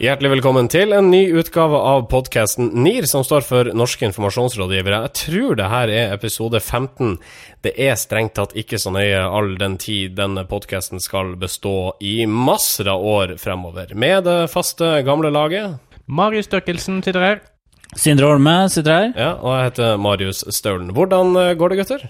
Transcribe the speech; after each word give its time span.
Hjertelig 0.00 0.30
velkommen 0.32 0.64
til 0.72 0.94
en 0.96 1.10
ny 1.12 1.26
utgave 1.36 1.76
av 1.76 2.06
podkasten 2.08 2.70
NIR, 2.72 3.04
som 3.04 3.20
står 3.20 3.44
for 3.44 3.68
Norske 3.76 4.06
informasjonsrådgivere. 4.08 5.02
Jeg 5.04 5.12
tror 5.18 5.58
det 5.58 5.66
her 5.68 5.92
er 5.92 6.14
episode 6.14 6.56
15. 6.56 7.18
Det 7.60 7.74
er 7.76 7.98
strengt 8.00 8.32
tatt 8.38 8.54
ikke 8.56 8.80
så 8.80 8.94
nøye 8.94 9.18
all 9.20 9.50
den 9.60 9.76
tid 9.76 10.14
denne 10.16 10.46
podkasten 10.48 11.04
skal 11.04 11.34
bestå 11.36 11.98
i 12.00 12.24
masser 12.24 12.88
av 12.88 13.04
år 13.04 13.36
fremover. 13.42 13.92
Med 13.92 14.24
det 14.24 14.38
faste, 14.54 14.88
gamle 15.04 15.28
laget. 15.36 15.76
Marius 16.08 16.48
Støkkelsen 16.48 17.02
sitter 17.04 17.26
her. 17.26 17.44
Sindre 17.92 18.32
Holme 18.32 18.56
sitter 18.72 18.96
her. 18.96 19.12
Ja, 19.12 19.30
og 19.36 19.52
jeg 19.52 19.68
heter 19.68 20.00
Marius 20.00 20.46
Staulen. 20.48 20.94
Hvordan 20.96 21.36
eh, 21.36 21.52
går 21.60 21.74
det, 21.74 21.82
gutter? 21.84 22.08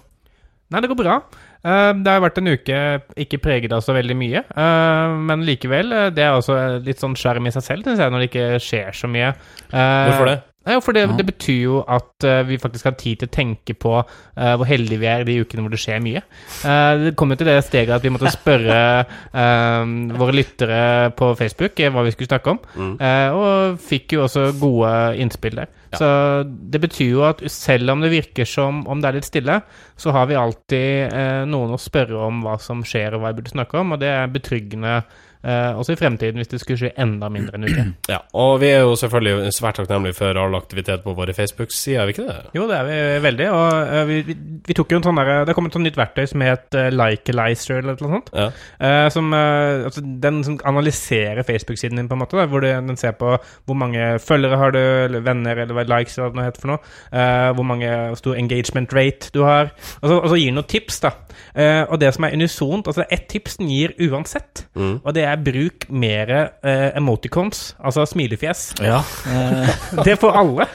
Nei, 0.71 0.79
det 0.79 0.95
går 0.95 1.03
bra. 1.03 1.23
Eh, 1.65 1.93
Det 1.93 2.07
har 2.13 2.21
vært 2.25 2.39
en 2.41 2.49
uke 2.55 2.77
ikke 3.21 3.41
preget 3.43 3.73
av 3.73 3.83
så 3.85 3.93
veldig 3.97 4.17
mye, 4.17 4.45
eh, 4.49 5.17
men 5.29 5.43
likevel. 5.45 5.93
eh, 5.93 6.11
Det 6.11 6.25
er 6.25 6.33
også 6.39 6.83
litt 6.85 6.99
sånn 6.99 7.15
skjerm 7.17 7.47
i 7.47 7.51
seg 7.51 7.63
selv, 7.63 7.85
syns 7.85 7.99
jeg, 7.99 8.11
når 8.11 8.19
det 8.25 8.31
ikke 8.31 8.61
skjer 8.61 8.93
så 8.97 9.09
mye. 9.11 9.35
Eh, 9.73 10.07
Hvorfor 10.11 10.27
det? 10.27 10.43
Ja, 10.69 10.79
for 10.85 10.93
det, 10.93 11.17
det 11.17 11.25
betyr 11.25 11.63
jo 11.63 11.79
at 11.89 12.23
eh, 12.23 12.43
vi 12.45 12.59
faktisk 12.61 12.85
har 12.85 12.93
tid 12.93 13.19
til 13.19 13.29
å 13.29 13.33
tenke 13.33 13.73
på 13.75 13.95
eh, 14.37 14.57
hvor 14.61 14.67
heldige 14.69 15.01
vi 15.01 15.07
er 15.09 15.25
de 15.25 15.39
ukene 15.41 15.63
hvor 15.65 15.71
det 15.73 15.81
skjer 15.81 16.03
mye. 16.05 16.21
Eh, 16.69 16.97
det 17.01 17.15
kom 17.17 17.31
jo 17.33 17.37
til 17.41 17.49
det 17.49 17.65
steget 17.65 17.95
at 17.97 18.03
vi 18.05 18.13
måtte 18.13 18.29
spørre 18.31 19.07
våre 20.21 20.35
lyttere 20.37 21.11
på 21.17 21.33
Facebook 21.39 21.81
hva 21.81 22.05
vi 22.05 22.13
skulle 22.15 22.29
snakke 22.29 22.51
om, 22.55 22.61
Mm. 22.77 23.01
eh, 23.01 23.31
og 23.33 23.79
fikk 23.81 24.13
jo 24.13 24.25
også 24.27 24.53
gode 24.61 24.93
innspill 25.19 25.57
der. 25.63 25.69
Så 25.99 26.11
det 26.47 26.81
betyr 26.83 27.11
jo 27.11 27.25
at 27.27 27.43
selv 27.51 27.91
om 27.95 28.05
det 28.05 28.13
virker 28.13 28.49
som 28.49 28.85
om 28.91 29.01
det 29.03 29.11
er 29.11 29.19
litt 29.19 29.31
stille, 29.31 29.61
så 29.99 30.15
har 30.15 30.29
vi 30.31 30.39
alltid 30.39 31.17
eh, 31.17 31.43
noen 31.51 31.75
å 31.75 31.81
spørre 31.81 32.21
om 32.29 32.45
hva 32.47 32.59
som 32.63 32.85
skjer 32.87 33.17
og 33.17 33.25
hva 33.25 33.33
vi 33.33 33.41
burde 33.41 33.57
snakke 33.57 33.81
om, 33.83 33.97
og 33.97 34.01
det 34.03 34.13
er 34.13 34.33
betryggende 34.33 35.01
eh, 35.43 35.79
også 35.79 35.95
i 35.95 35.99
fremtiden 36.01 36.41
hvis 36.41 36.51
det 36.53 36.61
skulle 36.63 36.79
skje 36.81 36.93
enda 37.01 37.31
mindre 37.33 37.57
enn 37.57 37.67
en 37.67 37.73
uke. 37.73 37.85
Ja, 38.13 38.21
og 38.39 38.59
vi 38.63 38.71
er 38.73 38.85
jo 38.85 38.97
selvfølgelig 38.99 39.53
svært 39.57 39.81
takknemlige 39.81 40.19
for 40.19 40.41
all 40.41 40.57
aktivitet 40.59 41.05
på 41.05 41.15
våre 41.17 41.35
Facebook-sider, 41.37 42.01
er 42.03 42.09
vi 42.09 42.17
ikke 42.17 42.27
det? 42.29 42.39
Jo, 42.57 42.67
det 42.71 42.79
er 42.79 42.89
vi 42.89 42.99
veldig. 43.27 43.49
Og 43.57 43.93
uh, 43.93 44.03
vi, 44.09 44.21
vi, 44.29 44.37
vi 44.69 44.77
tok 44.77 44.95
jo 44.95 45.01
en 45.01 45.07
sånn 45.07 45.21
der, 45.21 45.33
Det 45.49 45.57
kom 45.57 45.69
et 45.69 45.77
sånt 45.77 45.89
nytt 45.89 45.99
verktøy 46.01 46.25
som 46.31 46.45
het 46.45 46.79
uh, 46.79 46.89
Likealizer 46.95 47.81
eller 47.83 48.01
noe 48.01 48.15
sånt. 48.17 48.33
Ja. 48.37 48.49
Uh, 48.81 49.07
som, 49.13 49.33
uh, 49.35 49.87
altså, 49.91 50.05
den 50.25 50.43
som 50.47 50.59
analyserer 50.69 51.47
Facebook-siden 51.47 52.01
din, 52.01 52.11
på 52.11 52.19
en 52.19 52.25
måte. 52.25 52.39
Da, 52.41 52.49
hvor 52.51 52.65
du, 52.65 52.71
den 52.71 53.01
ser 53.01 53.17
på 53.19 53.37
hvor 53.41 53.79
mange 53.79 54.13
følgere 54.23 54.61
har 54.61 54.77
du, 54.77 54.81
eller 54.81 55.25
venner, 55.25 55.65
eller 55.65 55.77
hva 55.81 55.99
likes 55.99 56.19
eller 56.19 56.37
noe 56.37 56.45
heter 56.47 56.61
for 56.61 56.73
noe. 56.75 56.79
uh, 57.13 57.51
hvor 57.57 57.67
mange 57.67 57.91
stor 58.21 58.35
engagement 58.39 58.93
rate 58.95 59.31
du 59.35 59.43
har. 59.45 59.71
Og 60.03 60.09
så, 60.09 60.19
og 60.21 60.29
så 60.31 60.39
gir 60.39 60.51
den 60.53 60.59
noen 60.61 60.69
tips, 60.71 61.01
da. 61.01 61.11
Uh, 61.57 61.85
og 61.91 61.99
det 62.01 62.13
som 62.15 62.25
er 62.29 62.35
unisont 62.37 62.87
altså 62.87 63.05
Ett 63.11 63.27
tips 63.33 63.57
den 63.59 63.69
gir 63.73 63.95
uansett, 64.11 64.67
Mm. 64.77 65.01
og 65.05 65.15
det 65.15 65.25
er 65.27 65.37
bruk 65.37 65.87
mer 65.91 66.31
eh, 66.63 66.91
emoticons, 66.97 67.75
altså 67.85 68.05
smilefjes. 68.07 68.75
Ja. 68.81 69.01
Det 70.05 70.15
får 70.21 70.37
alle. 70.37 70.67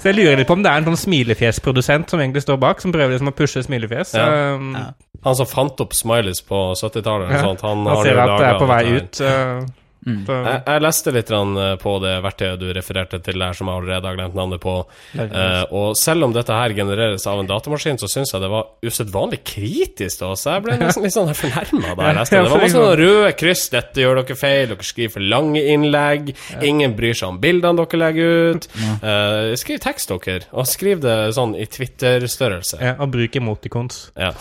Så 0.00 0.08
jeg 0.10 0.16
lurer 0.16 0.36
litt 0.40 0.48
på 0.48 0.56
om 0.56 0.62
det 0.64 0.70
er 0.72 0.80
en 0.82 0.88
sånn 0.90 1.00
smilefjesprodusent 1.04 2.10
som 2.10 2.20
egentlig 2.22 2.42
står 2.46 2.58
bak, 2.62 2.80
som 2.82 2.92
prøver 2.94 3.12
liksom 3.14 3.28
å 3.32 3.36
pushe 3.36 3.62
smilefjes. 3.66 4.14
Ja. 4.18 4.54
Um, 4.56 4.72
Ja. 4.76 4.86
Han 5.24 5.36
som 5.38 5.46
fant 5.46 5.78
opp 5.84 5.92
smileys 5.94 6.40
på 6.42 6.56
70-tallet, 6.74 7.28
eller 7.28 7.36
Ja. 7.38 7.42
sånt, 7.44 7.60
han, 7.62 7.84
Han 7.86 7.96
har 7.96 8.02
ser 8.04 8.18
at 8.18 8.38
det 8.40 8.46
er 8.48 8.58
på 8.58 8.66
vei 8.66 8.84
ut. 8.96 9.20
uh, 9.20 9.66
Mm. 10.02 10.22
Jeg, 10.26 10.62
jeg 10.66 10.82
leste 10.82 11.12
litt 11.14 11.30
eh, 11.30 11.74
på 11.82 11.92
det 12.02 12.12
verktøyet 12.24 12.58
du 12.58 12.66
refererte 12.74 13.20
til 13.22 13.38
der, 13.38 13.54
som 13.54 13.68
jeg 13.70 13.80
allerede 13.80 14.10
har 14.10 14.18
glemt 14.18 14.34
navnet 14.38 14.62
på. 14.62 14.74
Eh, 15.14 15.62
og 15.70 15.94
selv 15.98 16.26
om 16.26 16.34
dette 16.34 16.56
her 16.56 16.74
genereres 16.76 17.26
av 17.30 17.42
en 17.42 17.50
datamaskin, 17.50 18.00
så 18.02 18.10
syns 18.10 18.34
jeg 18.34 18.42
det 18.42 18.50
var 18.52 18.72
usedvanlig 18.82 19.42
kritisk 19.46 20.22
til 20.22 20.32
oss. 20.32 20.44
Jeg 20.48 20.64
ble 20.66 20.78
nesten 20.80 21.06
litt 21.06 21.14
sånn 21.14 21.30
fornærma 21.38 21.94
da 21.94 22.10
jeg 22.10 22.18
leste 22.18 22.34
det. 22.34 22.42
Det 22.42 22.54
var 22.54 22.66
masse 22.66 22.84
røde 23.02 23.32
kryss. 23.38 23.64
'Dette 23.72 24.02
gjør 24.02 24.20
dere 24.20 24.36
feil', 24.36 24.72
dere 24.72 24.86
skriver 24.86 25.14
for 25.16 25.28
lange 25.34 25.62
innlegg. 25.72 26.34
Ingen 26.66 26.96
bryr 26.98 27.16
seg 27.16 27.30
om 27.30 27.40
bildene 27.42 27.78
dere 27.78 28.02
legger 28.02 28.56
ut. 28.56 28.68
Eh, 28.82 29.54
skriv 29.60 29.80
tekst, 29.82 30.12
dere, 30.12 30.48
og 30.50 30.66
skriv 30.68 31.00
det 31.04 31.16
sånn 31.36 31.54
i 31.56 31.66
Twitter-størrelse. 31.70 32.82
ja, 32.82 32.96
og 32.98 33.12
bruk 33.14 33.36
emoticons. 33.38 34.08
Ja. 34.18 34.32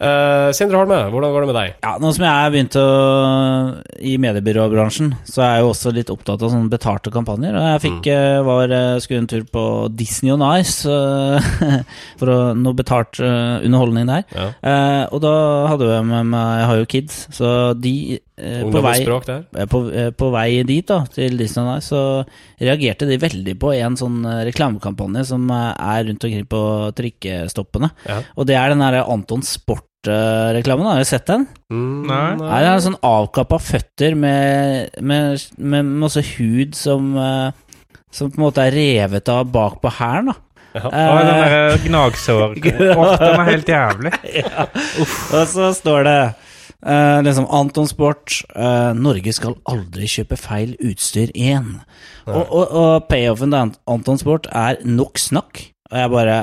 Eh, 0.00 0.48
Sindre 0.56 0.80
Holme, 0.80 0.98
hvordan 1.12 1.34
går 1.34 1.44
det 1.44 1.48
med 1.50 1.58
deg? 1.58 1.74
ja, 1.82 1.92
nå 2.00 2.12
som 2.14 2.24
jeg 2.24 2.32
er 2.32 2.52
begynt 2.54 2.76
å 2.80 2.86
i 4.02 4.14
mediebyråbransjen, 4.22 5.12
så 5.28 5.44
er 5.44 5.52
jeg 5.56 5.64
jo 5.64 5.70
også 5.72 5.92
litt 5.94 6.12
opptatt 6.12 6.42
av 6.42 6.52
sånne 6.54 6.72
betalte 6.72 7.12
kampanjer. 7.14 7.56
Og 7.58 7.68
jeg 7.68 7.82
fikk, 7.86 8.08
eh, 8.14 8.38
var, 8.46 8.72
eh, 8.72 8.98
skulle 9.02 9.22
en 9.24 9.30
tur 9.30 9.44
på 9.44 9.64
Disney 9.94 10.32
on 10.34 10.44
Ice 10.58 10.88
for 12.20 12.32
å, 12.32 12.38
noe 12.58 12.78
betalt 12.78 13.20
underholdning 13.22 14.08
der. 14.08 14.26
Ja. 14.32 14.48
Uh, 14.62 15.04
og 15.14 15.22
da 15.24 15.32
hadde 15.70 15.88
jeg 15.90 16.04
med 16.08 16.28
meg 16.32 16.50
Jeg 16.62 16.66
har 16.68 16.78
jo 16.78 16.88
kids, 16.88 17.16
så 17.34 17.48
de 17.78 17.94
uh, 18.40 18.62
på 18.72 18.82
vei 18.84 18.96
på, 19.70 19.80
på 20.18 20.30
vei 20.34 20.48
dit, 20.68 20.86
da, 20.88 21.02
til 21.12 21.36
Disney 21.40 21.64
on 21.64 21.76
Ice, 21.76 21.92
så 21.92 22.02
reagerte 22.62 23.06
de 23.10 23.18
veldig 23.22 23.54
på 23.60 23.72
en 23.76 23.96
sånn 23.98 24.20
eh, 24.24 24.42
reklamekampanje 24.48 25.24
som 25.32 25.48
eh, 25.50 25.72
er 25.76 26.04
rundt 26.08 26.24
omkring 26.28 26.46
på 26.50 26.62
trikkestoppene. 26.98 27.90
Ja. 28.08 28.20
Og 28.38 28.46
det 28.48 28.56
er 28.58 28.72
den 28.72 28.82
derre 28.84 29.02
Anton 29.10 29.42
Sport-reklamen. 29.46 30.86
Har 30.88 31.02
du 31.02 31.08
sett 31.08 31.26
den? 31.30 31.46
Mm, 31.72 32.06
Nei. 32.08 32.22
Nei, 32.40 32.60
det 32.62 32.70
er 32.70 32.76
en 32.76 32.86
sånn 32.86 33.00
avkappa 33.06 33.58
føtter 33.62 34.16
med, 34.18 34.96
med, 35.02 35.44
med 35.58 35.92
masse 36.04 36.22
hud 36.36 36.74
som 36.78 37.12
eh, 37.18 37.50
Som 38.12 38.28
på 38.32 38.36
en 38.40 38.44
måte 38.44 38.64
er 38.66 38.74
revet 38.76 39.28
av 39.32 39.46
bak 39.48 39.78
på 39.80 39.88
hælen. 39.98 40.34
Ja. 40.72 40.86
Og 40.88 41.18
den 41.28 41.38
der 41.42 41.78
gnagsår 41.84 42.54
Åh, 42.96 43.14
den 43.20 43.40
er 43.42 43.48
helt 43.50 43.68
jævlig. 43.68 44.12
ja. 44.40 44.66
Og 45.36 45.42
så 45.48 45.70
står 45.76 46.04
det 46.08 46.18
eh, 46.86 47.20
liksom 47.26 47.46
Anton 47.50 47.88
Sport 47.90 48.40
eh, 48.54 48.92
Norge 48.98 49.32
skal 49.36 49.56
aldri 49.70 50.08
kjøpe 50.10 50.38
feil 50.40 50.74
utstyr 50.80 51.30
igjen. 51.34 51.80
Og, 52.26 52.42
og, 52.46 52.66
og 52.70 53.08
payoffen 53.10 53.50
til 53.54 53.60
Ant- 53.64 53.80
Anton 53.90 54.18
Sport 54.20 54.46
er 54.52 54.78
nok 54.84 55.18
snakk. 55.18 55.66
Og 55.92 55.98
jeg 55.98 56.10
bare 56.18 56.40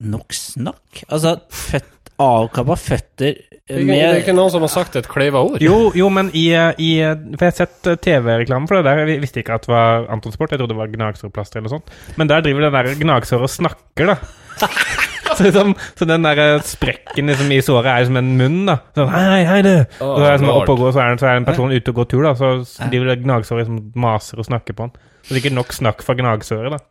Nok 0.00 0.32
snakk? 0.32 1.02
Altså, 1.12 1.34
født, 1.52 1.88
avkappa 2.20 2.72
føtter 2.80 3.34
er 3.70 3.78
ikke- 3.84 3.86
det 3.92 3.98
er 4.02 4.16
ikke 4.22 4.32
noen 4.34 4.50
som 4.50 4.62
har 4.64 4.70
sagt 4.72 4.96
et 4.96 5.06
kleiva 5.06 5.42
ord? 5.44 5.60
Jo, 5.62 5.92
jo, 5.94 6.08
men 6.10 6.30
i, 6.34 6.46
i 6.80 6.88
For 7.04 7.44
jeg 7.44 7.52
har 7.52 7.58
sett 7.58 7.86
eh, 7.86 7.98
TV-reklame 8.02 8.66
for 8.66 8.80
det 8.80 8.86
der. 8.88 9.04
Jeg 9.06 9.20
visste 9.22 9.40
ikke 9.44 9.54
at 9.60 9.66
det 9.68 9.74
var 9.74 10.08
Anton 10.10 10.32
Sport. 10.32 10.50
Jeg 10.54 10.58
trodde 10.62 10.72
det 10.72 10.80
var 10.80 10.90
gnagsårplaster 10.94 11.60
eller 11.60 11.68
noe 11.68 11.76
sånt. 11.78 11.92
Men 12.18 12.28
der 12.32 12.40
driver 12.42 12.64
den 12.66 12.72
der 12.78 12.94
gnagsåret 13.04 13.46
og 13.46 13.52
snakker, 13.52 14.14
da. 14.14 14.16
Så, 15.40 15.46
liksom, 15.48 15.70
så 15.96 16.04
den 16.10 16.26
der 16.28 16.38
eh, 16.44 16.60
sprekken 16.68 17.30
liksom, 17.32 17.48
i 17.56 17.60
såret 17.64 17.88
er 17.94 18.04
som 18.10 18.18
en 18.20 18.30
munn, 18.36 18.58
da. 18.68 18.74
Sånn, 18.98 19.08
hei, 19.14 19.40
hei, 19.48 19.60
du. 19.64 19.72
Og 20.04 20.18
så 20.20 20.26
er, 20.28 20.34
liksom, 20.36 20.50
oppe 20.52 20.74
og 20.76 20.82
går, 20.84 20.92
så 20.92 21.00
er, 21.00 21.14
det- 21.16 21.22
så 21.24 21.28
er 21.30 21.32
det 21.38 21.40
en 21.40 21.48
person 21.48 21.72
ute 21.72 21.94
og 21.94 22.00
går 22.02 22.08
tur, 22.12 22.22
da. 22.28 22.34
Så 22.36 22.50
driver 22.92 23.08
det 23.14 23.18
gnagsåret 23.24 23.70
som 23.70 23.78
maser 24.04 24.42
og 24.44 24.50
snakker 24.50 24.76
på 24.76 24.84
han. 24.88 24.92
Så 25.24 25.32
det 25.32 25.38
er 25.40 25.44
ikke 25.46 25.56
nok 25.56 25.72
snakk 25.76 26.04
for 26.04 26.20
gnagsåret, 26.20 26.76
da. 26.76 26.82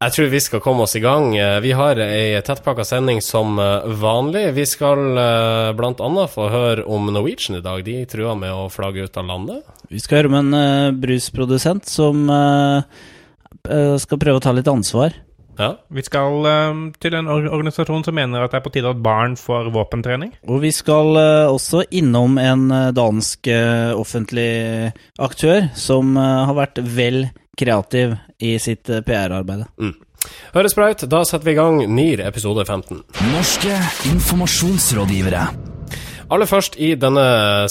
Jeg 0.00 0.14
tror 0.16 0.28
vi 0.32 0.38
skal 0.40 0.62
komme 0.64 0.86
oss 0.86 0.94
i 0.96 1.02
gang. 1.04 1.34
Eh, 1.36 1.58
Vi 1.60 1.74
har 1.76 1.98
ei 2.00 2.40
tettpakka 2.40 2.86
sending 2.88 3.18
som 3.20 3.58
eh, 3.60 3.84
vanlig. 4.00 4.46
Vi 4.56 4.64
skal 4.64 5.02
bl.a. 5.76 6.26
få 6.32 6.46
høre 6.48 6.86
om 6.88 7.10
Norwegian 7.12 7.58
i 7.58 7.60
dag. 7.66 7.82
De 7.84 7.98
truer 8.08 8.32
med 8.40 8.48
å 8.48 8.70
flagge 8.72 9.04
ut 9.04 9.18
av 9.20 9.28
landet. 9.28 9.60
Vi 9.92 10.00
skal 10.00 10.22
høre 10.22 10.32
om 10.32 10.38
en 10.40 10.96
brusprodusent 11.02 11.84
som 11.92 12.24
skal 13.60 14.20
prøve 14.22 14.40
å 14.40 14.42
ta 14.42 14.52
litt 14.56 14.68
ansvar. 14.72 15.12
Ja. 15.60 15.74
Vi 15.92 16.02
skal 16.06 16.46
eh, 16.48 16.78
til 17.02 17.16
en 17.18 17.28
or 17.28 17.48
organisasjon 17.52 18.04
som 18.06 18.16
mener 18.16 18.44
at 18.44 18.54
det 18.54 18.60
er 18.60 18.64
på 18.64 18.72
tide 18.72 18.92
at 18.94 19.02
barn 19.04 19.36
får 19.36 19.68
våpentrening. 19.74 20.32
Og 20.48 20.62
vi 20.64 20.72
skal 20.74 21.12
uh, 21.18 21.52
også 21.52 21.84
innom 22.00 22.38
en 22.40 22.70
eh, 22.72 22.90
dansk 22.96 23.50
uh, 23.52 23.92
offentlig 23.98 24.50
aktør 25.20 25.68
som 25.76 26.16
uh, 26.16 26.46
har 26.48 26.56
vært 26.56 26.80
vel 26.96 27.26
kreativ 27.60 28.16
i 28.40 28.54
sitt 28.62 28.88
PR-arbeid. 28.88 29.66
Høres 30.54 30.76
bra 30.76 30.88
ut. 30.92 31.04
Da 31.12 31.20
setter 31.28 31.50
vi 31.50 31.56
i 31.56 31.58
gang 31.58 31.82
NIR 31.92 32.24
episode 32.24 32.64
15. 32.64 33.02
Norske 33.34 33.76
informasjonsrådgivere. 34.14 35.44
Aller 36.30 36.46
først 36.46 36.76
i 36.78 36.92
denne 36.94 37.22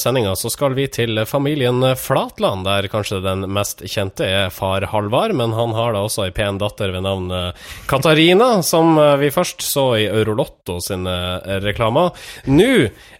sendinga 0.01 0.33
så 0.35 0.49
skal 0.51 0.73
vi 0.75 0.89
til 0.91 1.21
familien 1.29 1.79
Flatland, 1.95 2.65
der 2.67 2.89
kanskje 2.91 3.21
den 3.23 3.45
mest 3.55 3.85
kjente 3.87 4.27
er 4.27 4.51
far 4.51 4.83
Halvard, 4.91 5.31
men 5.39 5.55
han 5.55 5.71
har 5.77 5.95
da 5.95 6.01
også 6.03 6.25
ei 6.25 6.33
pen 6.35 6.59
datter 6.59 6.91
ved 6.91 7.05
navn 7.05 7.31
eh, 7.31 7.69
Katarina, 7.87 8.49
som 8.67 8.99
eh, 8.99 9.15
vi 9.23 9.31
først 9.31 9.63
så 9.63 9.85
i 10.01 10.09
Eurolotto 10.09 10.81
sine 10.83 11.15
eh, 11.39 11.61
reklamer. 11.63 12.11
Nå 12.51 12.69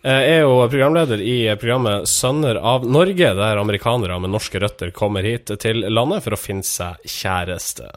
er 0.04 0.42
jo 0.44 0.60
programleder 0.68 1.24
i 1.24 1.40
programmet 1.60 2.12
Sønner 2.12 2.60
av 2.60 2.84
Norge, 2.84 3.32
der 3.40 3.64
amerikanere 3.64 4.20
med 4.20 4.36
norske 4.36 4.60
røtter 4.60 4.92
kommer 4.92 5.24
hit 5.24 5.56
til 5.64 5.86
landet 5.88 6.28
for 6.28 6.36
å 6.36 6.40
finne 6.40 6.68
seg 6.68 7.00
kjæreste. 7.08 7.94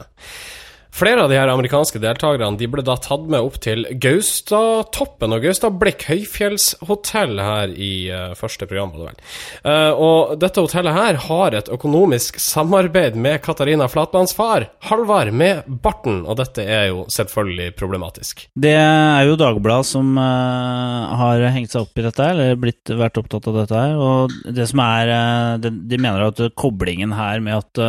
Flere 0.93 1.23
av 1.23 1.29
de 1.31 1.39
her 1.39 1.49
amerikanske 1.49 1.97
deltakerne 1.97 2.53
de 2.59 2.67
ble 2.69 2.83
da 2.85 2.93
tatt 3.01 3.23
med 3.25 3.41
opp 3.41 3.55
til 3.65 3.87
Gaustatoppen 3.97 5.33
og 5.33 5.41
Gaustablikk 5.41 6.05
høyfjellshotell 6.05 7.41
her 7.41 7.73
i 7.73 7.93
uh, 8.13 8.35
første 8.37 8.67
program. 8.69 8.91
det 8.93 9.07
vel. 9.07 9.23
Uh, 9.65 9.91
og 9.97 10.35
dette 10.43 10.61
hotellet 10.61 10.93
her 10.93 11.17
har 11.25 11.57
et 11.57 11.71
økonomisk 11.73 12.37
samarbeid 12.37 13.17
med 13.17 13.41
Katarina 13.41 13.89
Flatlands 13.89 14.35
far, 14.37 14.67
Halvard, 14.85 15.33
med 15.33 15.65
Barten, 15.65 16.21
og 16.29 16.37
dette 16.37 16.61
er 16.61 16.91
jo 16.91 17.07
selvfølgelig 17.09 17.73
problematisk. 17.79 18.45
Det 18.53 18.77
er 18.77 19.25
jo 19.25 19.39
Dagbladet 19.41 19.89
som 19.95 20.13
uh, 20.13 21.09
har 21.23 21.41
hengt 21.57 21.73
seg 21.73 21.87
opp 21.87 21.97
i 21.97 22.05
dette, 22.05 22.31
eller 22.35 22.53
blitt, 22.61 22.93
vært 23.01 23.17
opptatt 23.17 23.49
av 23.49 23.61
dette 23.63 23.81
her. 23.81 23.97
Og 23.97 24.39
det 24.45 24.69
som 24.69 24.85
er 24.85 25.17
de, 25.57 25.73
de, 25.89 25.97
mener 25.97 26.29
at 26.29 26.47
koblingen 26.53 27.17
her 27.17 27.41
med 27.41 27.63
at 27.63 27.85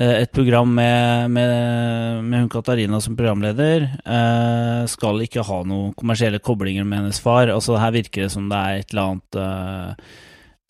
et 0.00 0.32
program 0.32 0.70
med, 0.74 1.30
med, 1.30 2.24
med, 2.24 2.40
hun 2.40 2.48
Katarina 2.52 3.00
som 3.04 3.16
programleder 3.18 3.82
eh, 3.84 4.86
skal 4.88 5.20
ikke 5.26 5.44
ha 5.44 5.60
noen 5.68 5.92
kommersielle 5.98 6.40
koblinger 6.40 6.86
med 6.88 7.02
hennes 7.02 7.20
far. 7.20 7.52
Altså 7.52 7.76
Her 7.80 7.92
virker 7.92 8.24
det 8.24 8.32
som 8.32 8.48
det 8.48 8.60
er 8.60 8.80
et 8.80 8.94
eller 8.94 9.10
annet 9.10 9.40
eh, 9.42 10.14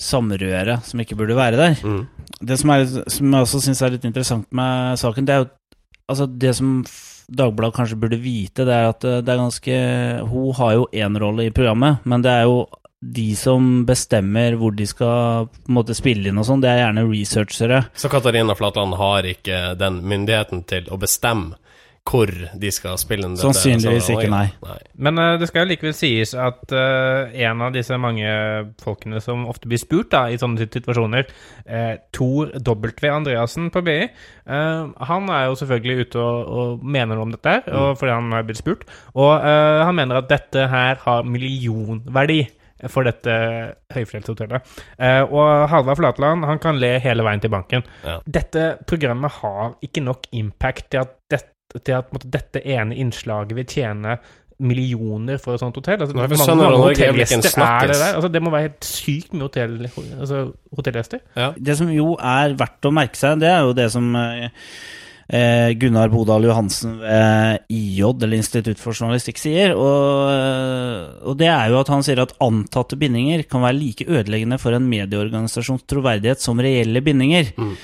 samrøre 0.01 0.81
som 0.87 1.05
ikke 1.05 1.19
burde 1.21 1.39
være 1.39 1.61
der. 1.61 1.79
Mm. 1.85 2.03
Det 2.41 2.59
som, 2.59 2.75
er, 2.75 2.89
som, 2.89 3.31
jeg 3.31 3.47
også 3.47 3.63
syns 3.63 3.85
er 3.85 3.95
litt 3.95 4.09
interessant 4.09 4.51
med 4.51 4.99
saken, 4.99 5.29
det 5.29 5.37
er 5.37 5.45
jo 5.45 5.51
altså 6.11 6.27
det 6.27 6.57
som 6.59 6.83
Dagbladet 7.31 7.77
kanskje 7.77 7.97
burde 8.03 8.17
vite, 8.19 8.65
det 8.67 8.75
er 8.75 8.89
at 8.91 9.05
eh, 9.07 9.21
det 9.23 9.31
er 9.31 9.39
ganske 9.39 9.75
Hun 10.27 10.55
har 10.59 10.73
jo 10.75 10.89
én 10.91 11.19
rolle 11.23 11.47
i 11.47 11.53
programmet, 11.55 12.03
men 12.03 12.25
det 12.27 12.33
er 12.33 12.49
jo 12.51 12.65
de 13.01 13.31
som 13.37 13.87
bestemmer 13.89 14.59
hvor 14.61 14.75
de 14.77 14.85
skal 14.89 15.49
på 15.49 15.71
en 15.71 15.79
måte 15.79 15.97
spille 15.97 16.29
inn 16.29 16.41
og 16.41 16.45
sånn, 16.49 16.61
det 16.61 16.69
er 16.69 16.83
gjerne 16.85 17.07
researchere. 17.09 17.83
Så 17.97 18.13
Katarina 18.13 18.57
Flatland 18.59 18.99
har 19.01 19.29
ikke 19.29 19.63
den 19.81 20.03
myndigheten 20.05 20.67
til 20.69 20.91
å 20.93 21.01
bestemme 21.01 21.57
hvor 22.11 22.31
de 22.59 22.71
skal 22.73 22.97
spille 22.99 23.29
inn 23.29 23.37
dette? 23.37 23.45
Sannsynligvis 23.45 24.09
ikke, 24.11 24.31
nei. 24.33 24.47
nei. 24.65 24.77
Men 25.05 25.21
uh, 25.21 25.35
det 25.39 25.47
skal 25.51 25.63
jo 25.63 25.71
likevel 25.71 25.93
sies 25.95 26.33
at 26.35 26.73
uh, 26.75 27.31
en 27.31 27.65
av 27.67 27.75
disse 27.77 27.95
mange 28.01 28.31
folkene 28.83 29.21
som 29.23 29.45
ofte 29.51 29.71
blir 29.71 29.81
spurt 29.81 30.11
da, 30.15 30.25
i 30.33 30.39
sånne 30.41 30.65
situasjoner, 30.65 31.29
uh, 31.69 31.95
Tor 32.17 32.55
W. 32.57 33.11
Andreassen 33.11 33.69
på 33.71 33.85
BI, 33.87 33.99
han 34.51 35.29
er 35.31 35.45
jo 35.47 35.59
selvfølgelig 35.61 36.07
ute 36.07 36.23
og, 36.25 36.49
og 36.51 36.81
mener 36.83 37.15
noe 37.15 37.29
om 37.29 37.35
dette 37.35 37.53
mm. 37.63 37.99
fordi 38.01 38.15
han 38.17 38.33
har 38.35 38.47
blitt 38.49 38.59
spurt. 38.59 38.89
Og 39.15 39.31
han 39.39 39.95
mener 39.95 40.19
at 40.19 40.31
dette 40.33 40.65
her 40.73 40.99
har 41.05 41.29
millionverdi 41.29 42.41
for 42.89 43.05
dette 43.09 43.37
høyfjellshotellet. 43.95 44.75
Eh, 44.99 45.23
og 45.27 45.69
Halvard 45.73 46.01
Flatland 46.01 46.47
han 46.49 46.61
kan 46.63 46.81
le 46.81 46.95
hele 47.03 47.27
veien 47.27 47.43
til 47.43 47.53
banken. 47.53 47.87
Ja. 48.07 48.19
Dette 48.25 48.75
programmet 48.89 49.41
har 49.41 49.75
ikke 49.85 50.05
nok 50.05 50.31
impact 50.37 50.91
til 50.95 51.05
at, 51.05 51.17
dette, 51.31 51.83
til 51.85 51.99
at 51.99 52.13
måtte, 52.15 52.31
dette 52.33 52.63
ene 52.65 52.97
innslaget 52.97 53.57
vil 53.59 53.69
tjene 53.69 54.19
millioner 54.61 55.41
for 55.41 55.57
et 55.57 55.63
sånt 55.63 55.77
hotell. 55.79 56.03
Altså, 56.05 56.17
Nei, 56.17 56.27
mange, 56.29 56.57
mange 56.61 56.81
hotellgjester 56.85 57.65
er 57.65 57.87
det 57.89 57.97
der. 57.97 58.15
Altså, 58.15 58.29
det 58.29 58.43
må 58.45 58.53
være 58.53 58.69
helt 58.69 58.89
sykt 58.89 59.33
mye 59.33 59.49
hotell, 59.49 59.77
altså, 60.19 60.43
hotellgjester. 60.77 61.23
Ja. 61.37 61.53
Det 61.57 61.77
som 61.81 61.93
jo 61.95 62.13
er 62.17 62.57
verdt 62.61 62.89
å 62.89 62.93
merke 62.95 63.17
seg, 63.19 63.41
det 63.41 63.49
er 63.49 63.65
jo 63.65 63.77
det 63.77 63.89
som 63.95 64.11
eh, 65.33 65.71
Gunnar 65.79 66.11
Bodal 66.13 66.45
Johansen 66.49 66.99
ved 67.01 67.67
IJ, 67.71 68.03
eller 68.11 68.37
Institutt 68.37 68.81
for 68.83 68.97
journalistikk, 68.97 69.39
sier. 69.41 69.75
Og, 69.77 70.27
eh, 70.33 71.07
og, 71.25 71.39
det 71.41 71.49
er 71.53 71.71
jo 71.71 71.81
at 71.81 71.93
han 71.93 72.05
sier 72.07 72.23
at 72.23 72.35
antatte 72.43 72.99
bindinger 73.01 73.47
kan 73.51 73.65
være 73.65 73.79
like 73.79 74.09
ødeleggende 74.09 74.61
for 74.63 74.77
en 74.77 74.91
medieorganisasjons 74.91 75.87
troverdighet 75.91 76.43
som 76.43 76.61
reelle 76.61 77.03
bindinger. 77.05 77.55
Mm. 77.57 77.75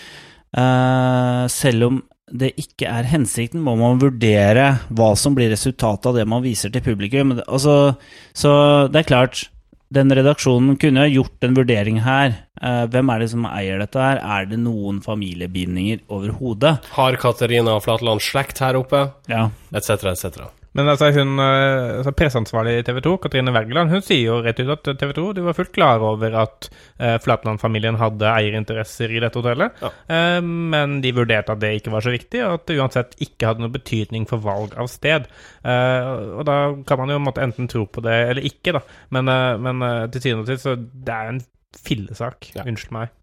Eh, 0.57 1.43
selv 1.53 1.91
om 1.91 2.05
det 2.27 2.57
ikke 2.59 2.91
er 2.91 3.07
hensikten, 3.07 3.63
må 3.63 3.77
man 3.79 4.01
vurdere 4.03 4.73
hva 4.91 5.13
som 5.19 5.37
blir 5.37 5.53
resultatet 5.53 6.09
av 6.11 6.17
det 6.19 6.27
man 6.27 6.43
viser 6.43 6.73
til 6.75 6.83
publikum. 6.83 7.37
Altså, 7.47 7.95
så 8.35 8.51
det 8.91 9.05
er 9.05 9.13
klart 9.13 9.45
den 9.95 10.11
redaksjonen 10.11 10.77
kunne 10.83 11.07
gjort 11.13 11.47
en 11.47 11.57
vurdering 11.57 12.01
her. 12.03 12.35
Eh, 12.61 12.85
hvem 12.91 13.11
er 13.13 13.23
det 13.23 13.31
som 13.33 13.47
eier 13.49 13.79
dette 13.83 14.03
her? 14.03 14.19
Er 14.19 14.49
det 14.51 14.59
noen 14.63 14.99
familiebindinger 15.05 16.03
overhodet? 16.13 16.79
Har 16.97 17.19
Katarina 17.23 17.79
Flatland 17.83 18.25
slekt 18.25 18.63
her 18.65 18.79
oppe? 18.81 19.07
Ja. 19.31 19.49
Etc., 19.77 19.95
etc. 20.11 20.49
Men 20.77 20.91
altså, 20.93 21.09
hun, 21.17 21.39
eh, 21.41 21.99
altså 21.99 22.13
presseansvarlig 22.17 22.75
i 22.79 22.85
TV 22.87 23.01
2, 23.05 23.15
Katrine 23.25 23.55
Wergeland, 23.55 23.93
hun 23.93 24.05
sier 24.05 24.27
jo 24.29 24.41
rett 24.45 24.61
ut 24.61 24.73
at 24.75 24.91
TV 25.01 25.15
2 25.17 25.25
de 25.39 25.45
var 25.47 25.57
fullt 25.57 25.73
klar 25.75 26.05
over 26.05 26.37
at 26.43 26.69
uh, 26.69 27.17
Flatland-familien 27.25 27.99
hadde 28.01 28.29
eierinteresser 28.29 29.15
i 29.15 29.23
dette 29.23 29.41
hotellet, 29.41 29.81
ja. 29.81 29.91
uh, 30.13 30.39
men 30.45 30.99
de 31.05 31.15
vurderte 31.17 31.55
at 31.55 31.63
det 31.63 31.73
ikke 31.79 31.95
var 31.95 32.05
så 32.05 32.13
viktig, 32.13 32.43
og 32.45 32.59
at 32.59 32.67
det 32.69 32.79
uansett 32.81 33.17
ikke 33.25 33.51
hadde 33.51 33.65
noe 33.65 33.73
betydning 33.73 34.29
for 34.29 34.45
valg 34.45 34.77
av 34.77 34.91
sted. 34.93 35.31
Uh, 35.65 36.37
og 36.41 36.47
da 36.49 36.59
kan 36.89 37.03
man 37.03 37.15
jo 37.15 37.21
måtte 37.25 37.45
enten 37.45 37.71
tro 37.73 37.87
på 37.89 38.05
det 38.05 38.17
eller 38.31 38.49
ikke, 38.49 38.77
da. 38.77 38.85
Men, 39.17 39.31
men 39.63 39.87
til 40.13 40.23
syvende 40.23 40.45
og 40.45 40.53
sist, 40.53 40.67
så 40.67 40.77
det 40.77 41.17
er 41.17 41.33
en 41.33 41.43
fillesak. 41.87 42.53
Ja. 42.57 42.67
Unnskyld 42.69 42.95
meg. 42.97 43.15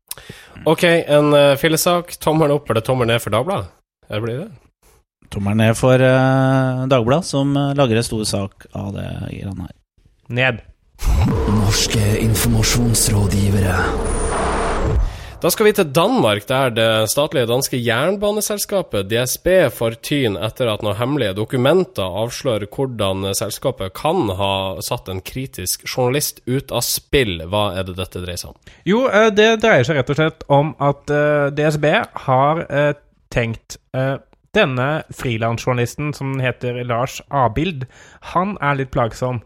Ok, 0.70 0.86
en 0.86 1.34
fillesak. 1.58 2.14
Tommelen 2.22 2.58
opp 2.58 2.70
eller 2.70 2.86
tommelen 2.86 3.16
ned 3.16 3.24
for 3.24 3.34
Dagbladet? 3.34 3.72
Eller 4.10 4.26
blir 4.26 4.44
det? 4.44 4.52
Tommelen 5.34 5.64
ned 5.64 5.78
for 5.78 5.98
uh, 5.98 6.84
Dagbladet, 6.90 7.26
som 7.26 7.56
uh, 7.58 7.72
lager 7.78 7.98
en 7.98 8.06
stor 8.06 8.26
sak 8.30 8.68
av 8.78 8.92
det 8.94 9.08
greiene 9.32 9.66
her. 9.66 9.74
Ned. 10.34 10.60
Norske 11.50 12.02
informasjonsrådgivere. 12.22 13.78
Da 15.44 15.50
skal 15.52 15.68
vi 15.68 15.74
til 15.76 15.90
Danmark, 15.92 16.46
der 16.48 16.70
det 16.72 17.10
statlige 17.12 17.50
danske 17.50 17.80
jernbaneselskapet 17.82 19.10
DSB 19.12 19.48
får 19.76 19.98
tyn 20.06 20.38
etter 20.40 20.70
at 20.72 20.86
noen 20.86 20.96
hemmelige 20.96 21.34
dokumenter 21.36 22.16
avslører 22.22 22.70
hvordan 22.72 23.28
selskapet 23.36 23.92
kan 23.98 24.30
ha 24.40 24.54
satt 24.86 25.10
en 25.12 25.20
kritisk 25.20 25.84
journalist 25.90 26.40
ut 26.46 26.72
av 26.72 26.86
spill. 26.88 27.42
Hva 27.52 27.74
er 27.76 27.90
det 27.90 27.98
dette 27.98 28.22
dreier 28.24 28.40
seg 28.40 28.54
om? 28.54 28.62
Jo, 28.88 29.02
eh, 29.10 29.34
det 29.36 29.50
dreier 29.66 29.84
seg 29.84 30.00
rett 30.00 30.14
og 30.14 30.22
slett 30.22 30.46
om 30.48 30.72
at 30.80 31.12
DSB 31.58 31.90
har 32.30 32.64
tenkt 33.34 33.82
denne 34.54 35.04
frilansjournalisten, 35.14 36.14
som 36.14 36.38
heter 36.42 36.84
Lars 36.86 37.22
Abild, 37.30 37.88
han 38.34 38.58
er 38.62 38.80
litt 38.80 38.94
plagsom. 38.94 39.42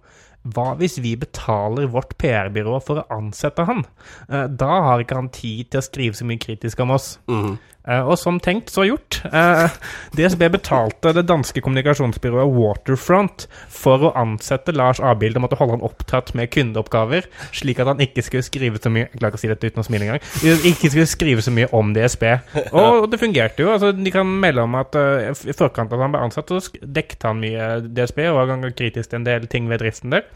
Hva 0.47 0.73
hvis 0.79 0.97
vi 1.03 1.15
betaler 1.19 1.89
vårt 1.91 2.13
PR-byrå 2.21 2.77
for 2.83 3.01
å 3.01 3.07
ansette 3.11 3.65
han? 3.67 3.83
Eh, 4.29 4.45
da 4.47 4.69
har 4.85 5.03
ikke 5.03 5.17
han 5.19 5.31
tid 5.33 5.71
til 5.71 5.81
å 5.81 5.87
skrive 5.87 6.19
så 6.19 6.27
mye 6.27 6.39
kritisk 6.43 6.83
om 6.83 6.93
oss. 6.95 7.17
Mm. 7.27 7.57
Og 7.87 8.17
som 8.19 8.39
tenkt, 8.43 8.71
så 8.73 8.83
gjort. 8.83 9.21
Eh, 9.31 9.75
DSB 10.17 10.41
betalte 10.51 11.13
det 11.15 11.23
danske 11.29 11.61
kommunikasjonsbyrået 11.63 12.51
Waterfront 12.51 13.45
for 13.71 14.09
å 14.09 14.11
ansette 14.19 14.73
Lars 14.75 14.99
Abild 14.99 15.39
og 15.39 15.45
måtte 15.45 15.59
holde 15.59 15.77
han 15.77 15.85
opptatt 15.87 16.33
med 16.35 16.51
kundeoppgaver, 16.51 17.29
slik 17.55 17.79
at 17.79 17.87
han 17.87 18.03
ikke 18.03 18.25
skulle 18.25 18.45
skrive 18.45 18.81
så 18.81 18.91
mye 18.91 19.05
Jeg 19.07 19.21
klarer 19.21 19.31
ikke 19.31 19.39
å 19.39 19.43
si 19.45 19.51
dette 19.51 19.71
uten 19.71 19.83
å 19.83 19.87
smile 19.87 20.07
engang. 20.07 20.25
Ikke 20.67 20.91
skulle 20.91 21.07
skrive 21.07 21.45
så 21.45 21.53
mye 21.55 21.69
om 21.75 21.93
DSB. 21.95 22.25
Og 22.81 23.07
det 23.11 23.21
fungerte 23.21 23.63
jo. 23.63 23.71
altså 23.71 23.93
De 23.95 24.11
kan 24.13 24.27
melde 24.27 24.65
om 24.67 24.75
at 24.79 24.97
i 24.97 25.55
forkant 25.55 25.93
av 25.93 26.01
at 26.01 26.07
han 26.07 26.15
ble 26.15 26.23
ansatt, 26.27 26.51
så 26.51 26.81
dekket 26.83 27.23
han 27.29 27.39
mye 27.39 27.69
DSB 27.87 28.25
og 28.27 28.41
var 28.41 28.51
ganske 28.51 28.73
kritisk 28.75 29.13
til 29.13 29.21
en 29.21 29.29
del 29.29 29.47
ting 29.51 29.71
ved 29.71 29.79
driften 29.83 30.11
der. 30.15 30.27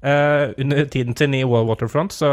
Under 0.00 0.86
tiden 0.88 1.16
sin 1.18 1.34
i 1.36 1.42
Wall 1.44 1.66
Waterfront 1.68 2.14
så 2.14 2.30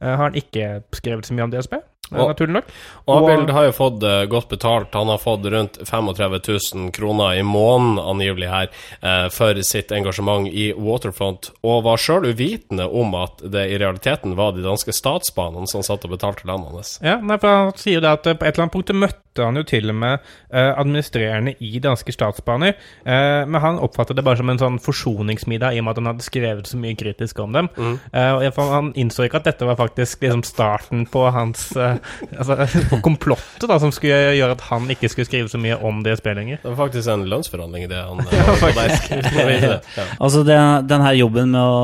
har 0.00 0.22
han 0.22 0.38
ikke 0.38 0.84
skrevet 0.94 1.26
så 1.26 1.34
mye 1.34 1.48
om 1.48 1.52
DSB. 1.52 1.76
Og, 2.12 2.28
naturlig 2.28 2.58
nok. 2.58 2.70
Og 3.08 3.24
Abild 3.24 3.50
har 3.54 3.66
jo 3.68 3.74
fått 3.76 4.04
uh, 4.04 4.24
godt 4.30 4.50
betalt. 4.52 4.94
Han 4.94 5.10
har 5.12 5.20
fått 5.22 5.46
rundt 5.52 5.78
35 5.88 6.36
000 6.74 6.92
kroner 6.94 7.38
i 7.38 7.42
måneden, 7.42 7.98
angivelig 7.98 8.50
her, 8.52 8.70
uh, 9.00 9.26
for 9.32 9.60
sitt 9.66 9.92
engasjement 9.94 10.48
i 10.48 10.70
Waterfront, 10.76 11.50
og 11.64 11.84
var 11.88 12.00
sjøl 12.00 12.28
uvitende 12.30 12.86
om 12.88 13.16
at 13.18 13.42
det 13.42 13.66
i 13.72 13.78
realiteten 13.80 14.36
var 14.38 14.54
de 14.56 14.64
danske 14.64 14.94
statsbanene 14.94 15.68
som 15.70 15.84
satt 15.86 16.04
og 16.04 16.16
betalte 16.16 16.48
landet 16.48 16.74
hans. 16.74 16.96
Ja, 17.04 17.18
nei, 17.22 17.38
for 17.40 17.68
han 17.68 17.76
sier 17.80 17.98
jo 17.98 18.04
det 18.04 18.14
at 18.18 18.26
på 18.28 18.34
et 18.36 18.52
eller 18.52 18.66
annet 18.66 18.76
punkt 18.76 18.94
møtte 18.94 19.20
han 19.42 19.58
jo 19.58 19.64
til 19.66 19.90
og 19.90 19.98
med 19.98 20.20
uh, 20.22 20.72
administrerende 20.76 21.56
i 21.64 21.80
danske 21.82 22.12
statsbaner, 22.14 22.76
men 23.04 23.56
han 23.60 23.78
oppfattet 23.82 24.16
det 24.16 24.22
bare 24.24 24.38
som 24.38 24.50
en 24.50 24.60
sånn 24.60 24.76
forsoningsmiddag 24.82 25.74
i 25.74 25.80
og 25.80 25.86
med 25.86 25.94
at 25.94 26.00
han 26.00 26.08
hadde 26.12 26.26
skrevet 26.26 26.68
så 26.68 26.78
mye 26.80 26.96
kritisk 26.98 27.40
om 27.42 27.54
dem. 27.54 27.68
Mm. 27.76 27.96
og 28.14 28.60
Han 28.70 28.92
innså 28.98 29.26
ikke 29.26 29.40
at 29.42 29.48
dette 29.48 29.66
var 29.66 29.78
faktisk 29.78 30.22
liksom 30.22 30.44
starten 30.46 31.04
på 31.10 31.24
hans 31.34 31.66
altså, 32.38 32.56
på 32.90 33.00
komplottet 33.04 33.66
da, 33.70 33.78
som 33.82 33.92
skulle 33.94 34.34
gjøre 34.38 34.56
at 34.56 34.64
han 34.70 34.88
ikke 34.92 35.10
skulle 35.12 35.28
skrive 35.28 35.50
så 35.52 35.60
mye 35.60 35.76
om 35.84 36.02
DSB 36.04 36.30
lenger. 36.36 36.60
Det 36.62 36.70
var 36.70 36.78
faktisk 36.84 37.10
en 37.12 37.26
lønnsforhandling, 37.30 37.86
det 37.90 38.00
han 38.00 38.22
ja, 38.34 38.44
der. 38.76 39.74
ja. 39.98 40.06
Altså, 40.18 40.44
det, 40.46 40.58
den 40.90 41.04
her 41.06 41.18
jobben 41.18 41.52
med 41.54 41.60
å 41.60 41.78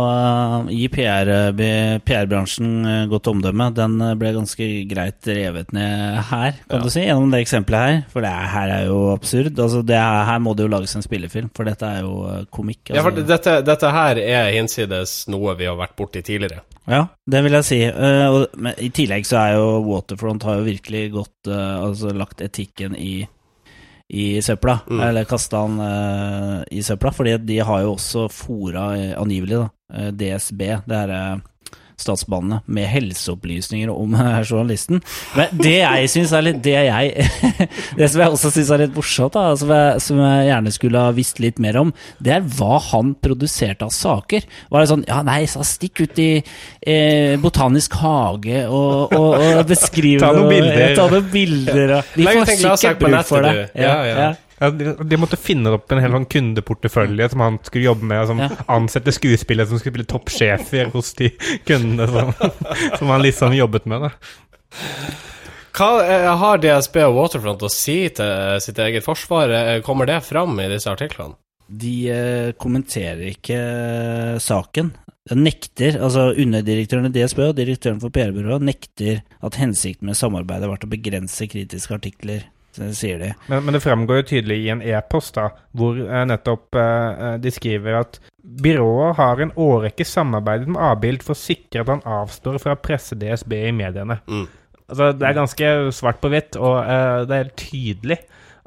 uh, 0.67 0.73
gi 0.73 0.89
PR-bransjen 0.93 2.73
PR 2.85 3.05
uh, 3.05 3.11
godt 3.11 3.31
omdømme, 3.33 3.71
den 3.77 3.99
ble 4.21 4.35
ganske 4.37 4.71
greit 4.91 5.31
revet 5.31 5.75
ned 5.77 6.21
her, 6.31 6.59
kan 6.67 6.81
ja. 6.81 6.85
du 6.85 6.93
si, 6.93 7.05
gjennom 7.07 7.33
det 7.35 7.43
eksempelet 7.45 7.87
her. 7.87 8.01
For 8.13 8.25
det 8.25 8.33
her 8.55 8.75
er 8.81 8.89
jo 8.89 9.01
absurd. 9.15 9.55
Altså, 9.55 9.85
det 9.87 9.99
her, 10.01 10.25
her 10.29 10.43
må 10.43 10.57
det 10.57 10.67
jo 10.67 10.75
lages 10.75 10.97
en 10.99 11.07
spillefilm, 11.07 11.53
for 11.57 11.69
dette 11.69 11.87
er 11.87 12.05
jo 12.07 12.45
komikk. 12.53 12.83
Altså. 12.89 12.99
Ja, 12.99 13.07
for 13.07 13.15
altså. 13.15 13.29
dette, 13.31 13.57
dette 13.69 13.95
her 13.95 14.23
er 14.25 14.53
hinsides 14.57 15.23
noe 15.31 15.57
vi 15.59 15.69
har 15.69 15.79
vært 15.79 15.97
borti 15.99 16.25
tidligere. 16.27 16.65
Ja, 16.91 17.05
det 17.31 17.43
vil 17.47 17.55
jeg 17.55 17.67
si. 17.69 17.81
Uh, 17.87 18.27
og, 18.29 18.57
men, 18.59 18.75
I 18.83 18.91
tillegg 18.95 19.29
så 19.29 19.39
er 19.45 19.59
jo 19.59 19.67
Waterfront 19.87 20.47
har 20.49 20.59
jo 20.59 20.67
virkelig 20.67 21.05
gått 21.15 21.51
uh, 21.53 21.85
Altså 21.85 22.11
lagt 22.17 22.43
etikken 22.43 22.97
i, 22.99 23.23
i 24.11 24.27
søpla. 24.43 24.81
Eller 24.91 25.29
kasta 25.31 25.63
den 25.69 25.79
uh, 25.79 26.57
i 26.71 26.83
søpla. 26.83 27.15
Fordi 27.15 27.37
de 27.47 27.61
har 27.63 27.85
jo 27.85 27.95
også 27.95 28.27
fora, 28.33 28.91
eh, 28.99 29.15
angivelig, 29.21 29.63
da, 29.63 29.71
eh, 29.95 30.11
DSB, 30.11 30.67
det 30.87 30.99
herre 30.99 31.23
eh, 31.31 31.47
statsbanene, 32.01 32.61
med 32.67 32.89
helseopplysninger 32.91 33.93
om 33.93 34.17
journalisten. 34.49 35.03
Men 35.37 35.55
det 35.61 35.77
jeg 35.81 36.11
syns 36.13 36.35
er 36.37 36.47
litt 36.47 36.61
Det 36.65 36.75
jeg 36.75 37.27
Det 37.99 38.09
som 38.11 38.23
jeg 38.23 38.35
også 38.35 38.51
syns 38.55 38.73
er 38.75 38.83
litt 38.85 38.97
morsomt, 38.97 39.37
da, 39.37 39.55
som 39.59 39.71
jeg, 39.75 40.03
som 40.05 40.21
jeg 40.25 40.49
gjerne 40.51 40.75
skulle 40.75 41.05
ha 41.07 41.15
visst 41.17 41.41
litt 41.43 41.61
mer 41.63 41.79
om, 41.81 41.95
det 42.23 42.35
er 42.39 42.47
hva 42.59 42.81
han 42.91 43.15
produserte 43.21 43.87
av 43.87 43.95
saker. 43.95 44.47
Var 44.71 44.83
det 44.85 44.91
sånn 44.93 45.07
Ja, 45.09 45.21
nei, 45.27 45.43
så 45.51 45.65
stikk 45.67 46.05
ut 46.05 46.21
i 46.23 46.31
eh, 46.41 47.37
botanisk 47.41 47.97
hage 48.01 48.65
og, 48.69 49.15
og, 49.17 49.35
og 49.41 49.65
beskriv 49.69 50.23
Ta 50.23 50.33
noen 50.37 50.51
bilder. 50.53 50.85
Ja. 50.85 50.93
Ta 50.99 51.09
noen 51.13 51.33
bilder 51.33 51.97
og 51.99 52.15
Vi 52.17 52.29
får 52.29 52.55
sikkert 52.55 53.03
bruk 53.03 53.27
for 53.29 53.47
det. 53.47 53.57
Ja. 53.75 53.91
Ja, 53.91 53.99
ja. 54.07 54.31
Ja, 54.61 54.69
de, 54.71 54.93
de 55.09 55.17
måtte 55.17 55.39
finne 55.41 55.71
opp 55.73 55.91
en 55.95 56.03
hel 56.05 56.13
sånn 56.13 56.27
kundeportefølje 56.29 57.31
som 57.33 57.41
han 57.47 57.59
skulle 57.65 57.87
jobbe 57.89 58.05
med, 58.11 58.27
som 58.29 58.43
Ja. 58.43 58.51
ansette 58.69 59.15
skuespillere 59.17 59.67
som 59.71 59.81
skulle 59.81 59.95
spille 59.97 60.11
toppsjefer 60.13 60.91
hos 60.93 61.15
de 61.17 61.31
kundene 61.69 62.07
som, 62.13 62.35
som 62.99 63.09
han 63.15 63.25
liksom 63.25 63.57
jobbet 63.57 63.89
med. 63.89 64.05
da. 64.09 64.13
Hva 65.81 65.89
eh, 66.05 66.27
har 66.43 66.61
DSB 66.61 66.99
og 67.07 67.15
Waterfront 67.17 67.63
å 67.65 67.71
si 67.73 68.03
til 68.13 68.27
eh, 68.27 68.59
sitt 68.63 68.79
eget 68.83 69.07
forsvar? 69.07 69.53
Eh, 69.55 69.77
Kommer 69.87 70.09
det 70.11 70.21
fram 70.27 70.59
i 70.61 70.69
disse 70.73 70.91
artiklene? 70.93 71.39
De 71.71 71.95
eh, 72.11 72.49
kommenterer 72.61 73.31
ikke 73.31 73.61
saken. 74.43 74.91
De 75.31 75.37
nekter, 75.39 75.97
altså 76.03 76.31
Underdirektøren 76.35 77.07
i 77.07 77.13
DSB 77.15 77.45
og 77.47 77.57
direktøren 77.59 78.01
for 78.03 78.11
PR-byrået 78.13 78.65
nekter 78.67 79.21
at 79.47 79.59
hensikten 79.61 80.11
med 80.11 80.19
samarbeidet 80.19 80.67
har 80.67 80.73
vært 80.75 80.89
å 80.89 80.91
begrense 80.91 81.47
kritiske 81.53 81.95
artikler, 81.95 82.49
sier 82.97 83.21
de. 83.23 83.31
Men, 83.51 83.65
men 83.67 83.77
det 83.77 83.83
fremgår 83.85 84.23
jo 84.23 84.29
tydelig 84.33 84.59
i 84.65 84.71
en 84.73 84.83
e-post 84.85 85.37
da, 85.39 85.51
hvor 85.77 85.99
eh, 86.01 86.25
nettopp 86.29 86.79
eh, 86.81 87.35
de 87.43 87.53
skriver 87.55 88.01
at 88.01 88.21
byrået 88.41 89.19
har 89.21 89.43
en 89.43 89.53
årrekke 89.61 90.05
samarbeidet 90.09 90.71
med 90.73 90.83
Abild 90.83 91.25
for 91.25 91.37
å 91.37 91.43
sikre 91.43 91.85
at 91.85 91.93
han 91.93 92.05
avstår 92.21 92.59
fra 92.63 92.75
å 92.77 92.83
presse 92.83 93.19
DSB 93.19 93.57
i 93.69 93.77
mediene. 93.77 94.21
Mm. 94.27 94.49
Altså, 94.91 95.13
det 95.15 95.29
er 95.29 95.39
ganske 95.39 95.73
svart 95.95 96.19
på 96.23 96.31
hvitt, 96.33 96.59
og 96.59 96.81
eh, 96.83 97.23
det 97.29 97.37
er 97.37 97.45
helt 97.45 97.59
tydelig 97.61 98.19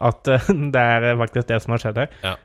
at 0.03 0.32
eh, 0.32 0.50
det 0.74 0.88
er 0.98 1.10
faktisk 1.20 1.50
det 1.51 1.62
som 1.63 1.75
har 1.75 1.84
skjedd 1.84 2.03
her. 2.03 2.17
Ja. 2.24 2.36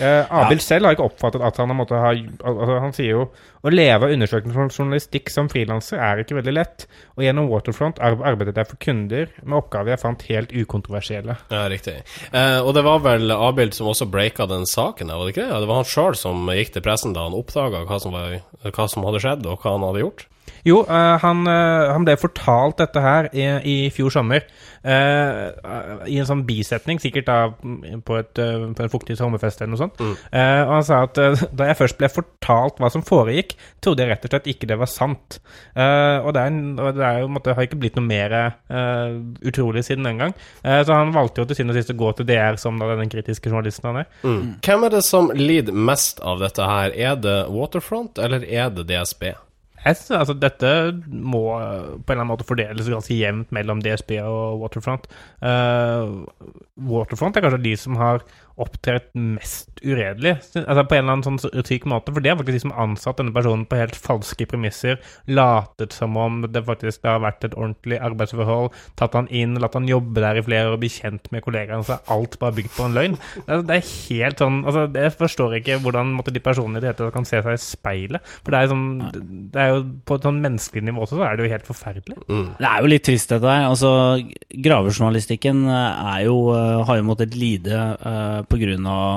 Eh, 0.00 0.32
Abild 0.32 0.62
selv 0.64 0.88
har 0.88 0.96
ikke 0.96 1.04
oppfattet 1.06 1.42
at 1.44 1.58
han 1.60 1.70
har 1.70 1.76
måttet 1.78 2.00
ha 2.02 2.08
altså, 2.10 2.78
Han 2.82 2.94
sier 2.96 3.12
jo 3.12 3.26
å 3.62 3.70
leve 3.70 4.08
av 4.08 4.14
undersøkende 4.14 4.64
journalistikk 4.72 5.30
som 5.30 5.46
frilanser 5.52 6.00
er 6.02 6.22
ikke 6.24 6.38
veldig 6.40 6.54
lett, 6.56 6.86
og 7.14 7.22
gjennom 7.22 7.46
Waterfront 7.52 8.00
arbeidet 8.02 8.58
jeg 8.58 8.70
for 8.72 8.80
kunder 8.82 9.30
med 9.44 9.58
oppgaver 9.60 9.94
jeg 9.94 10.02
fant 10.02 10.26
helt 10.28 10.56
ukontroversielle. 10.56 11.38
Ja, 11.52 11.62
riktig. 11.70 12.00
Eh, 12.32 12.58
og 12.58 12.74
det 12.76 12.84
var 12.88 13.04
vel 13.06 13.30
Abild 13.36 13.76
som 13.76 13.92
også 13.92 14.10
breaka 14.10 14.48
den 14.50 14.66
saken, 14.68 15.14
var 15.14 15.28
det 15.28 15.36
ikke 15.36 15.46
det? 15.46 15.52
Ja, 15.54 15.62
Det 15.62 15.70
var 15.70 15.82
han 15.84 15.92
sjøl 15.94 16.18
som 16.18 16.50
gikk 16.50 16.74
til 16.74 16.84
pressen 16.84 17.14
da 17.14 17.28
han 17.28 17.38
oppdaga 17.38 17.84
hva, 17.86 18.00
hva 18.00 18.88
som 18.90 19.06
hadde 19.06 19.22
skjedd, 19.22 19.46
og 19.46 19.62
hva 19.62 19.76
han 19.78 19.86
hadde 19.86 20.04
gjort? 20.08 20.26
Jo, 20.64 20.82
eh, 20.88 21.16
han, 21.22 21.42
eh, 21.50 21.92
han 21.92 22.06
ble 22.06 22.16
fortalt 22.20 22.78
dette 22.80 23.02
her 23.04 23.28
i, 23.36 23.44
i 23.64 23.76
fjor 23.94 24.12
sommer. 24.14 24.46
Uh, 24.84 25.48
I 26.04 26.18
en 26.20 26.26
sånn 26.28 26.42
bisetning, 26.44 26.98
sikkert 27.00 27.24
da 27.24 27.36
mm, 27.56 28.02
på, 28.04 28.18
et, 28.20 28.36
på 28.36 28.82
en 28.84 28.90
fuktig 28.92 29.16
sommerfest 29.16 29.62
eller 29.62 29.72
noe 29.72 29.80
sånt. 29.80 29.96
Mm. 29.96 30.10
Uh, 30.28 30.60
og 30.66 30.72
han 30.74 30.84
sa 30.84 30.98
at 31.06 31.20
uh, 31.22 31.44
da 31.56 31.70
jeg 31.70 31.78
først 31.78 31.96
ble 32.02 32.10
fortalt 32.12 32.82
hva 32.82 32.90
som 32.92 33.04
foregikk, 33.06 33.54
trodde 33.84 34.04
jeg 34.04 34.12
rett 34.12 34.26
og 34.28 34.34
slett 34.34 34.50
ikke 34.52 34.68
det 34.68 34.76
var 34.80 34.90
sant. 34.90 35.38
Eh, 35.72 36.18
og, 36.20 36.30
det 36.36 36.42
er, 36.42 36.52
en- 36.52 36.76
og 36.80 36.90
det 36.98 37.04
er 37.06 37.22
jo, 37.22 37.30
måtte, 37.32 37.54
har 37.56 37.66
ikke 37.66 37.78
blitt 37.80 37.96
noe 37.98 38.04
mer 38.06 38.34
utrolig 39.44 39.84
siden 39.86 40.04
den 40.08 40.20
gang. 40.20 40.34
Eh, 40.62 40.80
så 40.86 40.96
han 40.96 41.12
valgte 41.14 41.42
jo 41.42 41.48
til 41.48 41.58
syvende 41.58 41.74
og 41.76 41.80
sist 41.80 41.92
å 41.94 41.98
gå 42.00 42.10
til 42.18 42.28
DR 42.28 42.58
som 42.60 42.78
da 42.80 42.90
den 42.98 43.12
kritiske 43.12 43.50
journalisten 43.50 43.90
han 43.90 44.02
er. 44.04 44.08
Mm. 44.24 44.52
Hvem 44.64 44.86
er 44.88 44.94
det 44.96 45.02
som 45.06 45.30
lider 45.36 45.76
mest 45.76 46.20
av 46.24 46.40
dette 46.42 46.68
her? 46.68 46.94
Er 46.96 47.18
det 47.20 47.38
Waterfront, 47.52 48.20
eller 48.22 48.44
er 48.44 48.70
det 48.74 48.86
DSB? 48.90 49.32
Synes, 49.84 50.10
altså, 50.16 50.34
dette 50.40 50.70
må 51.08 51.42
eh, 51.60 51.90
på 52.00 52.12
en 52.12 52.14
eller 52.14 52.22
annen 52.22 52.32
måte 52.32 52.48
fordeles 52.48 52.88
ganske 52.88 53.16
jevnt 53.18 53.52
mellom 53.52 53.82
DSB 53.84 54.16
og 54.24 54.62
Waterfront. 54.62 55.10
Uh, 55.44 56.24
Waterfront 56.88 57.36
er 57.36 57.44
kanskje 57.44 57.64
de 57.66 57.74
som 57.80 57.98
har 58.00 58.24
opptrådt 58.60 59.10
mest 59.18 59.80
uredelig, 59.82 60.36
altså 60.60 60.84
på 60.86 60.96
en 60.96 61.02
eller 61.02 61.16
annen 61.16 61.24
sånn 61.26 61.64
syk 61.66 61.86
måte. 61.90 62.12
For 62.14 62.22
det 62.22 62.30
er 62.30 62.38
faktisk 62.38 62.56
de 62.56 62.62
som 62.62 62.74
har 62.74 62.86
ansatt 62.86 63.18
denne 63.20 63.34
personen 63.34 63.64
på 63.68 63.78
helt 63.78 63.98
falske 63.98 64.46
premisser, 64.48 65.00
latet 65.26 65.96
som 65.96 66.16
om 66.20 66.42
det 66.46 66.62
faktisk 66.66 67.04
har 67.08 67.22
vært 67.24 67.48
et 67.48 67.56
ordentlig 67.58 67.98
arbeidsforhold, 67.98 68.70
tatt 69.00 69.16
han 69.18 69.28
inn, 69.34 69.58
latt 69.62 69.76
han 69.78 69.90
jobbe 69.90 70.22
der 70.22 70.38
i 70.38 70.44
flere 70.46 70.70
år 70.70 70.78
og 70.78 70.84
bli 70.84 70.92
kjent 70.92 71.30
med 71.34 71.44
kollegaene, 71.46 71.84
så 71.86 71.98
er 71.98 72.14
alt 72.14 72.38
bare 72.40 72.56
bygd 72.60 72.72
på 72.76 72.86
en 72.86 72.96
løgn. 72.96 73.18
Det 73.34 73.56
er, 73.56 73.66
det 73.66 73.78
er 73.78 73.90
helt 73.90 74.40
sånn 74.40 74.60
altså, 74.64 74.84
Jeg 74.94 75.14
forstår 75.18 75.58
ikke 75.58 75.80
hvordan 75.82 76.14
måtte, 76.14 76.34
de 76.34 76.42
personene 76.44 76.78
i 76.78 76.84
det 76.84 76.92
hele 76.92 76.98
tatt 76.98 77.14
kan 77.14 77.28
se 77.28 77.40
seg 77.42 77.58
i 77.58 77.62
speilet. 77.62 78.32
For 78.44 78.54
det 78.54 78.60
er, 78.60 78.70
sånn, 78.70 78.86
det 79.54 79.60
er 79.60 79.74
jo 79.74 79.82
på 80.06 80.18
et 80.18 80.28
sånn 80.28 80.40
menneskelig 80.44 80.86
nivå 80.88 81.04
også, 81.04 81.18
så 81.18 81.26
er 81.26 81.36
det 81.36 81.46
jo 81.46 81.52
helt 81.52 81.68
forferdelig. 81.68 82.18
Mm. 82.28 82.48
Det 82.60 82.70
er 82.70 82.84
jo 82.84 82.92
litt 82.94 83.06
trist, 83.06 83.34
dette 83.34 83.50
her. 83.50 83.66
Altså, 83.68 83.92
gravejournalistikken 84.64 85.64
eh, 85.68 86.02
er 86.14 86.24
jo, 86.28 86.38
eh, 86.54 86.84
har 86.88 87.00
jo 87.00 87.06
måttet 87.06 87.36
lide 87.38 87.80
uh, 88.04 88.43
pga. 88.48 88.76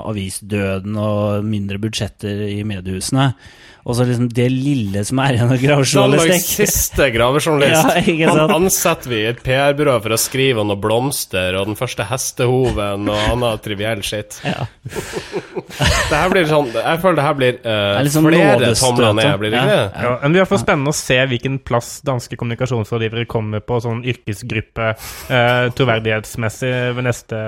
avisdøden 0.10 0.96
og 0.96 1.46
mindre 1.46 1.80
budsjetter 1.80 2.48
i 2.48 2.64
mediehusene. 2.64 3.34
Og 3.88 3.96
så 3.96 4.04
liksom 4.04 4.28
det 4.36 4.50
lille 4.52 5.00
som 5.08 5.20
er 5.24 5.38
igjen 5.38 5.48
av 5.48 5.54
Danmarks 5.56 5.94
gravejournalistikk. 5.94 6.68
siste 6.68 7.06
gravejournalist. 7.16 7.94
Ja? 8.18 8.34
Han 8.34 8.52
ansetter 8.66 9.12
vi 9.12 9.20
i 9.22 9.28
et 9.30 9.40
PR-byrå 9.46 9.94
for 10.04 10.16
å 10.16 10.18
skrive 10.20 10.60
om 10.64 10.68
noen 10.72 10.82
blomster 10.84 11.56
og 11.60 11.70
den 11.70 11.78
første 11.80 12.04
hestehoven 12.10 13.08
og 13.08 13.22
annen 13.32 13.62
triviell 13.64 14.02
skitt. 14.06 14.42
Ja. 14.44 14.66
Det 16.08 16.16
her 16.16 16.30
blir 16.32 16.46
sånn 16.48 16.70
Jeg 16.72 17.00
føler 17.04 17.18
det 17.20 17.24
her 17.26 17.36
blir 17.38 17.58
uh, 17.66 17.98
liksom 18.06 18.28
flere 18.30 18.70
tomler 18.80 19.16
ned, 19.18 19.26
ja. 19.28 19.40
blir 19.42 19.52
det 19.52 19.60
ikke 19.60 19.74
Ja. 19.74 19.82
det? 19.82 20.04
Ja, 20.06 20.12
men 20.14 20.22
Det 20.24 20.30
blir 20.32 20.42
iallfall 20.42 20.62
spennende 20.62 20.94
å 20.94 20.98
se 20.98 21.18
hvilken 21.34 21.58
plass 21.68 21.90
danske 22.08 22.40
kommunikasjonsrådgivere 22.40 23.28
kommer 23.30 23.64
på 23.66 23.80
sånn 23.84 24.04
yrkesgruppe 24.08 24.90
uh, 24.96 25.68
troverdighetsmessig 25.78 26.74
ved 26.98 27.08
neste 27.10 27.42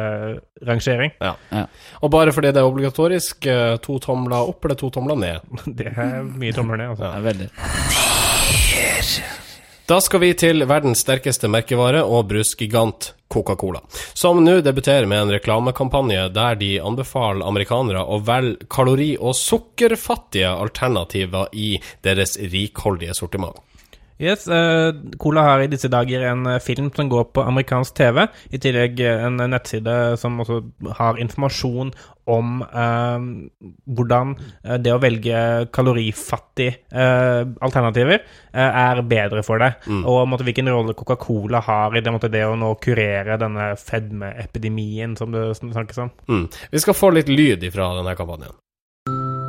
rangering. 0.67 1.13
Ja. 1.23 1.33
Ja. 1.55 1.65
Og 2.03 2.11
bare 2.11 2.33
fordi 2.35 2.51
det 2.51 2.59
er 2.61 2.67
obligatorisk, 2.67 3.45
eh, 3.47 3.77
to 3.83 3.95
tomler 4.03 4.49
opp 4.51 4.65
eller 4.67 4.75
to 4.79 4.89
tomler 4.91 5.15
ned. 5.19 5.45
Det 5.79 5.87
er 5.93 6.25
mye 6.37 6.53
tomler 6.55 6.77
ned, 6.81 6.95
altså. 6.95 7.11
Er 7.15 7.21
veldig. 7.25 7.49
Da 9.89 9.97
skal 10.05 10.21
vi 10.21 10.35
til 10.37 10.61
verdens 10.69 11.01
sterkeste 11.01 11.49
merkevare 11.49 12.03
og 12.05 12.27
brusgigant 12.29 13.13
Coca-Cola, 13.29 13.79
som 14.13 14.43
nå 14.43 14.59
debuterer 14.61 15.07
med 15.09 15.23
en 15.23 15.31
reklamekampanje 15.33 16.27
der 16.33 16.59
de 16.61 16.75
anbefaler 16.81 17.45
amerikanere 17.45 18.03
å 18.05 18.19
velge 18.25 18.67
kalori- 18.69 19.17
og 19.17 19.33
sukkerfattige 19.37 20.51
alternativer 20.51 21.49
i 21.53 21.71
deres 22.05 22.37
rikholdige 22.53 23.17
sortiment. 23.17 23.57
Yes, 24.19 24.47
uh, 24.51 24.91
Cola 25.17 25.45
har 25.47 25.61
i 25.63 25.69
disse 25.71 25.87
dager 25.87 26.25
en 26.27 26.43
eh, 26.51 26.59
film 26.59 26.89
som 26.91 27.07
går 27.07 27.29
på 27.31 27.43
amerikansk 27.47 27.95
TV. 27.95 28.25
I 28.51 28.59
tillegg 28.59 28.99
eh, 28.99 29.23
en 29.23 29.39
nettside 29.39 29.95
som 30.19 30.41
også 30.43 30.59
har 30.97 31.21
informasjon 31.23 31.93
om 32.29 32.59
uh, 32.59 33.15
hvordan 33.87 34.35
det 34.83 34.91
å 34.93 34.99
velge 35.01 35.39
kalorifattige 35.73 36.83
uh, 36.91 37.47
alternativer 37.63 38.19
er 38.51 39.01
bedre 39.07 39.41
for 39.47 39.63
deg. 39.63 39.87
Og 40.03 40.27
måtte, 40.29 40.45
hvilken 40.45 40.69
rolle 40.69 40.93
Coca-Cola 40.99 41.63
har 41.65 41.95
i 41.95 42.03
det, 42.03 42.13
måtte, 42.13 42.29
det 42.33 42.43
å 42.45 42.57
nå 42.59 42.75
kurere 42.83 43.39
denne 43.39 43.71
fedmeepidemien 43.79 45.15
som 45.17 45.31
det 45.33 45.47
snakkes 45.61 46.03
om. 46.03 46.11
Mm. 46.27 46.49
Vi 46.75 46.83
skal 46.83 46.97
få 46.97 47.15
litt 47.15 47.31
lyd 47.31 47.63
ifra 47.65 47.93
denne 47.97 48.19
kampanjen. 48.19 48.57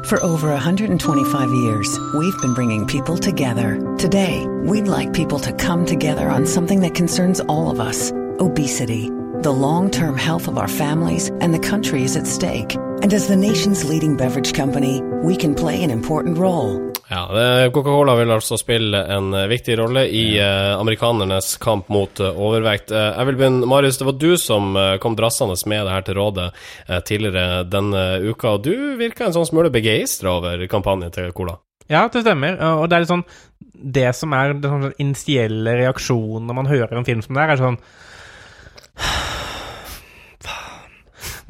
For 0.04 0.22
over 0.22 0.48
125 0.48 1.52
years, 1.52 1.98
we've 2.14 2.38
been 2.40 2.54
bringing 2.54 2.86
people 2.86 3.18
together. 3.18 3.78
Today, 3.98 4.46
we'd 4.64 4.88
like 4.88 5.12
people 5.12 5.38
to 5.40 5.52
come 5.52 5.84
together 5.84 6.28
on 6.28 6.46
something 6.46 6.80
that 6.80 6.94
concerns 6.94 7.40
all 7.40 7.70
of 7.70 7.80
us 7.80 8.10
obesity. 8.40 9.10
The 9.42 9.52
long 9.52 9.90
term 9.90 10.18
health 10.18 10.48
of 10.48 10.58
our 10.58 10.68
families 10.68 11.30
and 11.40 11.54
the 11.54 11.68
country 11.68 12.02
is 12.02 12.14
at 12.16 12.26
stake. 12.26 12.74
And 13.02 13.14
as 13.14 13.26
the 13.26 13.36
nation's 13.36 13.88
leading 13.88 14.14
beverage 14.16 14.52
company, 14.52 15.00
we 15.24 15.34
can 15.34 15.54
play 15.54 15.82
an 15.82 15.90
important 15.90 16.36
role. 16.36 16.92
Ja, 17.08 17.26
Coca-Cola 17.72 18.16
vil 18.16 18.30
altså 18.30 18.58
spille 18.60 19.00
en 19.14 19.32
eh, 19.34 19.46
viktig 19.48 19.78
rolle 19.80 20.02
i 20.12 20.36
eh, 20.38 20.74
amerikanernes 20.76 21.56
kamp 21.56 21.88
mot 21.88 22.20
eh, 22.20 22.36
overvekt. 22.36 22.92
Eh, 22.92 23.06
jeg 23.16 23.30
vil 23.30 23.38
begynne, 23.40 23.66
Marius, 23.66 23.96
det 23.98 24.06
var 24.10 24.18
du 24.20 24.36
som 24.38 24.76
eh, 24.76 24.98
kom 25.00 25.16
drassende 25.16 25.56
med 25.72 25.88
det 25.88 25.94
her 25.96 26.04
til 26.10 26.18
rådet 26.20 26.50
eh, 26.52 27.00
tidligere 27.00 27.64
denne 27.64 28.04
uka, 28.20 28.58
og 28.58 28.68
du 28.68 28.92
virka 29.00 29.24
en 29.30 29.38
sånn 29.38 29.48
smule 29.48 29.72
begeistra 29.72 30.36
over 30.36 30.66
kampanjen 30.68 31.16
til 31.16 31.32
Cola. 31.32 31.56
Ja, 31.88 32.04
det 32.12 32.26
stemmer. 32.26 32.60
Og 32.76 32.84
det 32.92 32.98
er 32.98 33.06
litt 33.06 33.10
sånn 33.10 33.26
Det 33.72 34.06
som 34.14 34.36
er 34.36 34.52
den 34.52 34.76
sånn 34.76 35.00
initielle 35.00 35.78
reaksjonen 35.80 36.44
når 36.46 36.60
man 36.60 36.68
hører 36.70 37.00
en 37.00 37.08
film 37.08 37.24
som 37.24 37.34
det 37.34 37.46
her, 37.46 37.56
er 37.56 37.64
sånn 37.64 37.80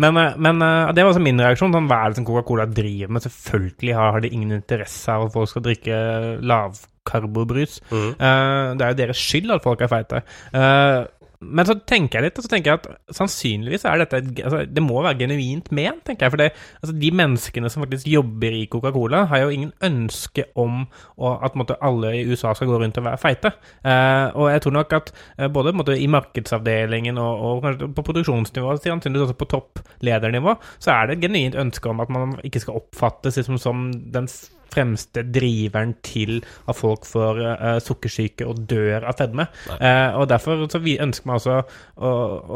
Men, 0.00 0.16
eh, 0.16 0.36
men 0.40 0.62
eh, 0.64 0.92
det 0.96 1.04
var 1.04 1.12
også 1.12 1.22
min 1.24 1.42
reaksjon. 1.42 1.74
Sånn, 1.74 1.88
hva 1.90 2.00
er 2.02 2.12
det 2.12 2.20
som 2.20 2.26
Coca-Cola 2.28 2.66
driver 2.70 3.12
med? 3.12 3.24
Selvfølgelig 3.26 3.96
har, 3.98 4.14
har 4.16 4.24
de 4.24 4.32
ingen 4.32 4.56
interesse 4.56 5.12
av 5.12 5.26
at 5.26 5.34
folk 5.36 5.52
skal 5.52 5.66
drikke 5.66 6.00
lavkarbobrus. 6.40 7.80
Mm. 7.92 8.10
Uh, 8.16 8.66
det 8.78 8.86
er 8.86 8.94
jo 8.94 9.00
deres 9.02 9.24
skyld 9.24 9.56
at 9.56 9.66
folk 9.66 9.84
er 9.84 9.92
feite. 9.92 10.22
Eh, 10.56 11.00
men 11.40 11.64
så 11.64 11.72
tenker 11.88 12.18
jeg 12.18 12.26
litt, 12.26 12.38
og 12.38 12.44
så 12.44 12.50
tenker 12.52 12.70
jeg 12.70 12.80
at 12.82 13.14
sannsynligvis 13.16 13.86
er 13.88 14.02
dette 14.02 14.18
et- 14.18 14.40
altså, 14.44 14.58
Det 14.74 14.82
må 14.82 15.02
være 15.02 15.18
genuint 15.20 15.70
ment, 15.72 16.04
tenker 16.04 16.26
jeg. 16.26 16.30
For 16.30 16.36
det, 16.36 16.52
altså, 16.82 16.98
de 17.00 17.10
menneskene 17.10 17.70
som 17.70 17.82
faktisk 17.82 18.06
jobber 18.06 18.52
i 18.52 18.66
Coca-Cola, 18.66 19.24
har 19.26 19.38
jo 19.38 19.48
ingen 19.48 19.72
ønske 19.80 20.44
om 20.54 20.86
å, 21.18 21.42
at 21.42 21.54
måtte, 21.56 21.78
alle 21.80 22.12
i 22.18 22.26
USA 22.28 22.52
skal 22.52 22.68
gå 22.68 22.78
rundt 22.82 22.98
og 22.98 23.04
være 23.04 23.18
feite. 23.18 23.52
Eh, 23.82 24.28
og 24.36 24.50
jeg 24.52 24.60
tror 24.60 24.72
nok 24.72 24.92
at 24.92 25.12
eh, 25.38 25.48
både 25.48 25.72
måtte, 25.72 25.96
i 25.96 26.06
markedsavdelingen 26.06 27.16
og, 27.16 27.40
og 27.40 27.62
kanskje 27.64 27.94
på 27.94 28.04
produksjonsnivå, 28.04 28.76
sannsynligvis 28.84 29.30
også 29.30 29.38
på 29.40 29.50
toppledernivå, 29.56 30.58
så 30.78 30.92
er 30.92 31.06
det 31.06 31.18
et 31.18 31.24
genuint 31.30 31.56
ønske 31.56 31.88
om 31.88 32.00
at 32.00 32.10
man 32.10 32.36
ikke 32.44 32.60
skal 32.60 32.74
oppfattes 32.82 33.36
liksom, 33.40 33.58
som 33.58 33.90
den 34.12 34.28
fremste 34.70 35.24
driveren 35.26 35.96
til 36.06 36.40
at 36.40 36.78
folk 36.78 37.06
får 37.08 37.42
uh, 37.42 37.76
sukkersyke 37.82 38.46
og 38.48 38.64
dør 38.70 39.06
av 39.10 39.18
fedme. 39.20 39.48
Uh, 39.72 40.20
og 40.20 40.28
derfor 40.30 40.66
så 40.70 40.80
vi 40.82 40.96
ønsker 41.02 41.28
vi 41.28 41.36
altså 41.36 41.58
å, 41.60 42.10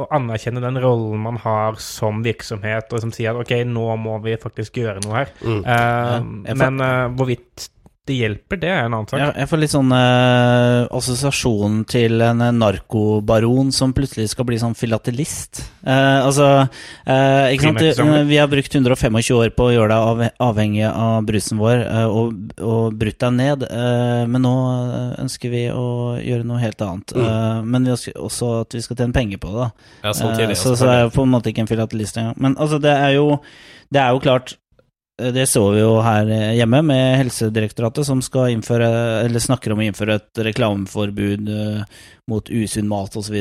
å 0.04 0.08
anerkjenne 0.14 0.62
den 0.64 0.80
rollen 0.82 1.22
man 1.24 1.40
har 1.42 1.78
som 1.82 2.24
virksomhet, 2.24 2.92
og 2.92 3.04
som 3.04 3.14
sier 3.14 3.34
at 3.34 3.44
ok, 3.44 3.56
nå 3.68 3.86
må 4.00 4.18
vi 4.24 4.38
faktisk 4.40 4.80
gjøre 4.82 5.04
noe 5.04 5.22
her. 5.22 5.36
Mm. 5.44 5.62
Uh, 5.62 6.18
ja, 6.48 6.58
men 6.64 6.84
hvorvidt 7.18 7.70
det 8.04 8.16
hjelper, 8.18 8.60
det 8.60 8.68
er 8.68 8.82
en 8.84 8.92
annen 8.98 9.08
sak. 9.08 9.18
Jeg, 9.22 9.32
jeg 9.40 9.48
får 9.48 9.60
litt 9.62 9.72
sånn 9.72 9.94
eh, 9.96 10.80
assosiasjon 10.98 11.78
til 11.88 12.24
en 12.26 12.44
eh, 12.44 12.52
narkobaron 12.52 13.72
som 13.72 13.94
plutselig 13.96 14.28
skal 14.34 14.48
bli 14.48 14.58
sånn 14.60 14.76
filatelist. 14.76 15.62
Eh, 15.82 16.18
altså 16.20 16.48
eh, 16.60 17.54
Ikke 17.56 17.72
sant? 17.72 18.28
Vi 18.28 18.40
har 18.40 18.50
brukt 18.52 18.76
125 18.76 19.18
år 19.38 19.54
på 19.56 19.70
å 19.70 19.72
gjøre 19.72 19.96
deg 20.20 20.38
avhengig 20.44 20.84
av 20.90 21.24
brusen 21.24 21.62
vår 21.62 21.80
eh, 21.86 22.04
og, 22.04 22.52
og 22.60 23.00
brutt 23.00 23.20
deg 23.24 23.36
ned, 23.40 23.66
eh, 23.70 24.22
men 24.28 24.44
nå 24.44 24.54
eh, 24.74 25.10
ønsker 25.24 25.54
vi 25.56 25.64
å 25.72 25.88
gjøre 26.20 26.44
noe 26.48 26.60
helt 26.60 26.84
annet. 26.84 27.16
Eh, 27.16 27.62
men 27.64 27.88
vi 27.88 27.96
ønsker 27.96 28.20
også 28.20 28.52
at 28.62 28.76
vi 28.76 28.84
skal 28.84 29.00
tjene 29.00 29.16
penger 29.16 29.40
på 29.40 29.54
det. 29.54 29.64
da. 29.64 29.90
Ja, 30.04 30.12
sånn 30.12 30.34
Eh, 30.38 30.54
så, 30.58 30.74
så 30.76 30.88
er 30.90 31.00
jeg 31.04 31.14
på 31.14 31.24
en 31.24 31.32
måte 31.32 31.50
ikke 31.52 31.64
en 31.64 31.70
filatelist 31.70 32.18
engang. 32.20 32.36
Men 32.40 32.58
altså, 32.60 32.80
det 32.82 32.92
er 32.92 33.16
jo, 33.16 33.38
det 33.94 34.00
er 34.02 34.14
jo 34.14 34.22
klart 34.24 34.54
eh, 34.54 34.63
det 35.14 35.44
så 35.46 35.60
vi 35.70 35.78
jo 35.78 36.00
her 36.02 36.26
eh, 36.26 36.56
hjemme 36.58 36.80
med 36.82 37.20
Helsedirektoratet, 37.20 38.02
som 38.08 38.18
skal 38.24 38.50
innføre, 38.50 38.88
eller 39.22 39.42
snakker 39.42 39.70
om 39.70 39.78
å 39.78 39.84
innføre 39.86 40.16
et 40.18 40.40
reklameforbud 40.48 41.52
eh, 41.54 42.00
mot 42.30 42.50
usunn 42.50 42.88
mat 42.90 43.14
osv. 43.20 43.36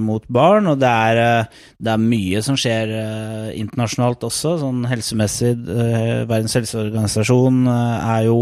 Mot 0.00 0.28
barn. 0.32 0.70
Og 0.72 0.80
det 0.80 0.88
er, 0.88 1.20
eh, 1.20 1.66
det 1.84 1.92
er 1.92 2.06
mye 2.06 2.40
som 2.46 2.56
skjer 2.56 2.94
eh, 2.96 3.50
internasjonalt 3.60 4.24
også, 4.30 4.56
sånn 4.64 4.88
helsemessig. 4.88 5.52
Eh, 5.52 6.24
Verdens 6.24 6.56
helseorganisasjon 6.56 7.60
eh, 7.68 8.10
er 8.16 8.26
jo 8.30 8.40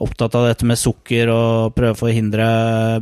opptatt 0.00 0.34
av 0.38 0.46
dette 0.48 0.66
med 0.68 0.78
sukker 0.80 1.30
og 1.32 1.74
prøve 1.76 1.94
å 1.94 1.98
forhindre 1.98 2.46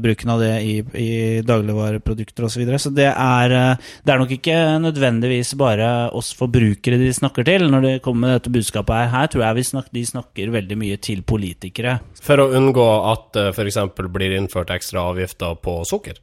bruken 0.03 0.33
av 0.35 0.43
det 0.43 0.53
i, 0.67 0.75
i 0.99 1.11
dagligvareprodukter 1.47 2.47
osv. 2.47 2.57
Så, 2.59 2.63
videre. 2.63 2.81
så 2.83 2.93
det 2.95 3.09
er, 3.13 3.55
eh, 3.55 3.91
det 4.03 4.15
er 4.15 4.23
nok 4.23 4.35
ikke 4.35 4.59
nødvendigvis 4.83 5.55
bare 5.61 5.89
oss 6.17 6.33
forbrukere 6.39 6.99
de 7.01 7.13
snakker 7.15 7.47
til 7.47 7.69
når 7.71 7.87
de 7.87 7.97
kommer 8.05 8.27
med 8.27 8.39
dette 8.39 8.55
budskapet 8.55 8.99
her. 8.99 9.13
Her 9.15 9.33
tror 9.33 9.47
jeg 9.47 9.59
vi 9.61 9.67
snak, 9.71 9.91
de 9.95 10.07
snakker 10.13 10.55
veldig 10.55 10.79
mye 10.81 11.01
til 11.03 11.23
politikere. 11.23 11.99
For 12.23 12.43
å 12.43 12.51
unngå 12.59 12.89
at 13.13 13.31
det 13.37 13.51
f.eks. 13.55 13.83
blir 14.11 14.39
innført 14.39 14.75
ekstra 14.75 15.09
avgifter 15.13 15.59
på 15.63 15.81
sukker. 15.89 16.19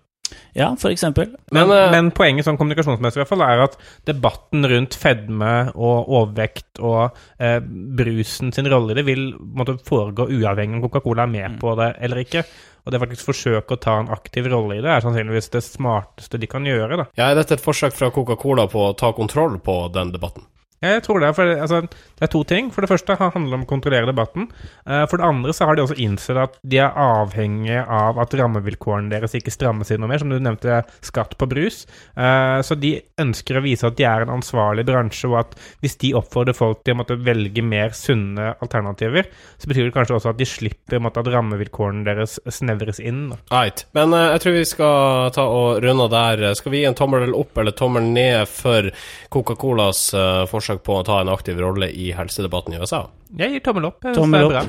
Ja, 0.56 0.70
for 0.80 0.94
eksempel. 0.94 1.34
Men, 1.52 1.68
Men, 1.68 1.78
eh, 1.78 1.92
men 1.92 2.12
poenget 2.16 2.48
sånn 2.48 2.58
kommunikasjonsmessig 2.60 3.20
i 3.20 3.24
hvert 3.24 3.32
fall 3.34 3.44
er 3.46 3.66
at 3.66 3.76
debatten 4.08 4.68
rundt 4.72 4.96
fedme 4.98 5.52
og 5.76 6.08
overvekt 6.08 6.80
og 6.80 7.18
eh, 7.40 7.60
brusen 7.62 8.54
sin 8.56 8.70
rolle 8.72 8.96
i 8.96 9.00
det 9.00 9.06
vil 9.08 9.28
måtte 9.36 9.78
foregå 9.86 10.30
uavhengig 10.32 10.80
om 10.80 10.86
Coca-Cola 10.88 11.28
er 11.28 11.34
med 11.36 11.60
på 11.62 11.76
det 11.80 11.92
eller 12.00 12.24
ikke. 12.24 12.46
Og 12.86 12.94
det 12.94 13.02
faktisk 13.02 13.30
forsøke 13.32 13.76
å 13.76 13.82
ta 13.82 14.00
en 14.00 14.12
aktiv 14.14 14.48
rolle 14.52 14.78
i 14.78 14.84
det 14.86 14.92
er 14.94 15.04
sannsynligvis 15.04 15.52
det 15.56 15.64
smarteste 15.66 16.40
de 16.42 16.50
kan 16.50 16.68
gjøre. 16.68 17.00
da. 17.02 17.08
Ja, 17.18 17.32
er 17.32 17.40
dette 17.40 17.58
et 17.58 17.64
forsøk 17.66 17.96
fra 17.98 18.12
Coca-Cola 18.14 18.68
på 18.72 18.92
å 18.92 18.98
ta 18.98 19.12
kontroll 19.18 19.58
på 19.60 19.80
den 19.94 20.14
debatten? 20.14 20.46
Jeg 20.86 21.04
tror 21.06 21.24
det. 21.24 21.32
For 21.38 21.52
altså, 21.56 21.82
det 21.86 22.28
er 22.28 22.32
to 22.32 22.44
ting. 22.48 22.72
For 22.74 22.86
det 22.86 22.92
første 22.92 23.18
handler 23.20 23.52
det 23.52 23.60
om 23.60 23.66
å 23.66 23.70
kontrollere 23.70 24.10
debatten. 24.10 24.50
Eh, 24.86 25.04
for 25.10 25.20
det 25.20 25.28
andre 25.28 25.56
så 25.56 25.68
har 25.68 25.78
de 25.78 25.86
også 25.86 25.98
innsett 26.02 26.40
at 26.40 26.58
de 26.64 26.80
er 26.84 26.96
avhengige 27.00 27.84
av 27.84 28.20
at 28.22 28.36
rammevilkårene 28.38 29.12
deres 29.14 29.36
ikke 29.38 29.54
strammes 29.54 29.92
inn 29.92 30.04
noe 30.04 30.12
mer. 30.12 30.22
Som 30.24 30.34
du 30.34 30.40
nevnte, 30.40 30.84
skatt 31.06 31.36
på 31.40 31.50
brus. 31.52 31.84
Eh, 32.16 32.60
så 32.66 32.78
de 32.80 32.96
ønsker 33.22 33.60
å 33.60 33.66
vise 33.66 33.88
at 33.88 33.98
de 34.00 34.08
er 34.08 34.26
en 34.26 34.36
ansvarlig 34.38 34.86
bransje, 34.88 35.30
og 35.32 35.42
at 35.44 35.58
hvis 35.84 35.98
de 36.04 36.14
oppfordrer 36.18 36.58
folk 36.58 36.84
til 36.84 36.96
å 36.96 37.02
måtte 37.02 37.20
velge 37.20 37.64
mer 37.66 37.96
sunne 37.98 38.54
alternativer, 38.64 39.30
så 39.58 39.70
betyr 39.70 39.90
det 39.90 39.96
kanskje 39.96 40.20
også 40.20 40.34
at 40.34 40.40
de 40.40 40.50
slipper 40.50 41.02
måtte, 41.04 41.24
at 41.24 41.32
rammevilkårene 41.32 42.06
deres 42.08 42.38
snevres 42.52 43.00
inn. 43.00 43.30
Right. 43.52 43.86
Men 43.98 44.14
eh, 44.16 44.32
jeg 44.36 44.46
tror 44.46 44.58
vi 44.58 44.66
skal 44.70 45.32
ta 45.36 45.48
og 45.50 45.84
runde 45.84 46.10
der. 46.14 46.48
Skal 46.58 46.74
vi 46.74 46.84
gi 46.84 46.90
en 46.90 46.98
tommel 46.98 47.36
opp 47.36 47.58
eller 47.60 47.76
tommel 47.76 48.08
ned 48.16 48.48
for 48.52 48.92
Coca-Colas 49.34 50.08
eh, 50.16 50.44
forsøk 50.76 50.84
på 50.84 51.00
å 51.00 51.04
ta 51.06 51.22
en 51.22 51.30
aktiv 51.30 51.60
rolle 51.60 51.90
i 51.92 52.12
helsedebatten 52.14 52.74
i 52.74 52.80
USA? 52.80 53.08
Jeg 53.38 53.52
gir 53.52 53.64
tommel 53.64 53.86
opp. 53.86 54.02
Tommel 54.14 54.52
opp. 54.52 54.68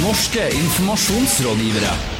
Norske 0.00 0.50
informasjonsrådgivere. 0.50 2.15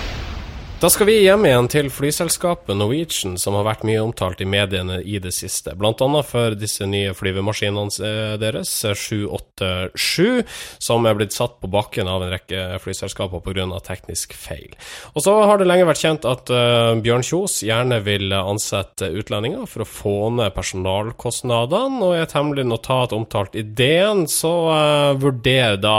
Da 0.86 0.90
skal 0.94 1.08
vi 1.08 1.16
hjem 1.24 1.42
igjen 1.48 1.66
til 1.66 1.88
flyselskapet 1.90 2.76
Norwegian, 2.78 3.32
som 3.42 3.56
har 3.58 3.64
vært 3.66 3.82
mye 3.88 3.98
omtalt 4.04 4.38
i 4.38 4.46
mediene 4.46 5.00
i 5.02 5.16
det 5.18 5.32
siste. 5.34 5.72
Annet 5.74 6.28
for 6.28 6.54
disse 6.54 6.86
nye 6.86 7.10
flyvemaskinene 7.10 8.06
eh, 8.06 8.34
deres, 8.38 8.70
787, 8.94 10.44
som 10.78 11.08
er 11.10 11.16
blitt 11.18 11.34
satt 11.34 11.56
på 11.58 11.66
bakken 11.74 12.06
av 12.06 12.22
en 12.22 12.30
rekke 12.30 12.78
flyselskaper 12.84 13.42
pga. 13.42 13.64
teknisk 13.82 14.36
feil. 14.38 14.76
Og 15.16 15.24
så 15.26 15.34
har 15.50 15.58
det 15.58 15.66
lenge 15.66 15.88
vært 15.88 16.04
kjent 16.04 16.28
at 16.30 16.54
eh, 16.54 16.92
Bjørn 17.02 17.26
Kjos 17.26 17.58
gjerne 17.66 17.98
vil 18.06 18.30
ansette 18.38 19.10
utlendinger 19.10 19.66
for 19.66 19.82
å 19.82 19.88
få 19.90 20.14
ned 20.38 20.54
personalkostnadene, 20.54 21.98
og 21.98 22.14
i 22.14 22.22
et 22.22 22.36
hemmelig 22.38 22.68
notat 22.70 23.16
omtalt 23.16 23.58
i 23.58 23.66
DN, 23.66 24.28
så 24.30 24.54
eh, 24.76 25.18
vurderer 25.18 25.82
da 25.82 25.96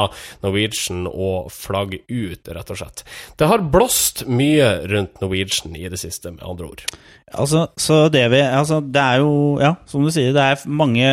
Norwegian 0.47 1.11
å 1.11 1.51
flagge 1.51 2.05
ut, 2.07 2.47
rett 2.47 2.71
og 2.71 2.83
slett. 2.85 3.03
Det 3.35 3.51
har 3.51 3.67
blåst 3.75 4.23
mye 4.31 4.76
rundt 4.91 5.21
Norwegian 5.21 5.75
i 5.77 5.87
det 5.89 5.99
siste, 6.01 6.31
med 6.33 6.43
andre 6.45 6.67
ord. 6.69 6.83
Altså, 7.27 7.65
så 7.75 8.07
det 8.07 8.23
vi 8.31 8.39
Altså, 8.39 8.79
det 8.79 9.01
er 9.01 9.17
jo 9.19 9.57
Ja, 9.59 9.73
som 9.85 10.05
du 10.05 10.11
sier, 10.15 10.31
det 10.31 10.43
er 10.43 10.61
mange 10.71 11.03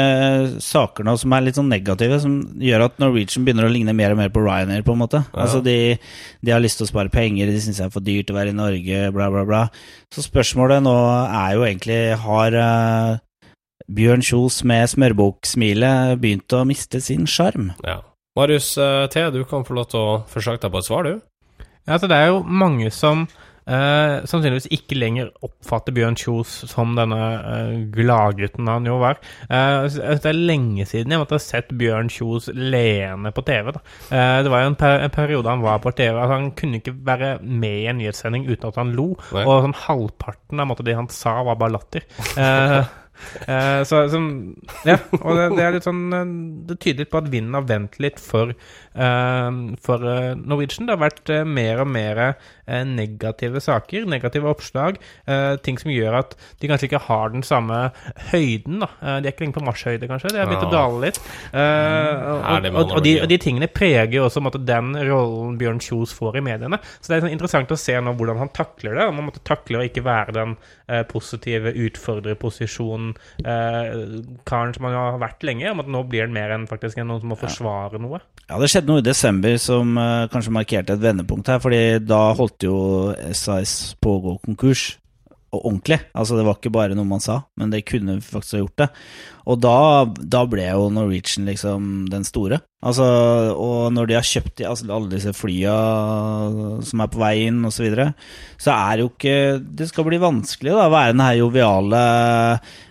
saker 0.62 1.02
nå 1.02 1.16
som 1.18 1.34
er 1.34 1.42
litt 1.42 1.58
sånn 1.58 1.72
negative, 1.72 2.20
som 2.22 2.36
gjør 2.62 2.86
at 2.86 3.02
Norwegian 3.02 3.46
begynner 3.46 3.66
å 3.66 3.72
ligne 3.72 3.96
mer 3.96 4.14
og 4.14 4.20
mer 4.20 4.30
på 4.30 4.44
Ryanair, 4.44 4.84
på 4.86 4.94
en 4.94 5.02
måte. 5.02 5.24
Altså, 5.32 5.62
de, 5.64 5.96
de 6.44 6.54
har 6.54 6.62
lyst 6.62 6.78
til 6.78 6.86
å 6.86 6.92
spare 6.92 7.12
penger, 7.12 7.50
de 7.50 7.60
syns 7.62 7.82
det 7.82 7.88
er 7.88 7.94
for 7.94 8.06
dyrt 8.06 8.30
å 8.30 8.38
være 8.38 8.54
i 8.54 8.58
Norge, 8.60 9.04
bla, 9.16 9.28
bla, 9.34 9.44
bla. 9.48 9.66
Så 10.14 10.26
spørsmålet 10.28 10.84
nå 10.84 10.96
er 11.26 11.54
jo 11.56 11.66
egentlig 11.66 12.00
Har 12.22 12.54
uh, 12.54 13.20
Bjørn 13.90 14.22
Kjos 14.24 14.62
med 14.68 14.86
smørboksmilet 14.94 16.18
begynt 16.22 16.54
å 16.54 16.64
miste 16.68 17.02
sin 17.04 17.26
sjarm? 17.26 17.72
Ja. 17.82 18.00
Marius 18.34 18.72
eh, 18.78 19.06
T, 19.12 19.30
du 19.30 19.44
kan 19.46 19.62
få 19.66 19.76
lov 19.76 19.92
til 19.92 20.00
å 20.00 20.14
forsøke 20.26 20.64
deg 20.64 20.72
på 20.74 20.80
et 20.80 20.88
svar, 20.88 21.06
du. 21.06 21.20
Ja, 21.84 21.94
altså 21.94 22.08
det 22.10 22.16
er 22.18 22.32
jo 22.32 22.40
mange 22.42 22.90
som 22.94 23.26
eh, 23.66 24.16
sannsynligvis 24.28 24.70
ikke 24.74 24.98
lenger 24.98 25.30
oppfatter 25.44 25.94
Bjørn 25.96 26.18
Kjos 26.18 26.52
som 26.70 26.94
denne 26.98 27.20
uh, 27.20 27.74
gladgutten 27.94 28.68
han 28.70 28.88
jo 28.88 28.98
var. 29.02 29.20
Uh, 29.48 29.86
det 29.88 30.30
er 30.30 30.38
lenge 30.38 30.86
siden 30.88 31.14
jeg 31.14 31.22
måtte 31.22 31.38
ha 31.38 31.42
sett 31.42 31.72
Bjørn 31.78 32.10
Kjos 32.12 32.50
leende 32.54 33.32
på 33.34 33.44
TV. 33.46 33.72
Da. 33.74 33.82
Eh, 34.10 34.38
det 34.44 34.52
var 34.52 34.64
jo 34.64 34.72
en, 34.72 34.78
per 34.78 34.98
en 35.04 35.14
periode 35.14 35.50
han 35.50 35.64
var 35.64 35.80
på 35.84 35.92
TV. 35.96 36.12
Altså, 36.14 36.34
han 36.34 36.50
kunne 36.58 36.80
ikke 36.80 36.96
være 37.06 37.36
med 37.42 37.78
i 37.82 37.86
en 37.90 38.00
nyhetssending 38.00 38.48
uten 38.50 38.68
at 38.70 38.80
han 38.80 38.92
lo. 38.96 39.12
Nei. 39.34 39.44
Og 39.44 39.64
sånn 39.66 39.78
halvparten 39.84 40.62
av 40.62 40.70
måte, 40.70 40.86
det 40.86 40.98
han 40.98 41.10
sa, 41.12 41.40
var 41.46 41.58
bare 41.60 41.76
latter. 41.78 42.06
Eh, 42.40 42.80
eh, 43.46 43.82
så 43.88 44.04
som, 44.12 44.28
Ja, 44.88 44.98
og 45.20 45.36
det, 45.38 45.48
det 45.56 45.64
er 45.64 45.76
litt 45.76 45.86
sånn 45.86 46.02
eh, 46.14 46.32
Det 46.70 46.78
tyder 46.82 47.04
litt 47.04 47.12
på 47.12 47.20
at 47.22 47.30
vinden 47.32 47.56
har 47.58 47.66
vendt 47.68 47.98
litt 48.02 48.20
for, 48.22 48.52
eh, 48.52 49.50
for 49.84 50.08
Norwegian. 50.40 50.88
Det 50.88 50.96
har 50.96 51.02
vært 51.04 51.34
mer 51.48 51.84
og 51.84 51.90
mer 51.94 52.22
negative 52.88 53.60
saker, 53.60 54.06
negative 54.08 54.48
oppslag. 54.48 54.96
eh, 55.28 55.56
ting 55.64 55.76
som 55.80 55.90
gjør 55.92 56.16
at 56.22 56.34
de 56.60 56.68
kanskje 56.70 56.88
ikke 56.88 57.02
har 57.06 57.32
den 57.34 57.44
samme 57.44 57.90
høyden. 58.30 58.80
Da. 58.80 58.88
De 59.20 59.28
er 59.28 59.32
ikke 59.34 59.44
lenger 59.44 59.58
på 59.58 59.64
marsjhøyde, 59.66 60.08
kanskje. 60.08 60.32
De 60.32 60.40
har 60.40 60.48
begynt 60.48 60.68
å 60.68 60.72
dale 60.72 61.02
litt. 61.04 61.20
Eh, 61.52 62.24
og, 62.30 62.70
og, 62.72 62.94
og, 62.96 63.02
de, 63.04 63.14
og 63.20 63.28
de 63.30 63.38
tingene 63.42 63.68
preger 63.68 64.16
jo 64.16 64.24
også 64.28 64.42
måtte, 64.44 64.62
den 64.64 64.94
rollen 64.96 65.58
Bjørn 65.60 65.82
Kjos 65.84 66.14
får 66.16 66.40
i 66.40 66.44
mediene. 66.46 66.80
Så 67.00 67.12
det 67.12 67.18
er 67.18 67.26
sånn 67.26 67.36
interessant 67.36 67.74
å 67.74 67.78
se 67.80 67.98
nå 68.00 68.14
hvordan 68.16 68.40
han 68.40 68.52
takler 68.56 68.96
det. 68.96 69.08
Om 69.10 69.20
han 69.20 69.28
måtte 69.28 69.44
takle 69.44 69.82
å 69.82 69.86
ikke 69.86 70.04
være 70.06 70.36
den 70.38 70.56
positive 71.10 71.72
utfordrerposisjonen, 71.84 73.03
eh, 73.44 73.92
karen 74.48 74.74
som 74.76 74.88
han 74.88 74.96
har 74.98 75.20
vært 75.22 75.46
lenge. 75.46 75.70
Om 75.70 75.84
at 75.84 75.92
nå 75.92 76.04
blir 76.08 76.26
han 76.26 76.34
mer 76.34 76.54
enn 76.56 76.66
faktisk 76.70 77.00
enn 77.00 77.10
noen 77.10 77.22
som 77.22 77.34
må 77.34 77.38
forsvare 77.40 78.00
noe. 78.02 78.22
Ja, 78.48 78.58
det 78.60 78.70
skjedde 78.72 78.92
noe 78.92 79.00
i 79.00 79.06
desember 79.06 79.56
som 79.62 79.96
eh, 80.00 80.26
kanskje 80.32 80.56
markerte 80.56 80.96
et 80.96 81.04
vendepunkt 81.04 81.48
her, 81.52 81.62
fordi 81.64 81.84
da 82.04 82.26
holdt 82.36 82.66
jo 82.66 82.76
SAS 83.32 83.94
på 84.02 84.18
å 84.18 84.22
gå 84.28 84.36
konkurs. 84.50 84.92
Og 85.54 85.68
ordentlig. 85.68 86.00
Altså, 86.18 86.34
det 86.34 86.44
var 86.46 86.56
ikke 86.58 86.72
bare 86.74 86.96
noe 86.98 87.06
man 87.06 87.22
sa, 87.22 87.44
men 87.60 87.70
det 87.70 87.84
kunne 87.86 88.18
faktisk 88.24 88.56
ha 88.56 88.62
gjort 88.64 88.80
det. 88.82 88.88
Og 89.44 89.60
da, 89.60 89.76
da 90.18 90.40
ble 90.50 90.64
jo 90.66 90.88
Norwegian 90.90 91.46
liksom 91.46 92.08
den 92.10 92.24
store. 92.26 92.58
Altså, 92.84 93.04
og 93.54 93.92
når 93.94 94.08
de 94.08 94.16
har 94.18 94.26
kjøpt 94.26 94.56
de, 94.58 94.66
altså, 94.68 94.88
alle 94.92 95.12
disse 95.12 95.34
flya 95.36 95.76
som 96.84 97.04
er 97.04 97.12
på 97.12 97.20
vei 97.22 97.34
inn, 97.46 97.62
osv., 97.64 97.78
så, 97.78 97.84
videre, 97.86 98.08
så 98.60 98.74
er 98.74 99.04
jo 99.04 99.12
ikke 99.12 99.36
Det 99.78 99.88
skal 99.90 100.08
bli 100.08 100.20
vanskelig 100.22 100.74
da, 100.74 100.88
å 100.88 100.94
være 100.94 101.14
den 101.14 101.24
her 101.24 101.38
joviale 101.38 102.02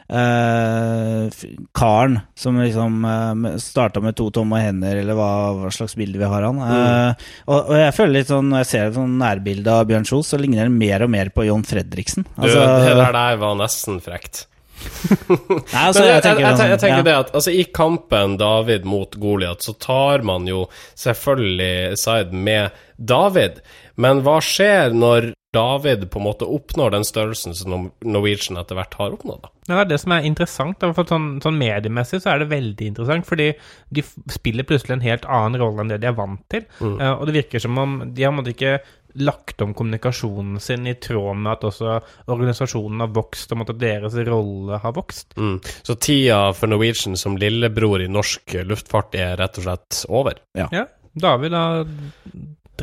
eh, 0.10 1.44
karen 1.76 2.20
som 2.36 2.60
liksom 2.62 3.06
uh, 3.06 3.58
starta 3.62 4.02
med 4.04 4.18
to 4.20 4.30
tomme 4.34 4.62
hender, 4.62 5.00
eller 5.02 5.18
hva, 5.18 5.32
hva 5.58 5.74
slags 5.74 5.98
bilde 6.00 6.22
vi 6.22 6.30
har 6.30 6.48
han. 6.48 6.62
Eh, 6.63 7.28
og, 7.48 7.60
og 7.60 7.76
jeg 7.80 7.98
føler 7.98 8.16
litt 8.20 8.32
sånn, 8.32 8.50
når 8.52 8.63
jeg 8.63 8.72
ser 8.72 8.88
et 8.88 8.98
sånn 8.98 9.20
nærbilde 9.22 9.76
av 9.76 9.86
Bjørn 9.89 10.08
Kjos, 10.10 10.34
så 10.34 10.42
ligner 10.42 10.68
det 10.68 10.76
mer 10.76 11.06
og 11.06 11.13
mer 11.13 11.32
på 11.34 11.48
John 11.50 11.68
Fredriksen. 11.68 12.28
Du, 12.34 12.42
Altså, 12.44 12.66
det 12.84 12.98
der, 13.00 13.38
var 13.42 13.56
nesten 13.60 14.02
frekt. 14.04 14.48
nei, 15.30 15.84
altså, 15.86 16.04
jeg, 16.04 16.12
jeg 16.12 16.24
tenker, 16.26 16.42
jeg, 16.42 16.50
jeg, 16.50 16.58
sånn, 16.58 16.72
jeg 16.74 16.80
tenker 16.82 17.00
ja. 17.00 17.06
det 17.08 17.13
at 17.16 17.30
altså, 17.38 17.54
I 17.56 17.63
kampen 17.76 18.36
David 18.42 18.88
mot 18.89 19.16
Goliat, 19.22 19.63
så 19.63 19.76
tar 19.80 20.26
man 20.28 20.50
jo 20.50 20.66
selvfølgelig 21.00 22.02
side 22.02 22.44
med 22.50 22.84
David. 22.98 23.62
Men 24.02 24.24
hva 24.26 24.39
skjer 24.44 24.96
når 24.98 25.32
David 25.54 26.08
på 26.10 26.20
en 26.20 26.26
måte 26.26 26.48
oppnår 26.50 26.96
den 26.96 27.06
størrelsen 27.06 27.54
som 27.58 27.92
Norwegian 28.02 28.58
etter 28.58 28.78
hvert 28.80 28.98
har 28.98 29.13
oppnådd? 29.13 29.44
da? 29.44 29.52
Det 29.68 29.78
er 29.78 29.92
det 29.92 30.00
som 30.02 30.16
er 30.16 30.26
interessant. 30.28 30.80
da, 30.82 30.89
for 30.96 31.08
sånn, 31.08 31.38
sånn 31.44 31.60
Mediemessig 31.60 32.24
så 32.24 32.34
er 32.34 32.42
det 32.42 32.50
veldig 32.52 32.89
interessant, 32.89 33.28
fordi 33.30 33.52
de 33.94 34.04
spiller 34.34 34.68
plutselig 34.68 34.98
en 34.98 35.06
helt 35.06 35.28
annen 35.30 35.62
rolle 35.62 35.86
enn 35.86 35.94
det 35.94 36.02
de 36.04 36.10
er 36.10 36.18
vant 36.18 36.42
til. 36.52 36.66
Eh, 36.82 37.13
og 37.13 37.28
det 37.30 37.38
virker 37.38 37.63
som 37.63 37.80
om 37.80 37.96
de 38.10 38.26
har 38.26 38.36
måtte 38.36 38.56
ikke 38.56 38.80
lagt 39.13 39.62
om 39.62 39.76
kommunikasjonen 39.78 40.58
sin 40.60 40.88
i 40.89 40.96
tråd 40.98 41.38
med 41.38 41.52
at 41.52 41.68
også 41.70 42.00
organisasjonen 42.34 43.04
har 43.06 43.12
vokst, 43.13 43.54
og 43.54 43.62
at 43.68 43.76
deres 43.78 44.18
rolle 44.26 44.80
har 44.82 44.96
vokst. 44.96 45.38
Mm. 45.38 45.60
Så 45.86 45.96
tida 46.02 46.42
for 46.58 46.72
Norwegian 46.72 47.18
som 47.20 47.38
lillebror 47.38 48.02
i 48.02 48.10
norsk 48.10 48.58
luftfart 48.66 49.13
er 49.22 49.38
rett 49.38 49.62
og 49.62 49.68
slett 49.68 50.02
over? 50.10 50.42
Ja, 50.58 50.88
David 51.13 51.54
har 51.54 51.86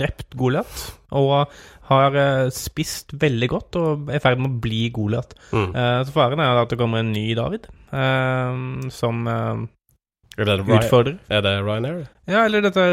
drept 0.00 0.34
Goliat, 0.40 0.86
og 1.16 1.52
har 1.90 2.16
eh, 2.18 2.46
spist 2.54 3.14
veldig 3.18 3.48
godt 3.50 3.78
og 3.80 4.10
er 4.12 4.20
i 4.20 4.22
ferd 4.22 4.40
med 4.42 4.52
å 4.52 4.62
bli 4.62 4.84
Goliat. 4.94 5.34
Mm. 5.50 5.68
Eh, 5.74 5.98
så 6.06 6.14
faren 6.14 6.42
er 6.42 6.62
at 6.62 6.70
det 6.72 6.78
kommer 6.80 7.02
en 7.02 7.12
ny 7.14 7.26
David, 7.38 7.66
eh, 7.90 8.62
som 8.94 9.26
Er 9.28 10.46
det, 10.46 10.54
utfordrer. 10.62 11.18
er 11.28 11.42
det 11.44 11.54
Ryanair? 11.66 12.04
Ja, 12.30 12.44
eller 12.46 12.62
dette 12.62 12.84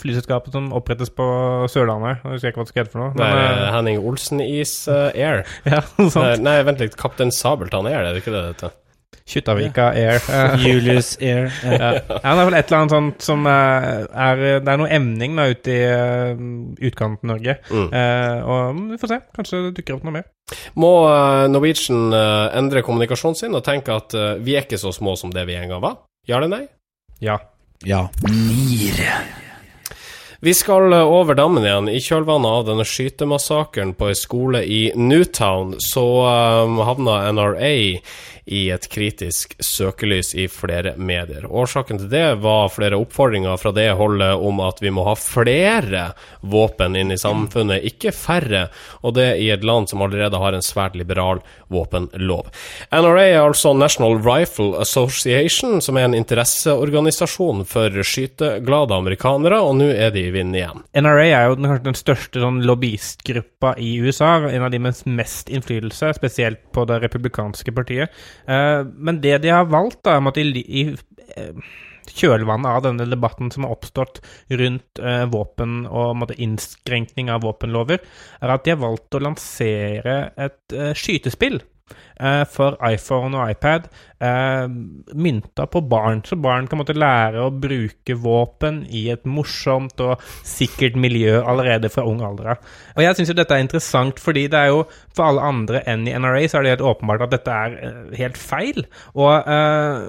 flyselskapet 0.00 0.56
som 0.56 0.70
opprettes 0.74 1.12
på 1.14 1.26
Sørlandet. 1.70 2.24
Jeg 2.24 2.32
husker 2.38 2.50
ikke 2.52 2.62
hva 2.62 2.66
det 2.66 2.72
skal 2.72 2.84
hete 2.86 2.94
for 2.94 3.04
noe. 3.04 3.12
Nei, 3.20 3.28
Men, 3.36 3.62
Henning 3.76 4.00
Olsen 4.08 4.40
Is 4.42 4.72
uh, 4.88 5.12
Air. 5.12 5.44
ja, 5.68 5.84
noe 6.00 6.10
sånt. 6.14 6.42
nei, 6.42 6.56
vent 6.66 6.80
litt. 6.82 6.96
Kaptein 6.98 7.30
Sabeltann 7.34 7.86
Air, 7.90 8.00
er 8.08 8.16
det 8.16 8.24
ikke 8.24 8.34
det 8.34 8.40
det 8.46 8.54
heter? 8.56 8.76
Kjuttaviga 9.28 9.90
Air. 9.92 10.22
eh, 10.30 10.54
Julius 10.66 11.18
Air. 11.20 11.52
ja. 11.64 11.72
ja. 11.72 11.90
det 12.00 12.32
er 12.32 12.48
vel 12.48 12.56
et 12.56 12.70
eller 12.70 12.78
annet 12.78 12.94
sånt 12.94 13.26
som 13.26 13.46
eh, 13.46 14.06
er 14.08 14.42
Det 14.64 14.72
er 14.72 14.80
noe 14.80 14.88
emning 14.92 15.36
da 15.36 15.48
ute 15.52 15.74
i 15.74 15.82
uh, 15.84 16.40
utkanten-Norge. 16.88 17.58
Mm. 17.68 17.88
Eh, 17.92 18.48
og 18.48 18.82
vi 18.94 19.00
får 19.00 19.12
se. 19.12 19.20
Kanskje 19.36 19.62
det 19.66 19.74
dukker 19.80 19.98
opp 19.98 20.08
noe 20.08 20.16
mer. 20.20 20.28
Må 20.80 20.92
eh, 21.10 21.44
Norwegian 21.52 22.14
eh, 22.16 22.56
endre 22.56 22.84
kommunikasjonen 22.86 23.36
sin 23.36 23.56
og 23.58 23.64
tenke 23.66 23.92
at 23.96 24.16
eh, 24.16 24.38
vi 24.40 24.56
er 24.56 24.64
ikke 24.64 24.80
så 24.80 24.94
små 24.96 25.16
som 25.20 25.34
det 25.34 25.44
vi 25.48 25.58
en 25.58 25.68
gang 25.74 25.84
var? 25.84 26.00
Ja 26.28 26.40
eller 26.40 26.52
nei? 26.52 26.64
Ja. 27.20 27.36
ja. 27.84 28.06
Vi 30.40 30.54
skal 30.54 30.92
eh, 30.92 31.02
over 31.02 31.34
dammen 31.34 31.64
igjen. 31.66 31.88
I 31.90 32.00
kjølvannet 32.00 32.48
av 32.60 32.66
denne 32.68 32.86
skytemassakren 32.86 33.92
på 33.98 34.08
ei 34.12 34.16
skole 34.18 34.62
i 34.64 34.80
Newtown, 34.94 35.74
så 35.82 36.04
um, 36.64 36.78
havna 36.86 37.20
NRA 37.34 37.72
i 38.48 38.70
et 38.72 38.88
kritisk 38.88 39.54
søkelys 39.60 40.34
i 40.34 40.46
flere 40.48 40.94
medier. 40.96 41.44
Årsaken 41.46 42.00
til 42.00 42.08
det 42.12 42.24
var 42.40 42.70
flere 42.72 42.96
oppfordringer 42.96 43.60
fra 43.60 43.72
det 43.76 43.90
holdet 43.98 44.40
om 44.40 44.62
at 44.64 44.80
vi 44.80 44.92
må 44.94 45.04
ha 45.04 45.14
flere 45.18 46.04
våpen 46.40 46.96
inn 46.96 47.12
i 47.12 47.20
samfunnet, 47.20 47.84
ikke 47.90 48.12
færre, 48.16 48.68
og 49.04 49.18
det 49.18 49.28
i 49.42 49.50
et 49.52 49.66
land 49.66 49.90
som 49.90 50.02
allerede 50.04 50.40
har 50.40 50.56
en 50.56 50.64
svært 50.64 50.96
liberal 50.96 51.42
våpenlov. 51.72 52.48
NRA 52.92 53.26
er 53.26 53.42
altså 53.42 53.74
National 53.76 54.18
Rifle 54.24 54.80
Association, 54.80 55.82
som 55.84 56.00
er 56.00 56.08
en 56.08 56.16
interesseorganisasjon 56.16 57.64
for 57.68 58.00
skyteglade 58.00 58.96
amerikanere, 58.96 59.60
og 59.60 59.76
nå 59.82 59.90
er 59.92 60.14
de 60.14 60.24
i 60.28 60.32
vinden 60.34 60.56
igjen. 60.56 60.84
NRA 60.96 61.28
er 61.28 61.50
jo 61.50 61.60
kanskje 61.60 61.84
den 61.90 62.00
største 62.00 62.42
sånn, 62.42 62.62
lobbyistgruppa 62.68 63.74
i 63.82 63.94
USA. 64.00 64.36
En 64.48 64.64
av 64.64 64.72
de 64.72 64.80
med 64.82 65.04
mest 65.18 65.52
innflytelse, 65.52 66.14
spesielt 66.16 66.64
på 66.72 66.86
det 66.88 67.02
republikanske 67.04 67.74
partiet. 67.76 68.14
Eh, 68.46 68.80
men 68.84 69.20
det 69.24 69.38
de 69.44 69.52
har 69.54 69.68
valgt, 69.70 70.02
da, 70.06 70.18
i, 70.40 70.84
eh, 71.36 71.70
kjølvannet 72.08 72.70
av 72.70 72.84
denne 72.86 73.06
debatten 73.08 73.50
som 73.52 73.66
har 73.66 73.74
oppstått 73.76 74.20
rundt 74.48 74.98
eh, 74.98 75.24
våpen 75.28 75.82
og 75.86 76.30
innskrenkning 76.36 77.30
av 77.30 77.44
våpenlover, 77.44 78.00
er 78.40 78.54
at 78.54 78.64
de 78.64 78.74
har 78.74 78.82
valgt 78.82 79.18
å 79.18 79.24
lansere 79.26 80.20
et 80.36 80.78
skytespill. 80.96 81.60
Eh, 82.20 82.44
For 82.50 82.76
iPhone 82.84 83.38
og 83.38 83.52
iPad, 83.52 83.88
eh, 84.20 84.66
mynta 85.14 85.66
på 85.70 85.82
barn, 85.88 86.22
så 86.26 86.38
barn 86.40 86.68
kan 86.68 86.80
måtte 86.80 86.96
lære 86.96 87.44
å 87.44 87.52
bruke 87.54 88.16
våpen 88.18 88.82
i 88.90 89.06
et 89.12 89.26
morsomt 89.28 90.00
og 90.04 90.22
sikkert 90.46 90.98
miljø 90.98 91.38
allerede 91.42 91.90
fra 91.92 92.06
ung 92.08 92.22
alder. 92.26 92.58
Og 92.96 93.04
jeg 93.04 93.18
syns 93.18 93.32
jo 93.32 93.38
dette 93.38 93.54
er 93.54 93.64
interessant, 93.64 94.20
fordi 94.22 94.46
det 94.50 94.58
er 94.58 94.72
jo 94.72 94.84
for 95.14 95.28
alle 95.28 95.46
andre 95.46 95.82
enn 95.90 96.06
i 96.08 96.14
NRA 96.14 96.44
så 96.48 96.58
er 96.58 96.66
det 96.66 96.74
helt 96.76 96.88
åpenbart 96.92 97.26
at 97.26 97.34
dette 97.36 97.56
er 97.64 97.78
eh, 97.78 98.02
helt 98.22 98.38
feil. 98.40 98.84
Og, 99.18 99.48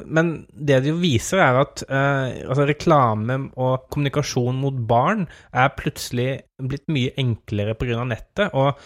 men 0.09 0.29
det 0.53 0.81
det 0.83 0.91
jo 0.91 0.99
viser, 1.01 1.41
er 1.43 1.57
at 1.61 1.81
altså 1.89 2.65
reklame 2.67 3.37
og 3.59 3.87
kommunikasjon 3.91 4.57
mot 4.61 4.75
barn 4.89 5.25
er 5.51 5.73
plutselig 5.77 6.29
blitt 6.59 6.85
mye 6.91 7.13
enklere 7.19 7.75
pga. 7.79 8.03
nettet. 8.07 8.53
Og 8.53 8.77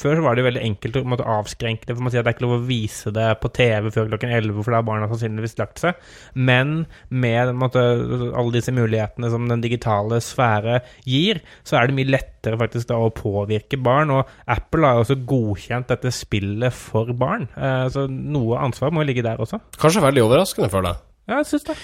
før 0.00 0.16
så 0.16 0.24
var 0.24 0.34
det 0.34 0.42
jo 0.42 0.48
veldig 0.48 0.64
enkelt 0.64 0.98
å 1.00 1.30
avskrenke 1.38 1.86
det, 1.86 1.96
for 1.96 2.06
man 2.06 2.14
sier 2.14 2.22
at 2.22 2.28
det 2.28 2.34
er 2.34 2.38
ikke 2.38 2.46
lov 2.46 2.49
å 2.54 2.60
vise 2.66 3.12
det 3.14 3.26
på 3.42 3.50
TV 3.56 3.90
før 3.94 4.10
klokken 4.12 4.32
11, 4.32 4.60
for 4.60 4.72
da 4.72 4.80
har 4.80 4.86
barna 4.88 5.08
sannsynligvis 5.10 5.58
lagt 5.60 5.82
seg. 5.82 5.98
Men 6.34 6.84
med 7.08 7.54
måte, 7.58 7.82
alle 8.30 8.54
disse 8.56 8.74
mulighetene 8.74 9.30
som 9.32 9.48
den 9.50 9.64
digitale 9.64 10.20
sfære 10.24 10.80
gir, 11.08 11.42
så 11.66 11.80
er 11.80 11.88
det 11.88 11.98
mye 11.98 12.12
lettere 12.12 12.60
faktisk 12.60 12.90
da 12.90 13.00
å 13.00 13.12
påvirke 13.14 13.80
barn. 13.80 14.14
Og 14.14 14.30
Apple 14.50 14.86
har 14.86 15.02
også 15.02 15.18
godkjent 15.28 15.90
dette 15.92 16.12
spillet 16.14 16.74
for 16.76 17.12
barn, 17.16 17.48
eh, 17.56 17.86
så 17.92 18.06
noe 18.10 18.60
ansvar 18.62 18.94
må 18.94 19.06
ligge 19.06 19.24
der 19.26 19.40
også. 19.42 19.62
Kanskje 19.80 20.06
veldig 20.06 20.26
overraskende 20.28 20.72
for 20.72 20.86
deg? 20.86 21.04
Ja, 21.30 21.40
jeg 21.40 21.52
syns 21.52 21.68
det. 21.70 21.78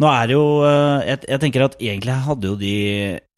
Nå 0.00 0.08
er 0.08 0.30
det 0.30 0.36
jo 0.36 0.44
eh, 0.64 1.08
jeg, 1.10 1.20
jeg 1.28 1.42
tenker 1.42 1.66
at 1.66 1.76
egentlig 1.76 2.16
hadde 2.24 2.48
jo 2.48 2.56
de 2.60 2.74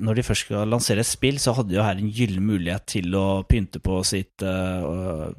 Når 0.02 0.18
de 0.18 0.24
først 0.26 0.46
skal 0.46 0.70
lansere 0.70 1.02
et 1.02 1.08
spill, 1.08 1.40
så 1.42 1.54
hadde 1.56 1.72
de 1.72 1.78
jo 1.80 1.86
her 1.86 1.98
en 1.98 2.12
gyllen 2.14 2.44
mulighet 2.46 2.86
til 2.94 3.16
å 3.18 3.42
pynte 3.48 3.82
på 3.82 3.98
sitt 4.06 4.44
uh, 4.46 5.32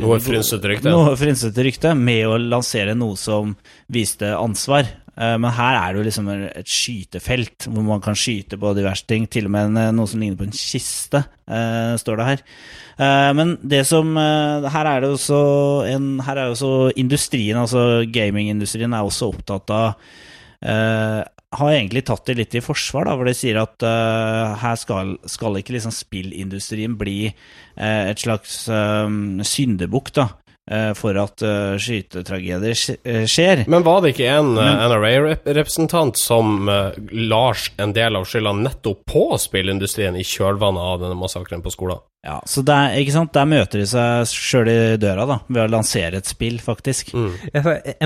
Noe 0.00 0.18
frynsete 0.22 0.70
rykte. 0.70 0.90
Noe 0.90 1.14
frynsete 1.18 1.64
rykte 1.66 1.94
med 1.98 2.26
å 2.26 2.38
lansere 2.40 2.96
noe 2.98 3.18
som 3.18 3.54
viste 3.92 4.32
ansvar. 4.34 4.86
Eh, 5.14 5.34
men 5.38 5.52
her 5.54 5.78
er 5.78 5.92
det 5.92 6.00
jo 6.00 6.06
liksom 6.08 6.30
et 6.34 6.70
skytefelt 6.70 7.68
hvor 7.68 7.86
man 7.86 8.02
kan 8.02 8.18
skyte 8.18 8.58
på 8.60 8.74
diverse 8.78 9.06
ting. 9.10 9.28
Til 9.30 9.48
og 9.50 9.54
med 9.54 9.70
en, 9.70 9.94
noe 9.98 10.10
som 10.10 10.22
ligner 10.22 10.38
på 10.40 10.46
en 10.48 10.54
kiste, 10.54 11.22
uh, 11.50 11.94
står 12.00 12.20
det 12.20 12.28
her. 12.32 12.44
Men 13.34 13.56
det 13.58 13.80
som 13.88 14.12
Her 14.14 14.86
er 14.86 15.00
det 15.02 15.08
også 15.10 15.38
en 15.90 16.20
Her 16.22 16.38
er 16.38 16.46
jo 16.46 16.52
også 16.54 16.92
industrien, 17.02 17.58
altså 17.58 18.04
gamingindustrien, 18.06 18.94
er 18.94 19.02
også 19.02 19.32
opptatt 19.34 19.72
av 19.74 19.96
har 20.64 21.72
egentlig 21.72 22.04
tatt 22.08 22.26
det 22.28 22.38
litt 22.38 22.54
i 22.56 22.62
forsvar, 22.64 23.08
da, 23.08 23.16
hvor 23.16 23.28
de 23.28 23.34
sier 23.36 23.58
at 23.62 23.84
uh, 23.86 24.54
her 24.60 24.78
skal, 24.80 25.16
skal 25.30 25.58
ikke 25.60 25.76
liksom 25.76 25.94
spillindustrien 25.94 26.96
bli 26.98 27.18
uh, 27.30 28.10
et 28.10 28.22
slags 28.22 28.64
um, 28.70 29.42
syndebukk 29.44 30.14
eh, 30.16 30.92
for 30.96 31.16
at 31.20 31.42
uh, 31.44 31.74
skytetragedier 31.80 32.96
eh, 33.04 33.24
skjer. 33.28 33.64
Men 33.70 33.84
var 33.86 34.02
det 34.02 34.14
ikke 34.14 34.30
en 34.32 34.54
NRA-representant 34.56 36.18
som 36.20 36.68
uh, 36.70 36.96
lar 37.12 37.60
en 37.76 37.94
del 37.96 38.16
av 38.18 38.26
skylda 38.28 38.54
nettopp 38.62 39.04
på 39.10 39.26
spillindustrien 39.40 40.16
i 40.16 40.24
kjølvannet 40.26 40.94
av 40.94 41.04
denne 41.04 41.18
massakren 41.20 41.64
på 41.64 41.74
skolen? 41.74 42.02
Ja, 42.24 42.38
så 42.48 42.62
der, 42.64 42.94
ikke 42.96 43.12
sant? 43.12 43.34
der 43.36 43.48
møter 43.48 43.82
de 43.82 43.86
seg 43.88 44.30
sjøl 44.30 44.68
i 44.72 44.76
døra 45.00 45.26
da, 45.28 45.36
ved 45.44 45.66
å 45.66 45.72
lansere 45.74 46.22
et 46.22 46.28
spill, 46.28 46.56
faktisk. 46.62 47.10
Mm. 47.12 47.34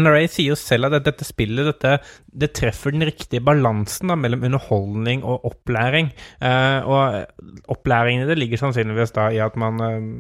NRA 0.03 0.25
sier 0.27 0.51
jo 0.51 0.57
selv 0.59 0.89
at 0.89 1.05
dette 1.07 1.27
spillet 1.27 1.69
dette, 1.69 1.93
det 2.39 2.49
treffer 2.59 2.95
den 2.95 3.07
riktige 3.07 3.45
balansen 3.47 4.11
da, 4.11 4.17
mellom 4.19 4.43
underholdning 4.49 5.23
og 5.23 5.47
opplæring. 5.47 6.11
Eh, 6.43 6.89
og 6.89 7.71
opplæringen 7.71 8.25
i 8.25 8.29
det 8.29 8.39
ligger 8.41 8.63
sannsynligvis 8.65 9.15
da 9.15 9.29
i 9.35 9.39
at 9.45 9.55
man 9.61 9.79
eh, 9.87 10.11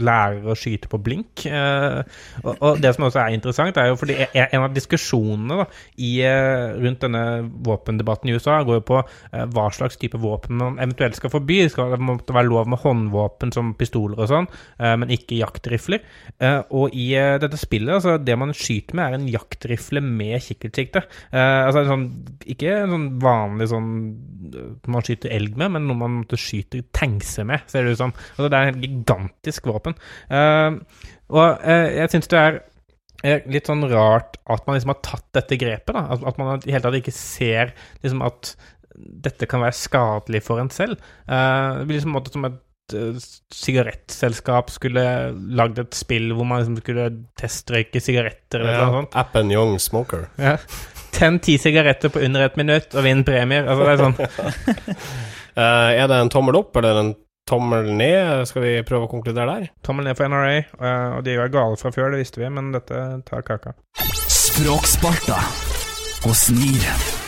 lærer 0.00 0.50
å 0.50 0.58
skyte 0.58 0.90
på 0.90 0.98
blink. 0.98 1.46
Eh, 1.46 2.00
og, 2.42 2.50
og 2.56 2.82
det 2.82 2.92
som 2.96 3.06
også 3.06 3.22
er 3.22 3.38
interessant, 3.38 3.78
er 3.78 3.92
jo 3.92 4.00
fordi 4.00 4.18
e- 4.26 4.48
en 4.48 4.66
av 4.66 4.74
diskusjonene 4.74 5.60
da, 5.62 5.68
i, 6.02 6.16
eh, 6.26 6.74
rundt 6.82 7.06
denne 7.06 7.24
våpendebatten 7.62 8.30
i 8.30 8.34
USA 8.34 8.58
går 8.66 8.80
jo 8.80 8.86
på 8.90 9.00
eh, 9.04 9.46
hva 9.54 9.70
slags 9.74 10.02
type 10.02 10.18
våpen 10.18 10.58
man 10.58 10.82
eventuelt 10.82 11.18
skal 11.18 11.30
forby. 11.38 11.62
Skal 11.70 11.94
det 11.94 12.02
måtte 12.02 12.34
være 12.34 12.50
lov 12.50 12.66
med 12.74 12.82
håndvåpen? 12.82 13.19
Skytevåpen 13.20 13.52
som 13.52 13.74
pistoler 13.78 14.18
og 14.18 14.28
sånn, 14.30 14.48
eh, 14.78 14.96
men 14.96 15.10
ikke 15.10 15.38
jaktrifler. 15.40 16.00
Eh, 16.40 16.62
og 16.70 16.94
i 16.94 17.14
eh, 17.14 17.38
dette 17.40 17.58
spillet, 17.58 17.94
altså 17.94 18.18
det 18.18 18.36
man 18.38 18.52
skyter 18.52 18.96
med, 18.96 19.06
er 19.06 19.18
en 19.18 19.28
jaktrifle 19.28 20.00
med 20.00 20.40
kikkertsikte. 20.40 21.04
Altså 21.32 21.82
en 21.82 21.90
sånn, 21.90 22.06
ikke 22.46 22.72
en 22.84 22.94
sånn 22.94 23.06
vanlig 23.20 23.68
sånn 23.70 23.90
man 24.90 25.04
skyter 25.04 25.32
elg 25.34 25.56
med, 25.56 25.74
men 25.76 25.86
noe 25.88 25.98
man 26.00 26.18
måtte 26.20 26.38
skyte 26.40 26.82
tankser 26.92 27.46
med, 27.48 27.64
ser 27.70 27.84
det 27.84 27.94
ut 27.94 28.02
som. 28.02 28.14
Altså 28.36 28.50
det 28.50 28.58
er 28.58 28.72
en 28.72 28.82
gigantisk 28.84 29.70
våpen. 29.70 29.96
Og 31.30 31.64
jeg 31.70 32.10
syns 32.12 32.30
det 32.30 32.40
er 32.40 32.60
litt 33.52 33.68
sånn 33.68 33.84
rart 33.90 34.38
at 34.48 34.64
man 34.66 34.78
liksom 34.78 34.94
har 34.94 35.00
tatt 35.04 35.26
dette 35.36 35.58
grepet. 35.60 35.92
da, 35.94 36.06
At, 36.16 36.40
man 36.40 36.64
i 36.64 36.72
hele 36.72 36.82
tatt 36.86 36.98
ikke 36.98 37.14
ser 37.14 37.74
liksom 38.02 38.24
at 38.26 38.54
dette 38.96 39.48
kan 39.48 39.62
være 39.62 39.76
skadelig 39.76 40.42
for 40.44 40.60
en 40.60 40.72
selv. 40.72 40.98
Det 41.26 41.86
blir 41.86 41.98
liksom 41.98 42.12
en 42.12 42.18
måte 42.18 42.32
som 42.34 42.48
et 42.48 42.58
sigarettselskap 43.54 44.70
skulle 44.72 45.04
lagd 45.56 45.80
et 45.82 45.96
spill 45.96 46.32
hvor 46.34 46.48
man 46.48 46.62
liksom 46.62 46.78
skulle 46.82 47.06
testrøyke 47.38 48.02
sigaretter 48.02 48.64
eller 48.64 48.82
noe 48.82 48.98
sånt. 49.00 49.16
Appen 49.20 49.52
Young 49.54 49.76
Smoker. 49.82 50.28
Ja. 50.40 50.56
Tenn 51.16 51.40
ti 51.42 51.56
sigaretter 51.58 52.12
på 52.12 52.22
under 52.22 52.46
ett 52.46 52.58
minutt 52.60 52.94
og 52.94 53.04
vinn 53.06 53.24
premier. 53.26 53.66
Altså, 53.66 53.86
det 53.86 53.92
er 53.92 54.04
sånn. 54.04 54.16
uh, 55.58 55.90
er 56.00 56.06
det 56.06 56.20
en 56.20 56.32
tommel 56.32 56.60
opp 56.60 56.76
eller 56.78 57.00
en 57.02 57.14
tommel 57.50 57.90
ned? 57.98 58.46
Skal 58.48 58.64
vi 58.64 58.74
prøve 58.86 59.08
å 59.08 59.10
konkludere 59.10 59.56
der? 59.58 59.72
Tommel 59.86 60.06
ned 60.10 60.18
for 60.18 60.30
NRA, 60.30 60.60
Uh, 60.80 61.18
og 61.18 61.24
de 61.26 61.34
var 61.40 61.50
gale 61.52 61.80
fra 61.80 61.92
før, 61.94 62.14
det 62.14 62.22
visste 62.22 62.42
vi, 62.42 62.48
men 62.52 62.70
dette 62.76 63.02
tar 63.26 63.42
kaka. 63.46 63.74
Språksparta 64.30 65.40
og 66.28 66.36
Snir. 66.36 67.19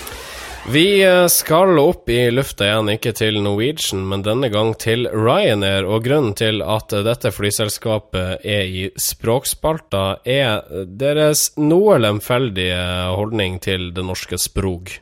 Vi 0.71 1.03
eh, 1.03 1.27
skal 1.27 1.79
opp 1.79 2.09
i 2.09 2.31
lufta 2.31 2.69
igjen, 2.69 2.91
ikke 2.95 3.13
til 3.19 3.41
Norwegian, 3.43 4.05
men 4.07 4.23
denne 4.23 4.47
gang 4.53 4.71
til 4.79 5.09
Ryanair. 5.11 5.89
Og 5.91 6.05
grunnen 6.07 6.37
til 6.39 6.63
at 6.63 6.95
dette 7.03 7.33
flyselskapet 7.35 8.47
er 8.47 8.71
i 8.71 8.85
språkspalta, 8.95 10.23
er 10.23 10.63
deres 10.87 11.49
noe 11.59 11.99
lemfeldige 11.99 12.79
holdning 13.11 13.59
til 13.65 13.91
det 13.97 14.07
norske 14.07 14.39
sprog. 14.39 14.95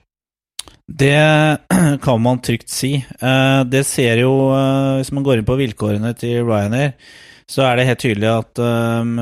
Det 0.88 1.12
kan 2.06 2.24
man 2.24 2.40
trygt 2.40 2.72
si. 2.72 2.96
Eh, 3.20 3.60
Det 3.68 3.84
ser 3.86 4.24
jo, 4.24 4.32
eh, 4.56 4.96
hvis 5.02 5.12
man 5.12 5.28
går 5.28 5.42
inn 5.42 5.50
på 5.50 5.60
vilkårene 5.60 6.16
til 6.16 6.40
Ryanair, 6.48 6.96
så 7.50 7.64
er 7.66 7.80
det 7.80 7.86
helt 7.88 8.02
tydelig 8.02 8.28
at 8.30 8.60
um, 8.62 9.16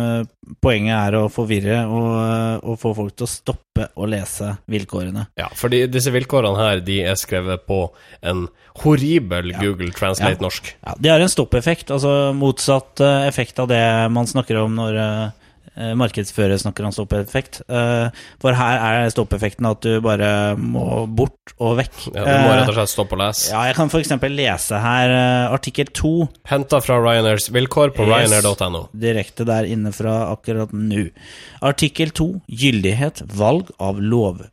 poenget 0.61 0.95
er 0.99 1.17
å 1.17 1.23
forvirre 1.33 1.79
og, 1.89 2.67
og 2.69 2.77
få 2.81 2.93
folk 2.99 3.15
til 3.17 3.25
å 3.25 3.31
stoppe 3.33 3.87
å 3.97 4.09
lese 4.11 4.51
vilkårene. 4.69 5.29
Ja, 5.41 5.49
fordi 5.57 5.85
disse 5.89 6.13
vilkårene 6.13 6.61
her, 6.61 6.83
de 6.85 6.99
er 7.09 7.17
skrevet 7.21 7.65
på 7.69 7.87
en 8.21 8.47
horribel 8.83 9.53
Google 9.57 9.91
Translate 9.97 10.37
Ja. 10.37 10.45
norsk. 10.45 10.71
Ja, 10.85 10.95
de 10.99 11.13
har 11.15 11.25
en 11.25 11.33
stoppeffekt, 11.33 11.91
altså 11.95 12.35
motsatt 12.37 13.01
eh, 13.01 13.27
effekt 13.31 13.59
av 13.63 13.71
det 13.73 13.83
man 14.15 14.29
snakker 14.29 14.61
om 14.61 14.77
når 14.77 15.01
eh, 15.03 15.38
markedsfører 15.99 16.59
snakker 16.59 16.85
om 16.89 16.93
stoppeffekt. 16.93 17.61
Eh, 17.71 18.09
for 18.43 18.57
her 18.59 18.81
er 19.05 19.11
stoppeffekten 19.15 19.69
at 19.71 19.81
du 19.87 20.01
bare 20.05 20.57
må 20.59 21.07
bort 21.07 21.55
og 21.59 21.77
vekk. 21.79 21.99
Ja, 22.15 22.25
du 22.25 22.33
må 22.45 22.51
Eh, 22.53 22.59
rett 22.61 22.73
og 22.73 22.75
slett 22.81 22.93
stoppe 22.93 23.15
å 23.17 23.21
lese. 23.23 23.51
ja, 23.53 23.63
jeg 23.71 23.77
kan 23.79 23.89
f.eks. 23.93 24.11
lese 24.35 24.81
her 24.83 25.15
eh, 25.15 25.55
artikkel 25.55 25.87
2 25.95 26.13
Henta 26.51 26.81
fra 26.83 26.99
Ryanairs 27.01 27.49
vilkår 27.55 27.95
på 27.97 28.07
Yes. 28.09 28.31
ryanair.no. 28.31 28.89
direkte 28.93 29.45
der 29.49 29.65
inne 29.71 29.93
fra 29.93 30.33
akkurat 30.35 30.73
nå. 30.73 31.09
Artikkel 31.63 32.11
2. 32.11 32.29
Gyldighet 32.49 33.23
valg 33.39 33.71
av 33.79 34.01
lov. 34.01 34.47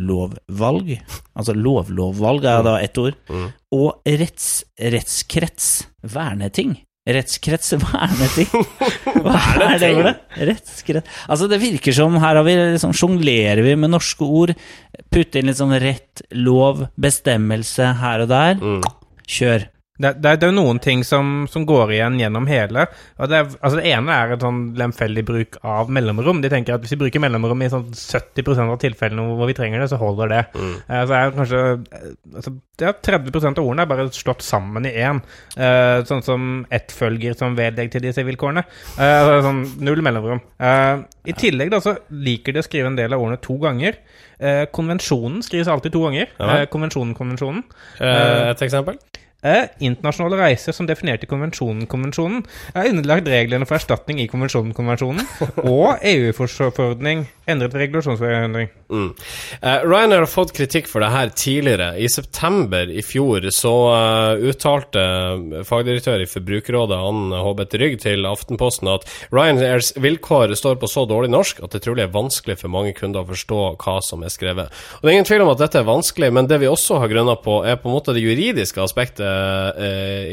Lovvalg. 0.00 0.94
Altså 1.36 1.52
lovlovvalg 1.52 2.44
er 2.48 2.62
da 2.64 2.76
ett 2.80 2.96
ord. 3.02 3.16
Mm. 3.28 3.48
Og 3.76 4.00
retts, 4.06 4.64
rettskrets. 4.80 5.66
Verneting. 6.02 6.78
Rettskrets 7.08 7.72
verneting. 7.80 8.50
Hva 9.24 9.38
er 9.70 9.78
det 9.80 9.88
ordet? 9.96 10.12
Rettskrets 10.50 11.08
Altså, 11.32 11.48
det 11.48 11.60
virker 11.62 11.96
som 11.96 12.18
her 12.20 12.36
har 12.36 12.44
vi 12.44 12.54
liksom 12.58 12.92
sjonglerer 12.96 13.64
vi 13.64 13.72
med 13.80 13.94
norske 13.94 14.26
ord. 14.26 14.52
Putte 15.10 15.40
inn 15.40 15.48
litt 15.48 15.58
sånn 15.60 15.72
rett, 15.80 16.22
lov, 16.36 16.84
bestemmelse 17.00 17.94
her 18.02 18.26
og 18.26 18.32
der. 18.32 18.60
Mm. 18.60 18.82
Kjør. 19.30 19.66
Det, 20.00 20.14
det, 20.16 20.32
det 20.40 20.46
er 20.46 20.52
jo 20.52 20.56
noen 20.56 20.78
ting 20.80 21.02
som, 21.04 21.44
som 21.50 21.66
går 21.68 21.92
igjen 21.96 22.16
gjennom 22.20 22.46
hele. 22.48 22.86
Og 23.20 23.28
det, 23.28 23.36
er, 23.36 23.50
altså 23.58 23.80
det 23.80 23.90
ene 23.90 24.14
er 24.16 24.32
en 24.34 24.42
sånn 24.44 24.60
lemfeldig 24.80 25.24
bruk 25.28 25.58
av 25.60 25.90
mellomrom. 25.92 26.40
De 26.40 26.50
tenker 26.52 26.76
at 26.76 26.84
hvis 26.84 26.94
vi 26.94 27.02
bruker 27.02 27.22
mellomrom 27.22 27.60
i 27.64 27.68
sånn 27.72 27.90
70% 27.92 28.72
av 28.72 28.80
tilfellene 28.80 29.36
hvor 29.36 29.50
vi 29.50 29.56
trenger 29.58 29.84
det, 29.84 29.90
så 29.92 30.00
holder 30.00 30.32
det. 30.32 30.40
Eh, 30.56 31.04
så 31.04 31.18
er 31.18 31.36
kanskje 31.36 31.60
eh, 31.60 32.08
altså, 32.32 32.54
ja, 32.80 32.94
30% 32.96 33.60
av 33.60 33.66
ordene 33.66 33.84
er 33.84 33.92
bare 33.92 34.08
slått 34.16 34.44
sammen 34.46 34.88
i 34.88 34.94
én. 35.04 35.20
Uh, 35.52 36.00
sånn 36.08 36.24
som 36.24 36.48
ett 36.72 36.94
følger 36.96 37.36
som 37.36 37.58
vedlegg 37.58 37.90
til 37.92 38.06
disse 38.06 38.24
vilkårene. 38.24 38.64
Altså, 38.96 39.36
sånn 39.44 39.62
null 39.84 40.00
mellomrom. 40.04 40.40
I 41.28 41.36
tillegg 41.36 41.74
da, 41.74 41.82
så 41.84 41.98
liker 42.08 42.56
de 42.56 42.62
å 42.62 42.64
skrive 42.64 42.88
en 42.88 42.96
del 42.96 43.12
av 43.12 43.20
ordene 43.20 43.40
to 43.44 43.58
ganger. 43.60 44.00
Konvensjonen 44.72 45.44
skrives 45.44 45.68
alltid 45.68 45.92
to 45.92 46.06
ganger. 46.06 46.32
Ja. 46.40 46.62
Konvensjonen, 46.72 47.12
konvensjonen. 47.18 47.66
Et 48.00 48.64
eksempel? 48.64 48.96
Eh, 49.42 49.70
internasjonale 49.80 50.36
reiser 50.36 50.74
som 50.76 50.84
definert 50.84 51.22
i 51.24 51.28
konvensjonen-konvensjonen 51.30 52.42
er 52.76 52.90
underlagt 52.90 53.28
reglene 53.32 53.64
for 53.64 53.78
erstatning 53.78 54.18
i 54.20 54.26
konvensjonen-konvensjonen 54.28 55.24
og 55.64 56.02
EU-forordning 56.04 57.24
endret 57.48 57.74
regulasjonsforordning. 57.80 58.68
Mm. 58.92 59.08
Eh, 59.62 59.86
Ryanair 59.86 60.26
har 60.26 60.30
fått 60.30 60.52
kritikk 60.56 60.90
for 60.90 61.00
det 61.00 61.08
her 61.14 61.32
tidligere. 61.32 61.94
I 61.96 62.10
september 62.12 62.90
i 62.92 63.00
fjor 63.06 63.46
så 63.54 63.72
uh, 63.90 64.44
uttalte 64.50 65.02
fagdirektør 65.66 66.22
i 66.22 66.28
Forbrukerrådet 66.28 66.98
Ann 67.08 67.32
Håbet 67.32 67.78
Rygg 67.80 67.96
til 68.04 68.28
Aftenposten 68.28 68.90
at 68.92 69.08
Ryanairs 69.32 69.94
vilkår 69.96 70.52
står 70.58 70.76
på 70.82 70.90
så 70.90 71.06
dårlig 71.08 71.32
norsk 71.32 71.62
at 71.64 71.74
det 71.74 71.82
trolig 71.86 72.04
er 72.04 72.12
vanskelig 72.14 72.58
for 72.60 72.72
mange 72.72 72.92
kunder 72.98 73.24
å 73.24 73.30
forstå 73.32 73.62
hva 73.80 73.96
som 74.04 74.26
er 74.26 74.34
skrevet. 74.34 74.68
Og 75.00 75.06
Det 75.06 75.12
er 75.12 75.18
ingen 75.18 75.30
tvil 75.32 75.46
om 75.46 75.52
at 75.54 75.64
dette 75.64 75.80
er 75.80 75.88
vanskelig, 75.88 76.32
men 76.36 76.50
det 76.50 76.60
vi 76.62 76.70
også 76.70 77.00
har 77.00 77.10
grunner 77.12 77.40
på, 77.40 77.60
er 77.64 77.80
på 77.80 77.88
en 77.88 77.96
måte 77.96 78.14
det 78.16 78.24
juridiske 78.24 78.84
aspektet 78.84 79.29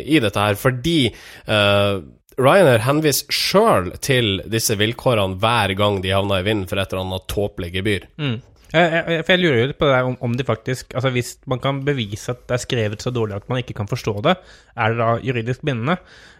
i 0.07 0.19
dette 0.23 0.43
her, 0.43 0.59
fordi 0.59 0.99
eh, 1.07 1.99
Ryanair 2.37 2.83
henviser 2.85 3.33
sjøl 3.33 3.89
til 4.03 4.43
disse 4.45 4.77
vilkårene 4.77 5.39
hver 5.41 5.73
gang 5.79 6.03
de 6.03 6.13
havner 6.13 6.43
i 6.43 6.45
vinden 6.45 6.69
for 6.69 6.77
et 6.77 6.93
eller 6.93 7.07
annet 7.07 7.25
tåpelig 7.31 7.71
gebyr. 7.73 8.05
Mm. 8.21 8.37
Eh, 8.75 8.95
eh, 8.99 9.21
For 9.23 9.33
jeg 9.33 9.41
lurer 9.41 9.61
jo 9.61 9.75
på 9.79 9.87
det 9.87 9.95
der 9.95 10.07
om, 10.09 10.17
om 10.27 10.33
de 10.35 10.43
faktisk 10.43 10.91
Altså 10.91 11.09
Hvis 11.15 11.37
man 11.47 11.61
kan 11.63 11.85
bevise 11.87 12.33
at 12.33 12.41
det 12.49 12.57
er 12.57 12.59
skrevet 12.65 13.03
så 13.05 13.13
dårlig 13.15 13.37
at 13.37 13.47
man 13.47 13.61
ikke 13.61 13.77
kan 13.77 13.87
forstå 13.87 14.19
det, 14.25 14.33
er 14.75 14.91
det 14.91 14.99
da 14.99 15.13
juridisk 15.23 15.63
bindende? 15.63 15.95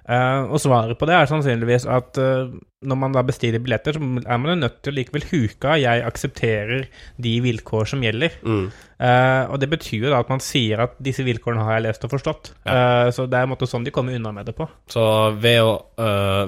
Eh, 0.08 0.42
og 0.48 0.62
svaret 0.64 0.98
på 1.00 1.08
det 1.10 1.18
er 1.18 1.30
sannsynligvis 1.30 1.88
at 1.92 2.20
uh, 2.24 2.48
når 2.88 3.00
man 3.02 3.16
da 3.16 3.24
bestiller 3.26 3.60
billetter, 3.64 3.98
så 3.98 4.00
er 4.22 4.38
man 4.40 4.54
jo 4.54 4.60
nødt 4.62 4.82
til 4.86 4.94
å 4.94 4.98
likevel 5.00 5.24
huke 5.32 5.72
av 5.72 5.80
'jeg 5.82 6.04
aksepterer 6.06 6.86
de 7.18 7.40
vilkår 7.42 7.90
som 7.90 8.04
gjelder'. 8.06 8.38
Mm. 8.46 8.68
Uh, 8.98 9.54
og 9.54 9.60
det 9.62 9.70
betyr 9.70 10.06
jo 10.06 10.12
da 10.14 10.20
at 10.24 10.30
man 10.30 10.42
sier 10.42 10.80
at 10.82 10.94
disse 11.02 11.22
vilkårene 11.26 11.66
har 11.66 11.78
jeg 11.78 11.86
lest 11.86 12.06
og 12.06 12.14
forstått. 12.16 12.52
Eh, 12.66 13.10
så 13.14 13.28
det 13.30 13.38
er 13.38 13.46
en 13.46 13.52
måte 13.52 13.68
sånn 13.70 13.84
de 13.86 13.92
kommer 13.94 14.16
unna 14.16 14.32
med 14.34 14.48
det 14.50 14.56
på. 14.58 14.66
Så 14.90 15.04
ved 15.38 15.62
å, 15.62 15.76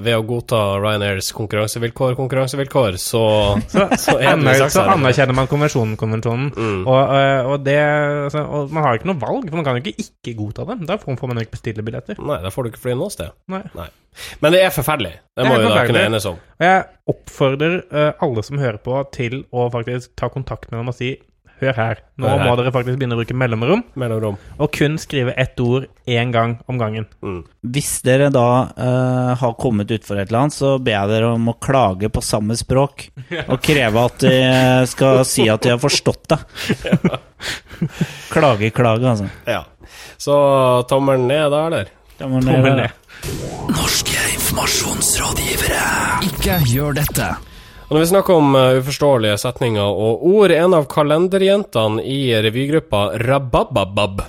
ved 0.02 0.15
å 0.15 0.24
godta 0.26 0.80
Ryanairs 0.82 1.30
konkurransevilkår, 1.38 2.15
konkurransevilkår, 2.17 2.98
så, 2.98 3.24
så, 3.69 3.86
så, 4.02 4.17
det 4.17 4.72
så 4.74 4.86
anerkjenner 4.95 5.38
man 5.38 5.50
konvensjonen, 5.52 5.93
konvensjonen. 5.98 6.50
Mm. 6.58 6.82
Og, 6.88 7.13
og, 7.54 7.56
det, 7.65 7.78
altså, 8.26 8.41
og 8.41 8.74
man 8.74 8.88
har 8.88 8.98
ikke 8.98 9.12
noe 9.12 9.22
valg, 9.22 9.45
for 9.50 9.62
man 9.62 9.69
kan 9.69 9.78
jo 9.78 9.86
ikke 9.86 10.08
ikke 10.10 10.38
godta 10.41 10.65
dem. 10.72 10.88
Da 10.89 10.98
får 10.98 11.22
får 11.22 11.30
man 11.30 11.38
jo 11.38 11.45
ikke 11.45 11.58
bestille 11.58 11.86
billetter. 11.86 12.17
Nei, 12.17 12.41
da 12.41 12.50
får 12.54 12.65
du 12.65 12.72
ikke 12.72 12.86
fly 12.88 12.98
noe 12.98 13.13
sted. 13.13 13.30
Nei. 13.50 13.88
Men 14.44 14.52
det 14.56 14.60
er 14.66 14.74
forferdelig. 14.76 15.14
Det 15.38 15.44
Det 15.44 15.48
må 15.48 15.58
vi 15.62 15.70
da 15.72 15.86
kunne 15.88 16.04
enes 16.10 16.26
om. 16.28 16.38
Og 16.60 16.66
jeg 16.66 16.84
oppfordrer 17.14 17.76
uh, 17.94 18.12
alle 18.26 18.44
som 18.44 18.60
hører 18.60 18.80
på, 18.84 18.98
til 19.16 19.44
å 19.56 19.70
faktisk 19.74 20.16
ta 20.20 20.30
kontakt 20.34 20.72
med 20.72 20.82
dem 20.82 20.92
og 20.94 20.98
si 20.98 21.16
Hør 21.60 21.76
her, 21.76 21.98
nå 22.16 22.24
Hør 22.24 22.38
her. 22.40 22.48
må 22.48 22.52
dere 22.56 22.72
faktisk 22.72 23.00
begynne 23.02 23.18
å 23.18 23.20
bruke 23.20 23.36
mellomrom, 23.36 23.82
Mellomrom. 24.00 24.38
og 24.64 24.70
kun 24.72 24.94
skrive 24.96 25.34
ett 25.36 25.60
ord 25.60 25.90
én 26.08 26.32
gang 26.32 26.54
om 26.72 26.78
gangen. 26.80 27.04
Mm. 27.20 27.42
Hvis 27.76 27.98
dere 28.08 28.30
da 28.32 28.46
uh, 28.78 29.34
har 29.42 29.58
kommet 29.60 29.92
utfor 29.92 30.22
et 30.22 30.30
eller 30.32 30.46
annet, 30.46 30.56
så 30.56 30.78
ber 30.80 30.96
jeg 30.96 31.12
dere 31.12 31.34
om 31.36 31.52
å 31.52 31.58
klage 31.60 32.08
på 32.16 32.24
samme 32.24 32.56
språk. 32.56 33.10
Og 33.52 33.60
kreve 33.60 34.06
at 34.08 34.24
de 34.24 34.32
eh, 34.40 34.86
skal 34.88 35.20
si 35.28 35.50
at 35.52 35.68
de 35.68 35.74
har 35.76 35.84
forstått 35.84 36.32
det. 36.32 36.40
klage, 38.36 38.72
klage, 38.72 39.12
altså. 39.12 39.28
Ja. 39.44 39.66
Så 40.16 40.40
tommelen 40.88 41.28
ned 41.28 41.52
da, 41.52 41.66
eller? 41.68 41.92
Da 42.19 42.27
må 42.27 42.41
Tommel 42.43 42.75
ned. 42.75 42.89
Norske 43.71 44.23
informasjonsrådgivere. 44.36 45.84
Ikke 46.27 46.58
gjør 46.67 46.97
dette. 46.97 47.27
Og 47.88 47.95
når 47.95 48.03
vi 48.03 48.10
snakker 48.12 48.36
om 48.36 48.58
uh, 48.58 48.79
uforståelige 48.82 49.38
setninger 49.39 49.88
og 50.03 50.25
ord, 50.27 50.51
en 50.51 50.75
av 50.75 50.89
kalenderjentene 50.91 52.03
i 52.03 52.19
revygruppa 52.43 53.05
Rabababab 53.23 54.19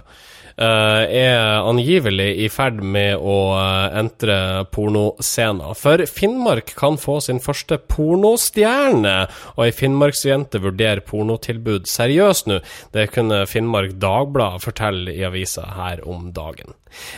er 0.64 1.64
angivelig 1.64 2.28
i 2.44 2.48
ferd 2.52 2.82
med 2.84 3.16
å 3.16 3.36
uh, 3.56 3.86
entre 3.96 4.66
pornoscena. 4.74 5.72
For 5.78 6.04
Finnmark 6.06 6.74
kan 6.78 6.98
få 7.00 7.18
sin 7.24 7.40
første 7.42 7.80
pornostjerne, 7.90 9.16
og 9.56 9.64
ei 9.66 9.72
finnmarksjente 9.76 10.60
vurderer 10.62 11.04
pornotilbud 11.06 11.88
seriøst 11.90 12.50
nå. 12.50 12.60
Det 12.94 13.08
kunne 13.14 13.44
Finnmark 13.50 13.96
Dagblad 14.00 14.60
fortelle 14.64 15.14
i 15.14 15.24
avisa 15.26 15.66
her 15.78 16.04
om 16.08 16.30
dagen. 16.36 16.74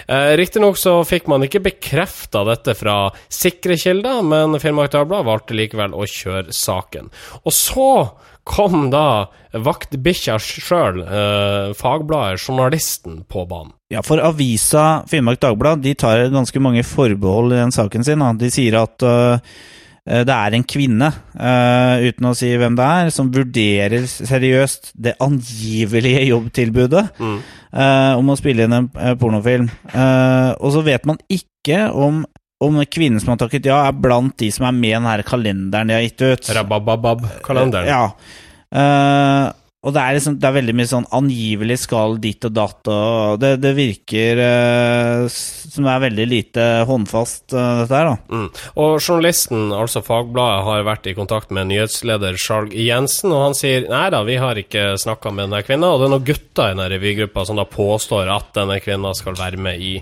Eh, 0.07 0.33
Riktignok 0.37 0.77
så 0.81 0.99
fikk 1.09 1.29
man 1.33 1.45
ikke 1.47 1.63
bekrefta 1.65 2.45
dette 2.49 2.75
fra 2.79 2.97
sikre 3.33 3.79
kilder, 3.81 4.23
men 4.27 4.59
Finnmark 4.63 4.93
Dagblad 4.95 5.27
valgte 5.29 5.57
likevel 5.57 5.97
å 5.97 6.09
kjøre 6.09 6.55
saken. 6.57 7.11
Og 7.43 7.57
så 7.57 7.89
kom 8.49 8.89
da 8.93 9.29
vaktbikkja 9.53 10.39
sjøl, 10.43 11.03
eh, 11.03 11.75
Fagbladet, 11.79 12.41
journalisten, 12.41 13.23
på 13.29 13.47
banen. 13.49 13.73
Ja, 13.93 14.03
for 14.03 14.23
avisa 14.25 15.05
Finnmark 15.11 15.41
Dagblad 15.43 15.83
de 15.85 15.95
tar 15.95 16.31
ganske 16.33 16.61
mange 16.61 16.83
forbehold 16.87 17.53
i 17.53 17.61
den 17.61 17.75
saken 17.75 18.05
sin. 18.05 18.25
Da. 18.25 18.33
De 18.33 18.49
sier 18.51 18.79
at 18.81 19.05
uh, 19.05 19.37
det 20.09 20.33
er 20.33 20.57
en 20.57 20.65
kvinne, 20.65 21.11
uh, 21.37 22.01
uten 22.01 22.31
å 22.31 22.33
si 22.35 22.49
hvem 22.57 22.79
det 22.79 22.87
er, 22.89 23.11
som 23.13 23.29
vurderer 23.35 24.09
seriøst 24.09 24.95
det 24.97 25.13
angivelige 25.23 26.25
jobbtilbudet 26.31 27.05
øh, 27.21 28.13
om 28.17 28.33
å 28.33 28.39
spille 28.41 28.65
inn 28.65 28.79
en 28.79 28.89
pornofilm. 29.21 29.69
Og 29.93 30.73
så 30.75 30.83
vet 30.89 31.07
man 31.09 31.21
ikke 31.31 31.85
om 31.93 32.25
om 32.63 32.79
kvinnen 32.87 33.23
som 33.23 33.35
har 33.35 33.43
takket 33.43 33.67
ja, 33.71 33.81
er 33.89 33.97
blant 33.99 34.37
de 34.41 34.51
som 34.55 34.69
er 34.69 34.77
med 34.77 34.93
i 34.93 34.95
den 34.99 35.11
her 35.11 35.25
kalenderen 35.27 35.91
de 35.91 35.99
har 35.99 36.07
gitt 36.07 36.23
ut. 36.23 36.53
Rabababab-kalenderen. 36.59 37.91
Ja. 37.91 38.05
Uh, 38.73 39.51
og 39.83 39.91
det 39.97 39.99
er, 39.99 40.15
liksom, 40.15 40.37
det 40.39 40.47
er 40.47 40.55
veldig 40.55 40.75
mye 40.79 40.87
sånn 40.87 41.07
angivelig 41.11 41.77
skal 41.83 42.13
ditt 42.23 42.45
og 42.47 42.53
datt, 42.55 42.87
og 42.87 43.41
det, 43.43 43.57
det 43.65 43.73
virker 43.75 44.39
uh, 44.39 45.25
som 45.27 45.89
det 45.89 45.91
er 45.91 46.05
veldig 46.05 46.27
lite 46.31 46.67
håndfast, 46.87 47.49
uh, 47.51 47.81
dette 47.81 47.99
her, 47.99 48.13
da. 48.13 48.15
Mm. 48.31 48.47
Og 48.79 48.93
journalisten, 49.01 49.65
altså 49.75 50.05
Fagbladet, 50.07 50.63
har 50.69 50.87
vært 50.87 51.11
i 51.11 51.17
kontakt 51.19 51.51
med 51.51 51.73
nyhetsleder 51.73 52.39
Skjalg 52.39 52.77
Jensen, 52.79 53.35
og 53.35 53.49
han 53.49 53.59
sier 53.59 53.89
nei 53.91 54.05
da, 54.15 54.23
vi 54.29 54.39
har 54.39 54.63
ikke 54.63 54.93
snakka 55.03 55.35
med 55.35 55.49
denne 55.49 55.65
kvinna, 55.67 55.91
og 55.91 55.99
det 55.99 56.07
er 56.07 56.15
noen 56.15 56.31
gutter 56.31 56.71
i 56.71 56.77
denne 56.77 56.89
revygruppa 56.95 57.47
som 57.51 57.59
da 57.59 57.67
påstår 57.67 58.31
at 58.31 58.55
denne 58.63 58.79
kvinna 58.87 59.17
skal 59.19 59.35
være 59.41 59.59
med 59.67 59.83
i 59.83 59.97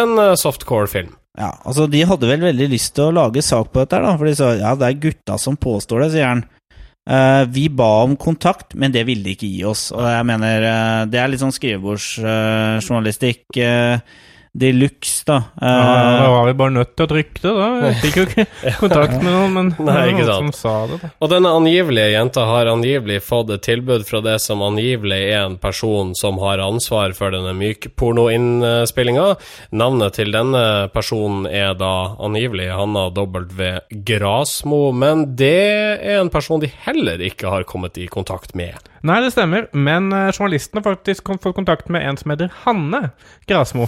en 0.00 0.16
softcore-film. 0.40 1.12
Ja, 1.36 1.50
altså 1.68 1.86
De 1.90 2.00
hadde 2.08 2.28
vel 2.30 2.40
veldig 2.48 2.68
lyst 2.72 2.94
til 2.96 3.04
å 3.10 3.14
lage 3.14 3.42
sak 3.44 3.68
på 3.72 3.80
dette, 3.82 4.00
da, 4.02 4.16
for 4.16 4.24
de 4.28 4.34
sa 4.38 4.54
ja, 4.56 4.74
det 4.78 4.86
er 4.88 5.02
gutta 5.02 5.34
som 5.40 5.56
påstår 5.60 6.06
det, 6.06 6.10
sier 6.14 6.30
han. 6.30 6.42
Uh, 7.06 7.44
vi 7.54 7.68
ba 7.70 8.02
om 8.02 8.16
kontakt, 8.18 8.74
men 8.74 8.90
det 8.94 9.06
ville 9.06 9.22
de 9.22 9.30
ikke 9.36 9.46
gi 9.52 9.64
oss. 9.68 9.92
Og 9.94 10.02
jeg 10.02 10.24
mener, 10.26 10.64
uh, 10.66 11.06
det 11.06 11.18
er 11.22 11.28
litt 11.30 11.42
sånn 11.44 11.54
skrivebordsjournalistikk 11.54 13.44
uh, 13.62 14.00
de 14.56 14.70
luxe, 14.72 15.22
da. 15.28 15.36
Ja, 15.60 15.72
Eh, 15.76 16.18
da 16.22 16.28
var 16.32 16.46
vi 16.48 16.54
bare 16.56 16.72
nødt 16.72 16.92
til 16.96 17.04
å 17.06 17.10
trykke 17.10 17.42
det, 17.42 17.52
da. 17.58 17.66
Jeg 17.86 17.96
fikk 18.02 18.16
jo 18.16 18.24
ikke 18.26 18.44
kontakt 18.82 19.16
med 19.20 19.28
noen, 19.32 19.52
men 19.56 19.68
Nei, 19.84 19.96
ikke 20.14 20.24
sant. 20.28 20.46
noen 20.46 20.52
som 20.52 20.56
sa 20.56 20.74
det. 20.90 20.98
da. 21.02 21.10
Og 21.20 21.30
denne 21.32 21.52
angivelige 21.58 22.12
jenta 22.14 22.46
har 22.48 22.70
angivelig 22.72 23.18
fått 23.26 23.50
et 23.56 23.64
tilbud 23.66 24.06
fra 24.08 24.22
det 24.24 24.38
som 24.44 24.62
angivelig 24.64 25.20
er 25.34 25.42
en 25.44 25.58
person 25.60 26.14
som 26.16 26.38
har 26.42 26.62
ansvar 26.64 27.12
for 27.18 27.34
denne 27.36 27.52
mykpornoinnspillinga. 27.58 29.26
Navnet 29.76 30.16
til 30.16 30.32
denne 30.34 30.64
personen 30.94 31.46
er 31.50 31.74
da 31.78 31.92
angivelig 32.22 32.70
Hanna 32.72 33.08
W. 33.14 33.70
Grasmo, 34.08 34.92
men 34.96 35.26
det 35.36 35.52
er 36.00 36.20
en 36.22 36.30
person 36.32 36.60
de 36.62 36.70
heller 36.86 37.22
ikke 37.28 37.50
har 37.52 37.66
kommet 37.68 37.98
i 38.00 38.06
kontakt 38.10 38.54
med. 38.56 38.76
Nei, 39.06 39.18
det 39.22 39.30
stemmer, 39.34 39.66
men 39.76 40.08
eh, 40.12 40.30
journalisten 40.34 40.80
har 40.80 40.86
faktisk 40.88 41.24
kom- 41.28 41.38
fått 41.42 41.54
kontakt 41.58 41.88
med 41.92 42.02
en 42.08 42.16
som 42.18 42.32
heter 42.32 42.50
Hanne 42.64 43.02
Grasmo. 43.48 43.86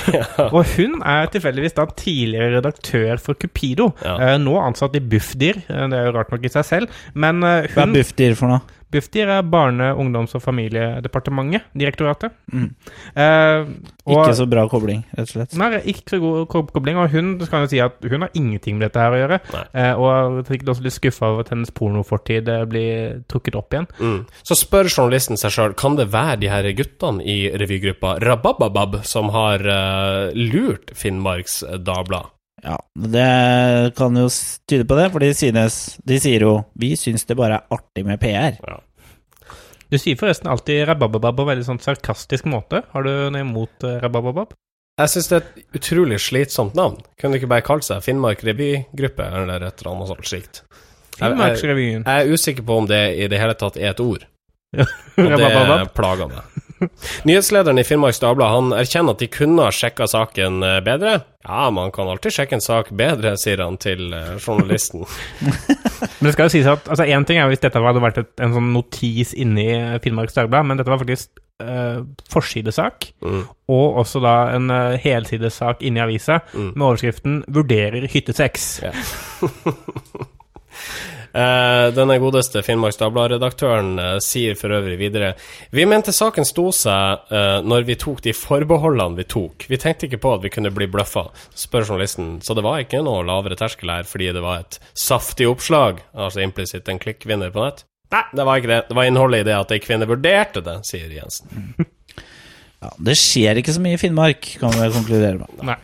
Og 0.54 0.60
hun 0.76 1.00
er 1.02 1.30
tilfeldigvis 1.32 1.74
da 1.78 1.86
tidligere 1.98 2.58
redaktør 2.58 3.18
for 3.22 3.34
Cupido. 3.40 3.90
Ja. 4.04 4.16
Eh, 4.30 4.36
nå 4.42 4.54
ansatt 4.62 4.94
i 4.98 5.02
Bufdir. 5.02 5.62
Eh, 5.66 5.86
det 5.90 5.98
er 5.98 6.10
jo 6.10 6.14
rart 6.18 6.30
nok 6.34 6.44
i 6.46 6.52
seg 6.52 6.68
selv, 6.68 7.00
men 7.14 7.42
hun 7.42 7.72
Hva 7.74 7.86
er 7.88 7.96
Bufdir 7.98 8.36
for 8.38 8.52
noe? 8.54 8.62
Bufdir 8.90 9.30
er 9.30 9.42
Barne-, 9.46 9.92
ungdoms- 9.94 10.34
og 10.34 10.42
familiedepartementet. 10.42 11.68
Direktoratet. 11.78 12.34
Mm. 12.52 12.70
Eh, 13.14 13.68
og, 14.06 14.16
Ikke 14.16 14.34
så 14.40 14.46
bra 14.50 14.64
kobling, 14.70 15.04
rett 15.14 15.28
og 15.28 15.34
slett. 15.34 15.56
Nei, 15.60 15.70
ikke 15.92 16.16
så 16.16 16.20
god 16.22 16.48
kob- 16.50 16.72
kobling. 16.74 16.98
Og 16.98 17.10
hun 17.14 17.32
skal 17.46 17.66
jo 17.66 17.70
si 17.70 17.80
at 17.82 18.02
hun 18.02 18.26
har 18.26 18.34
ingenting 18.34 18.78
med 18.78 18.88
dette 18.88 19.04
her 19.04 19.14
å 19.14 19.20
gjøre. 19.20 19.40
Eh, 19.70 19.92
og 19.94 20.08
er 20.10 20.48
sikkert 20.50 20.74
også 20.74 20.86
litt 20.86 20.96
skuffa 20.96 21.30
over 21.30 21.46
at 21.46 21.54
hennes 21.54 21.70
pornofortid 21.70 22.50
eh, 22.50 22.66
blir 22.70 23.22
trukket 23.30 23.58
opp 23.60 23.76
igjen. 23.76 23.88
Mm. 24.00 24.18
Så 24.42 24.58
spør 24.58 24.90
journalisten 24.90 25.38
seg 25.40 25.54
sjøl 25.54 25.76
kan 25.78 25.96
det 25.98 26.10
være 26.10 26.40
de 26.42 26.50
her 26.50 26.66
guttene 26.74 27.22
i 27.22 27.38
revygruppa 27.60 28.16
Rabababab 28.24 29.00
som 29.06 29.30
har 29.34 29.62
uh, 29.64 30.34
lurt 30.34 30.90
Finnmarks 30.98 31.60
Dagblad. 31.84 32.32
Ja, 32.60 32.76
det 32.94 33.94
kan 33.96 34.16
jo 34.16 34.26
tyde 34.68 34.84
på 34.84 34.96
det, 34.98 35.08
for 35.14 35.24
de, 35.24 35.32
synes, 35.36 35.78
de 36.04 36.18
sier 36.20 36.44
jo 36.44 36.54
Vi 36.76 36.92
syns 36.98 37.24
det 37.24 37.38
bare 37.38 37.60
er 37.60 37.76
artig 37.76 38.04
med 38.04 38.20
PR. 38.20 38.58
Du 39.90 39.96
sier 39.98 40.18
forresten 40.18 40.50
alltid 40.50 40.84
rabababab 40.86 41.40
på 41.40 41.46
veldig 41.48 41.66
sånn 41.66 41.80
sarkastisk 41.82 42.46
måte. 42.50 42.84
Har 42.92 43.06
du 43.06 43.10
noe 43.32 43.42
imot 43.42 43.86
uh, 43.86 43.96
rabababab? 44.04 44.52
Jeg 45.00 45.12
syns 45.14 45.30
det 45.30 45.38
er 45.38 45.46
et 45.46 45.78
utrolig 45.80 46.18
slitsomt 46.20 46.76
navn. 46.78 47.00
Kunne 47.18 47.34
det 47.34 47.40
ikke 47.40 47.54
bare 47.54 47.64
kalt 47.66 47.86
seg 47.86 48.04
Finnmark 48.04 48.44
revygruppe, 48.46 49.26
eller 49.26 49.64
et 49.64 49.80
eller 49.80 49.92
annet 49.94 50.12
sånt 50.12 50.28
slikt? 50.28 50.62
Jeg, 51.20 51.36
jeg, 51.36 51.78
jeg 51.80 52.04
er 52.04 52.30
usikker 52.30 52.64
på 52.64 52.76
om 52.82 52.86
det 52.88 53.00
i 53.20 53.26
det 53.28 53.40
hele 53.40 53.56
tatt 53.58 53.78
er 53.80 53.90
et 53.94 54.04
ord. 54.04 54.26
Og 54.76 55.32
det 55.34 55.48
er 55.48 55.88
plager 55.96 56.30
meg. 56.30 56.49
Nyhetslederen 57.28 57.78
i 57.78 57.84
Finnmarks 57.84 58.20
Dagblad 58.22 58.52
han 58.54 58.72
erkjenner 58.76 59.16
at 59.16 59.22
de 59.22 59.28
kunne 59.32 59.66
ha 59.66 59.72
sjekka 59.74 60.06
saken 60.10 60.62
eh, 60.66 60.78
bedre. 60.86 61.18
Ja, 61.44 61.70
man 61.72 61.92
kan 61.92 62.08
alltid 62.12 62.32
sjekke 62.36 62.56
en 62.58 62.64
sak 62.64 62.90
bedre, 62.96 63.34
sier 63.40 63.62
han 63.64 63.76
til 63.80 64.12
eh, 64.16 64.34
journalisten. 64.40 65.04
Men 66.20 66.28
det 66.28 66.32
skal 66.36 66.48
jo 66.48 66.54
sies 66.56 66.68
at 66.68 66.88
altså 66.88 67.06
en 67.08 67.24
ting 67.28 67.38
er 67.40 67.48
hvis 67.52 67.62
dette 67.62 67.80
hadde 67.80 68.02
vært 68.04 68.18
et, 68.24 68.32
en 68.44 68.56
sånn 68.56 68.72
notis 68.74 69.32
inni 69.36 69.68
Finnmarks 70.04 70.36
Dagblad, 70.36 70.66
men 70.68 70.80
dette 70.80 70.92
var 70.92 71.00
faktisk 71.00 71.30
uh, 71.62 72.02
forsidesak, 72.32 73.10
Mm. 73.24 73.42
og 73.68 73.98
også 74.02 74.20
da 74.24 74.34
en 74.56 74.70
uh, 74.72 74.96
helsidesak 75.00 75.82
inni 75.84 76.00
avisa 76.00 76.40
Mm. 76.54 76.72
med 76.74 76.86
overskriften 76.86 77.44
'Vurderer 77.48 78.06
hyttesex'. 78.08 78.82
Ja. 78.84 78.92
Eh, 81.30 81.88
denne 81.94 82.16
godeste 82.18 82.62
Finnmarks 82.66 82.98
Dagblad-redaktøren 82.98 83.92
eh, 84.02 84.16
sier 84.24 84.56
for 84.58 84.74
øvrig 84.74 84.96
videre 84.98 85.28
Vi 85.70 85.84
mente 85.86 86.10
saken 86.10 86.46
sto 86.48 86.72
seg 86.74 87.30
eh, 87.30 87.60
når 87.62 87.86
vi 87.86 87.94
tok 88.00 88.22
de 88.24 88.34
forbeholdene 88.34 89.20
vi 89.20 89.28
tok. 89.30 89.68
Vi 89.70 89.78
tenkte 89.78 90.08
ikke 90.08 90.22
på 90.24 90.34
at 90.34 90.42
vi 90.42 90.50
kunne 90.50 90.72
bli 90.74 90.88
bløffa, 90.90 91.28
spør 91.54 91.86
journalisten. 91.86 92.40
Så 92.42 92.56
det 92.58 92.66
var 92.66 92.82
ikke 92.82 93.04
noe 93.06 93.22
lavere 93.26 93.58
terskel 93.58 93.92
her 93.94 94.08
fordi 94.08 94.32
det 94.34 94.42
var 94.42 94.64
et 94.64 94.80
saftig 94.98 95.46
oppslag, 95.50 96.02
altså 96.18 96.42
implisitt 96.42 96.90
en 96.90 96.98
klikkvinner 97.02 97.54
på 97.54 97.62
nett? 97.62 97.86
Nei, 98.10 98.24
det 98.34 98.44
var 98.46 98.58
ikke 98.58 98.72
det. 98.72 98.80
Det 98.88 98.98
var 98.98 99.06
innholdet 99.06 99.44
i 99.44 99.46
det 99.46 99.54
at 99.54 99.72
ei 99.74 99.82
kvinne 99.82 100.10
vurderte 100.10 100.64
det, 100.66 100.80
sier 100.88 101.14
Jensen. 101.14 101.76
Ja, 102.80 102.88
det 102.96 103.12
skjer 103.20 103.58
ikke 103.60 103.74
så 103.76 103.80
mye 103.84 103.98
i 103.98 104.00
Finnmark, 104.00 104.46
kan 104.60 104.72
vi 104.72 104.86
konkludere 104.94 105.36
med. 105.42 105.64
Nei. 105.68 105.74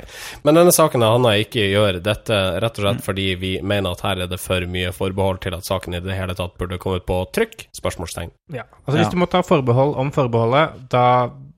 Men 0.49 0.57
denne 0.57 0.73
saken 0.73 1.03
Hanna 1.05 1.35
ikke 1.43 1.67
gjøre 1.69 2.01
dette 2.01 2.39
rett 2.65 2.79
og 2.81 2.87
slett 2.87 3.03
fordi 3.05 3.27
vi 3.37 3.51
mener 3.61 3.93
at 3.93 4.01
her 4.07 4.23
er 4.25 4.31
det 4.31 4.39
for 4.41 4.65
mye 4.73 4.95
forbehold 4.97 5.43
til 5.45 5.57
at 5.59 5.69
saken 5.69 5.99
i 5.99 6.01
det 6.01 6.17
hele 6.17 6.33
tatt 6.39 6.57
burde 6.57 6.79
kommet 6.81 7.05
på 7.09 7.19
trykk? 7.37 7.67
Spørsmålstegn. 7.77 8.33
Ja. 8.57 8.65
Altså 8.87 8.97
Hvis 8.97 9.11
Ja. 9.11 9.13
du 9.13 9.21
må 9.21 9.29
ta 9.29 9.43
forbehold 9.45 9.93
om 10.01 10.11
forbeholdet, 10.15 10.89
da 10.89 11.05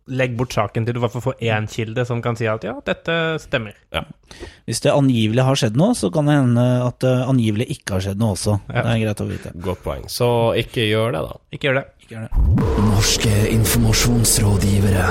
legg 0.09 0.35
bort 0.39 0.55
saken 0.57 0.87
til 0.87 0.95
du 0.97 0.99
i 0.99 1.03
hvert 1.05 1.13
fall 1.13 1.21
får 1.21 1.35
én 1.45 1.67
kilde 1.69 2.01
som 2.09 2.23
kan 2.25 2.35
si 2.35 2.47
at 2.49 2.63
ja, 2.65 2.73
dette 2.81 3.15
stemmer. 3.45 3.75
Hvis 4.67 4.81
det 4.81 4.91
angivelig 4.95 5.45
har 5.45 5.55
skjedd 5.61 5.77
noe, 5.77 5.93
så 5.95 6.09
kan 6.11 6.25
det 6.27 6.35
hende 6.39 6.65
at 6.87 6.99
det 7.05 7.13
angivelig 7.29 7.67
ikke 7.77 7.99
har 7.99 8.01
skjedd 8.07 8.19
noe 8.23 8.33
også. 8.35 8.57
Ja. 8.73 8.83
Det 8.87 8.95
er 8.95 9.03
greit 9.05 9.21
å 9.21 9.29
vite. 9.29 9.53
Godt 9.61 9.83
poeng. 9.85 10.07
Så 10.09 10.31
ikke 10.57 10.89
gjør 10.89 11.13
det, 11.13 11.23
da. 11.29 11.37
Ikke 11.53 11.69
gjør 11.69 11.79
det. 11.83 11.87
Det. 12.09 12.29
Norske 12.79 13.49
informasjonsrådgivere. 13.51 15.07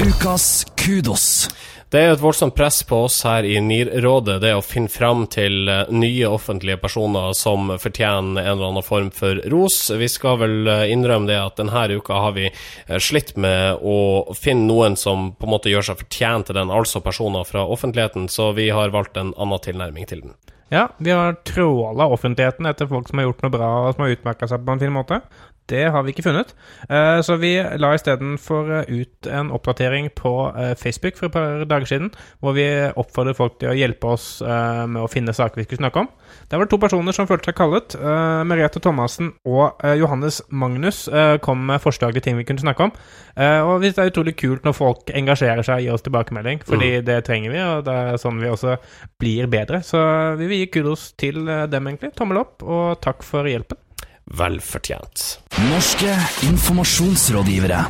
Ukas 0.00 0.66
kudos. 0.76 1.48
Det 1.90 1.98
er 1.98 2.12
et 2.12 2.22
voldsomt 2.22 2.54
press 2.54 2.84
på 2.86 3.00
oss 3.08 3.16
her 3.26 3.42
i 3.42 3.56
NIR-rådet, 3.58 4.36
det 4.44 4.52
å 4.54 4.62
finne 4.62 4.86
fram 4.86 5.24
til 5.26 5.66
eh, 5.66 5.90
nye 5.90 6.28
offentlige 6.30 6.78
personer 6.78 7.32
som 7.34 7.72
fortjener 7.82 8.38
en 8.44 8.52
eller 8.52 8.68
annen 8.68 8.86
form 8.86 9.08
for 9.10 9.42
ros. 9.50 9.80
Vi 9.90 10.06
skal 10.06 10.38
vel 10.44 10.70
eh, 10.70 10.84
innrømme 10.94 11.26
det 11.26 11.40
at 11.40 11.58
denne 11.58 11.88
uka 11.98 12.22
har 12.22 12.38
vi 12.38 12.46
eh, 12.46 13.02
slitt 13.02 13.34
med 13.34 13.82
å 13.82 14.30
finne 14.38 14.70
noen 14.70 14.94
som 14.94 15.32
på 15.34 15.50
en 15.50 15.54
måte 15.56 15.74
gjør 15.74 15.90
seg 15.90 16.04
fortjent 16.04 16.52
til 16.52 16.60
den, 16.60 16.70
altså 16.70 17.02
personer 17.02 17.50
fra 17.50 17.66
offentligheten, 17.66 18.30
så 18.30 18.52
vi 18.54 18.70
har 18.70 18.94
valgt 18.94 19.18
en 19.18 19.34
annen 19.34 19.66
tilnærming 19.66 20.06
til 20.06 20.22
den. 20.28 20.38
Ja, 20.70 20.86
vi 21.02 21.10
har 21.10 21.34
tråla 21.42 22.06
offentligheten 22.14 22.70
etter 22.70 22.86
folk 22.86 23.08
som 23.10 23.18
har 23.18 23.26
gjort 23.26 23.40
noe 23.42 23.50
bra 23.58 23.70
og 23.88 23.96
som 23.96 24.04
har 24.06 24.12
utmerka 24.14 24.46
seg 24.46 24.62
på 24.62 24.76
en 24.76 24.82
fin 24.84 24.94
måte. 24.94 25.24
Det 25.70 25.84
har 25.94 26.02
vi 26.02 26.10
ikke 26.12 26.24
funnet. 26.26 26.54
Eh, 26.90 27.20
Så 27.22 27.36
vi 27.38 27.52
la 27.78 27.92
istedenfor 27.94 28.70
eh, 28.80 28.90
ut 29.02 29.28
en 29.30 29.50
oppdatering 29.54 30.10
på 30.18 30.32
eh, 30.50 30.74
Facebook 30.78 31.16
for 31.18 31.28
et 31.28 31.34
par 31.34 31.64
dager 31.70 31.86
siden, 31.86 32.10
hvor 32.40 32.56
vi 32.56 32.66
oppfordrer 32.98 33.36
folk 33.38 33.58
til 33.60 33.70
å 33.70 33.76
hjelpe 33.76 34.10
oss 34.10 34.28
med 34.40 34.98
å 35.02 35.08
finne 35.10 35.32
saker 35.36 35.60
vi 35.60 35.66
skulle 35.66 35.82
snakke 35.82 36.02
om. 36.02 36.08
Det 36.50 36.58
var 36.58 36.68
to 36.70 36.78
personer 36.80 37.14
som 37.14 37.28
følte 37.28 37.50
seg 37.50 37.58
kallet. 37.58 37.94
Merete 38.46 38.80
Thomassen 38.82 39.32
og 39.46 39.80
Johannes 39.98 40.40
Magnus 40.50 41.04
kom 41.44 41.62
med 41.68 41.82
forslag 41.82 42.14
til 42.16 42.24
ting 42.24 42.38
vi 42.38 42.46
kunne 42.48 42.62
snakke 42.62 42.88
om. 42.88 42.94
Og 43.66 43.82
det 43.82 43.92
er 43.98 44.10
utrolig 44.10 44.36
kult 44.40 44.66
når 44.66 44.76
folk 44.76 45.12
engasjerer 45.16 45.66
seg 45.66 45.80
og 45.82 45.86
gir 45.86 45.96
oss 45.96 46.06
tilbakemelding, 46.06 46.62
fordi 46.66 46.92
det 47.06 47.20
trenger 47.28 47.54
vi, 47.54 47.60
og 47.64 47.84
det 47.88 47.98
er 48.14 48.22
sånn 48.22 48.40
vi 48.42 48.50
også 48.50 48.78
blir 49.20 49.50
bedre. 49.52 49.82
Så 49.86 50.00
vi 50.40 50.50
vil 50.50 50.64
gi 50.64 50.72
kudos 50.78 51.10
til 51.20 51.42
dem, 51.44 51.90
egentlig. 51.92 52.14
Tommel 52.18 52.42
opp, 52.44 52.62
og 52.64 52.98
takk 53.04 53.26
for 53.26 53.48
hjelpen. 53.50 53.78
Vel 54.38 54.60
fortjent. 54.62 55.40
Norske 55.70 56.12
informasjonsrådgivere. 56.46 57.80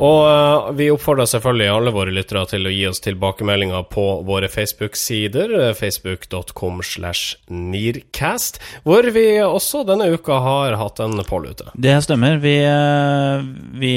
Og 0.00 0.20
uh, 0.24 0.70
vi 0.78 0.86
oppfordrer 0.92 1.28
selvfølgelig 1.28 1.68
alle 1.68 1.92
våre 1.92 2.14
lyttere 2.14 2.46
til 2.48 2.64
å 2.64 2.72
gi 2.72 2.86
oss 2.88 3.02
tilbakemeldinger 3.04 3.84
på 3.92 4.04
våre 4.24 4.48
Facebook-sider, 4.48 5.52
eh, 5.58 5.74
facebook.com 5.76 6.80
slash 6.86 7.34
nearcast, 7.52 8.62
hvor 8.86 9.10
vi 9.12 9.26
også 9.44 9.82
denne 9.88 10.08
uka 10.14 10.40
har 10.40 10.78
hatt 10.80 11.02
en 11.04 11.20
poll 11.28 11.50
ute. 11.50 11.68
Det 11.74 11.98
stemmer. 12.06 12.40
Vi, 12.40 12.56
eh, 12.64 13.44
vi 13.82 13.94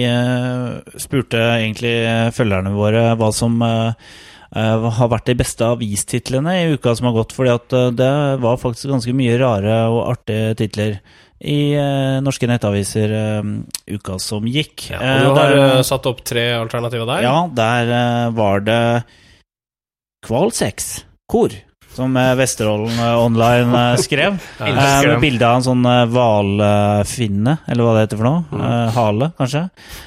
spurte 1.00 1.40
egentlig 1.40 1.96
følgerne 2.36 2.76
våre 2.76 3.14
hva 3.20 3.32
som 3.34 3.62
har 4.54 5.10
vært 5.10 5.32
de 5.32 5.34
beste 5.40 5.66
avistitlene 5.66 6.52
i 6.60 6.76
uka 6.76 6.92
som 6.94 7.08
har 7.10 7.16
gått, 7.16 7.32
fordi 7.34 7.54
at 7.56 7.74
det 7.98 8.14
var 8.44 8.60
faktisk 8.62 8.92
ganske 8.92 9.16
mye 9.18 9.40
rare 9.42 9.78
og 9.90 10.04
artige 10.12 10.54
titler 10.60 11.00
i 11.44 11.76
uh, 11.76 12.22
norske 12.24 12.48
nettaviser 12.48 13.12
uh, 13.12 13.50
uka 13.92 14.16
som 14.24 14.46
gikk. 14.48 14.88
Ja, 14.94 15.02
Eh, 15.04 15.26
og 15.28 15.36
du 15.36 15.42
har 15.42 15.56
der- 15.58 15.84
satt 15.84 16.06
opp 16.08 16.24
tre 16.24 16.46
alternativer 16.56 17.06
der. 17.10 17.26
Ja, 17.28 17.36
der 17.52 18.32
var 18.32 18.64
det 18.64 18.80
Kvalsex, 20.26 21.04
kor, 21.28 21.52
som 21.94 22.16
Vesterålen 22.40 22.96
Online 23.20 23.98
skrev. 24.00 24.40
Ja. 24.64 25.02
Med 25.04 25.20
bilde 25.22 25.46
av 25.46 25.60
en 25.60 25.66
sånn 25.68 25.84
hvalfinne, 26.14 27.58
eller 27.68 27.84
hva 27.86 27.94
det 27.98 28.06
heter 28.08 28.22
for 28.22 28.30
noe. 28.30 28.44
Mm. 28.50 28.94
Hale, 28.96 29.28
kanskje. 29.38 29.66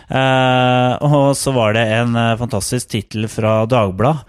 Eh, 0.08 0.92
og 1.04 1.28
så 1.36 1.52
var 1.54 1.76
det 1.76 1.84
en 2.00 2.16
fantastisk 2.40 2.88
tittel 2.96 3.28
fra 3.30 3.60
Dagbladet 3.68 4.24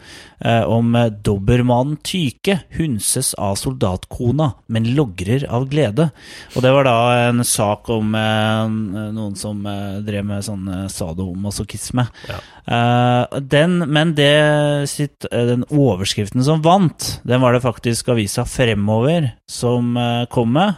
om 0.68 0.94
dobbermannen 1.26 1.98
Tyke 2.06 2.60
hunses 2.78 3.34
av 3.42 3.56
soldatkona, 3.58 4.52
men 4.68 4.86
logrer 4.96 5.48
av 5.50 5.66
glede. 5.72 6.10
Og 6.56 6.62
det 6.62 6.74
var 6.76 6.86
da 6.88 6.98
en 7.28 7.44
sak 7.48 7.90
om 7.94 8.14
eh, 8.18 8.68
noen 9.16 9.34
som 9.40 9.66
eh, 9.66 9.98
drev 10.06 10.28
med 10.30 10.46
sånn 10.46 10.68
eh, 10.70 10.86
sadomasochisme. 10.94 12.06
Ja. 12.30 12.38
Eh, 12.68 13.40
den, 13.42 13.80
men 13.90 14.14
det 14.18 14.90
sitt, 14.92 15.26
eh, 15.32 15.48
den 15.50 15.66
overskriften 15.72 16.46
som 16.46 16.62
vant, 16.66 17.18
den 17.28 17.42
var 17.44 17.56
det 17.56 17.66
faktisk 17.66 18.14
avisa 18.14 18.46
Fremover 18.46 19.32
som 19.50 19.96
eh, 19.98 20.24
kom 20.34 20.54
med. 20.58 20.78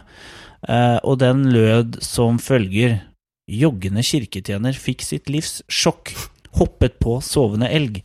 Eh, 0.68 0.98
og 1.04 1.20
den 1.22 1.46
lød 1.52 2.00
som 2.04 2.40
følger 2.42 3.00
Joggende 3.50 4.04
kirketjener 4.06 4.76
fikk 4.78 5.00
sitt 5.02 5.26
livs 5.26 5.56
sjokk. 5.66 6.12
Hoppet 6.54 7.00
på 7.02 7.16
sovende 7.24 7.66
elg. 7.66 7.98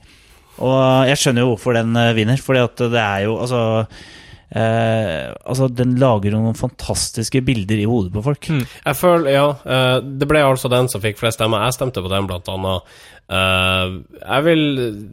Og 0.63 1.09
jeg 1.09 1.19
skjønner 1.19 1.43
jo 1.43 1.53
hvorfor 1.53 1.75
den 1.75 1.95
eh, 1.99 2.13
vinner, 2.17 2.39
fordi 2.41 2.61
at 2.63 2.85
det 2.93 3.01
er 3.01 3.25
jo 3.25 3.37
altså 3.43 3.61
eh, 4.55 5.33
Altså, 5.35 5.67
den 5.67 5.95
lager 6.01 6.31
jo 6.31 6.41
noen 6.43 6.57
fantastiske 6.57 7.41
bilder 7.45 7.81
i 7.81 7.87
hodet 7.89 8.13
på 8.15 8.23
folk. 8.25 8.49
Jeg 8.49 8.99
føler, 8.99 9.31
ja 9.35 9.47
eh, 9.51 9.97
Det 10.05 10.29
ble 10.31 10.43
altså 10.45 10.71
den 10.71 10.91
som 10.91 11.03
fikk 11.03 11.19
flest 11.21 11.41
stemmer. 11.41 11.65
Jeg 11.67 11.77
stemte 11.79 12.03
på 12.03 12.11
den, 12.11 12.29
blant 12.29 12.51
annet. 12.51 12.99
Eh, 13.25 13.97
jeg 14.21 14.47
vil 14.49 14.67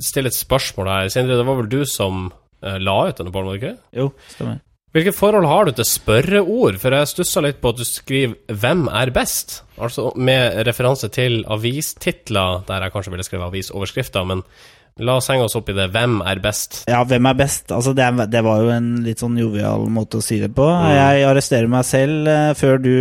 stille 0.04 0.32
et 0.32 0.38
spørsmål 0.38 0.92
her. 0.94 1.14
Sindre, 1.14 1.40
det 1.40 1.48
var 1.48 1.58
vel 1.62 1.72
du 1.72 1.82
som 1.88 2.28
eh, 2.62 2.78
la 2.78 2.98
ut 3.08 3.18
denne 3.18 3.34
pollen, 3.34 3.50
var 3.50 3.58
det 3.58 3.64
ikke? 3.64 3.96
Jo, 4.02 4.12
stemmer. 4.36 4.60
Hvilket 4.92 5.16
forhold 5.16 5.46
har 5.48 5.64
du 5.64 5.72
til 5.72 5.86
spørreord? 5.88 6.76
For 6.80 6.92
jeg 6.92 7.08
stussa 7.08 7.40
litt 7.40 7.62
på 7.62 7.70
at 7.72 7.78
du 7.80 7.84
skriver 7.88 8.34
'Hvem 8.52 8.88
er 8.92 9.08
best?' 9.10 9.62
Altså 9.80 10.12
med 10.16 10.66
referanse 10.68 11.08
til 11.08 11.44
avistitler, 11.48 12.60
der 12.68 12.82
jeg 12.82 12.92
kanskje 12.92 13.10
ville 13.10 13.24
skrevet 13.24 13.48
avisoverskrifter, 13.48 14.24
men 14.28 14.42
la 15.00 15.16
oss 15.16 15.30
henge 15.32 15.46
oss 15.46 15.56
opp 15.56 15.70
i 15.72 15.76
det 15.76 15.90
'Hvem 15.92 16.20
er 16.26 16.40
best?' 16.42 16.84
Ja, 16.88 17.02
hvem 17.04 17.26
er 17.26 17.38
best? 17.38 17.72
Altså, 17.72 17.94
det, 17.96 18.04
er, 18.04 18.26
det 18.26 18.44
var 18.44 18.60
jo 18.60 18.68
en 18.74 18.90
litt 19.04 19.22
sånn 19.22 19.38
jovial 19.38 19.88
måte 19.88 20.18
å 20.18 20.24
si 20.24 20.40
det 20.42 20.52
på. 20.54 20.66
Mm. 20.66 20.90
Jeg 20.96 21.24
arresterer 21.30 21.68
meg 21.68 21.84
selv 21.88 22.28
eh, 22.28 22.52
før 22.58 22.82
du 22.82 22.94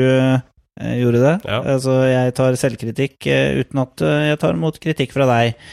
eh, 0.82 0.98
gjorde 1.02 1.22
det. 1.24 1.36
Ja. 1.46 1.62
Altså, 1.76 1.96
jeg 2.10 2.36
tar 2.38 2.60
selvkritikk 2.60 3.30
eh, 3.32 3.62
uten 3.62 3.82
at 3.84 4.04
jeg 4.04 4.42
tar 4.42 4.58
imot 4.58 4.80
kritikk 4.82 5.16
fra 5.16 5.28
deg 5.30 5.66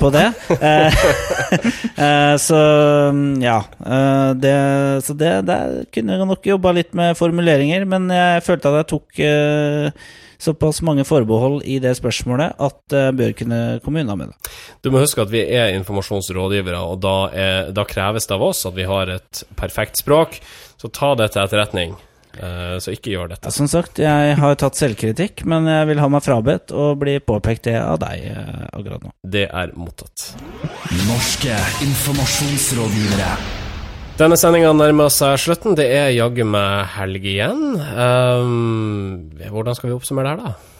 på 0.00 0.10
det. 0.14 0.26
Så 2.48 2.60
mm, 3.14 3.36
ja. 3.42 3.58
det, 4.34 4.54
så 5.06 5.14
det 5.18 5.32
der 5.46 5.84
kunne 5.94 6.16
jeg 6.16 6.28
nok 6.30 6.48
jobba 6.50 6.72
litt 6.74 6.96
med 6.98 7.14
formuleringer, 7.18 7.86
men 7.86 8.08
jeg 8.10 8.42
følte 8.46 8.72
at 8.72 8.80
jeg 8.80 8.88
tok 8.90 9.22
såpass 10.38 10.82
mange 10.86 11.04
forbehold 11.06 11.62
i 11.66 11.78
det 11.82 11.96
spørsmålet 11.98 12.58
at 12.62 12.94
jeg 12.94 13.16
bør 13.18 13.32
kunne 13.40 13.60
komme 13.84 14.04
unna 14.04 14.16
med 14.18 14.30
det. 14.30 14.52
Du 14.82 14.90
må 14.94 15.02
huske 15.02 15.22
at 15.24 15.32
vi 15.32 15.42
er 15.42 15.74
informasjonsrådgivere, 15.78 16.78
og 16.78 17.00
da, 17.02 17.16
er, 17.34 17.72
da 17.74 17.86
kreves 17.88 18.28
det 18.30 18.36
av 18.38 18.46
oss 18.50 18.64
at 18.68 18.76
vi 18.78 18.86
har 18.88 19.10
et 19.18 19.42
perfekt 19.58 19.98
språk. 20.02 20.38
Så 20.78 20.90
ta 20.94 21.14
det 21.18 21.32
til 21.34 21.42
etterretning. 21.42 21.96
Eh, 22.38 22.76
så 22.82 22.92
ikke 22.94 23.12
gjør 23.14 23.32
dette. 23.32 23.50
Ja, 23.50 23.54
som 23.54 23.68
sagt, 23.70 23.98
jeg 24.02 24.36
har 24.38 24.58
tatt 24.60 24.78
selvkritikk, 24.78 25.42
men 25.48 25.66
jeg 25.70 25.88
vil 25.90 26.02
ha 26.02 26.08
meg 26.12 26.22
frabedt 26.24 26.70
og 26.74 27.00
bli 27.02 27.16
påpekt 27.24 27.66
det 27.66 27.76
av 27.80 27.98
deg 28.02 28.28
eh, 28.30 28.64
akkurat 28.72 29.02
nå. 29.08 29.12
Det 29.26 29.46
er 29.48 29.74
mottatt. 29.78 30.28
Norske 31.08 31.58
informasjonsrådgivere. 31.88 33.32
Denne 34.18 34.38
sendinga 34.38 34.72
nærmer 34.74 35.12
seg 35.14 35.36
slutten. 35.38 35.76
Det 35.78 35.86
er 35.94 36.08
jaggu 36.14 36.42
meg 36.46 36.88
helg 36.96 37.26
igjen. 37.34 37.60
Um, 37.78 39.28
hvordan 39.46 39.78
skal 39.78 39.92
vi 39.92 39.94
oppsummere 39.98 40.32
det 40.34 40.42
her, 40.42 40.48
da? 40.48 40.74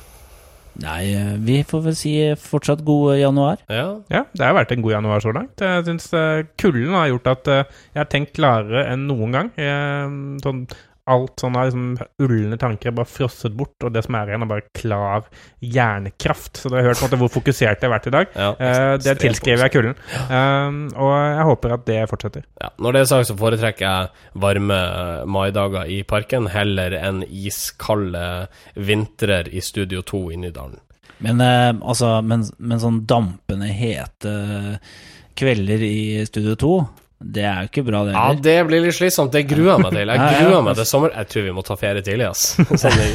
Nei, 0.79 1.05
vi 1.43 1.61
får 1.67 1.81
vel 1.89 1.95
si 1.99 2.13
fortsatt 2.39 2.85
god 2.87 3.17
januar. 3.19 3.63
Ja, 3.67 3.97
Ja, 4.11 4.21
det 4.31 4.45
har 4.47 4.55
vært 4.55 4.75
en 4.75 4.83
god 4.85 4.95
januar 4.95 5.23
så 5.23 5.33
langt. 5.35 5.59
Jeg 5.59 5.87
syns 5.89 6.07
kulden 6.59 6.95
har 6.95 7.09
gjort 7.11 7.31
at 7.33 7.51
jeg 7.51 7.99
har 7.99 8.11
tenkt 8.11 8.37
klarere 8.39 8.85
enn 8.93 9.09
noen 9.11 9.35
gang. 9.35 9.51
Jeg, 9.59 10.13
sånn, 10.45 10.61
alt 11.09 11.43
sånn 11.43 11.57
har 11.59 11.69
liksom 11.69 12.27
ulne 12.27 12.59
tanker 12.61 12.91
er 12.91 12.97
bare 12.99 13.09
frosset 13.09 13.55
bort, 13.57 13.77
og 13.85 13.95
det 13.95 14.05
som 14.07 14.17
er 14.19 14.31
igjen, 14.31 14.45
er 14.45 14.51
bare 14.51 14.67
klar 14.77 15.29
hjernekraft. 15.65 16.61
Så 16.63 16.71
du 16.71 16.77
har 16.79 16.89
hørt 16.89 17.01
på 17.01 17.07
en 17.07 17.11
måte 17.11 17.21
hvor 17.23 17.33
fokusert 17.39 17.83
jeg 17.83 17.89
har 17.89 17.95
vært 17.95 18.11
i 18.11 18.15
dag. 18.15 18.35
ja. 18.37 18.51
uh, 18.59 18.95
det 19.03 19.17
tilskriver 19.23 19.67
jeg 19.67 19.75
kulden. 19.77 19.97
Um, 20.29 20.81
og 20.95 21.13
jeg 21.15 21.47
håper 21.51 21.77
at 21.79 21.87
det 21.89 22.01
fortsetter. 22.11 22.47
Ja, 22.63 22.73
når 22.79 22.97
det 22.97 23.03
er 23.03 23.11
sagt, 23.13 23.31
så 23.31 23.39
foretrekker 23.39 23.87
jeg 23.87 24.43
varme 24.47 24.81
maidager 25.29 25.91
i 25.91 26.03
parken 26.09 26.51
heller 26.53 26.97
enn 26.99 27.25
iskalde 27.27 28.25
vintrer 28.75 29.51
i 29.51 29.65
Studio 29.65 30.05
2 30.07 30.23
i 30.37 30.41
Nydalen. 30.45 30.81
Men, 31.25 31.43
uh, 31.43 31.73
altså, 31.83 32.19
men, 32.23 32.47
men 32.59 32.83
sånn 32.83 33.03
dampende 33.11 33.71
hete 33.75 34.35
kvelder 35.39 35.83
i 35.87 36.27
Studio 36.27 36.55
2, 36.59 36.73
det 37.21 37.43
er 37.43 37.65
jo 37.65 37.69
ikke 37.73 37.83
bra, 37.89 38.01
det 38.07 38.13
Ja, 38.15 38.27
det 38.47 38.57
blir 38.69 38.83
litt 38.85 38.95
slitsomt. 38.95 39.33
Det 39.35 39.43
gruer 39.51 39.73
jeg 39.75 39.83
meg 39.83 39.93
til. 39.97 40.11
Jeg 40.13 40.19
Ja, 40.23 40.27
ja. 40.33 40.43
gruer 40.47 40.63
meg 40.69 40.77
til 40.79 40.87
sommer. 40.87 41.11
Jeg 41.19 41.29
tror 41.33 41.47
vi 41.49 41.55
må 41.57 41.65
ta 41.67 41.75
ferie 41.81 42.03
tidlig, 42.07 42.29
ass. 42.31 42.45
Sånn 42.85 43.01
i 43.03 43.09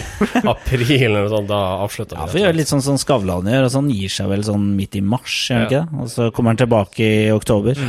april 0.52 1.06
eller 1.08 1.30
sånt. 1.32 1.48
Da 1.48 1.62
avslutter 1.86 2.18
vi. 2.18 2.22
Ja, 2.22 2.28
for 2.34 2.42
gjør 2.44 2.58
litt 2.58 2.72
sånn 2.74 2.84
som 2.84 2.98
Skavlan 3.00 3.48
gjør, 3.48 3.70
og 3.70 3.72
sånn 3.78 3.88
gir 3.96 4.12
seg 4.12 4.28
vel 4.34 4.44
sånn 4.44 4.66
midt 4.76 4.98
i 5.00 5.02
mars, 5.02 5.38
gjør 5.50 5.56
han 5.56 5.64
Ja. 5.64 5.70
ikke 5.70 5.80
det? 5.94 6.02
Og 6.04 6.12
så 6.18 6.28
kommer 6.36 6.52
han 6.56 6.60
tilbake 6.66 7.00
i 7.08 7.32
oktober. 7.32 7.80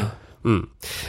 Mm. 0.44 0.62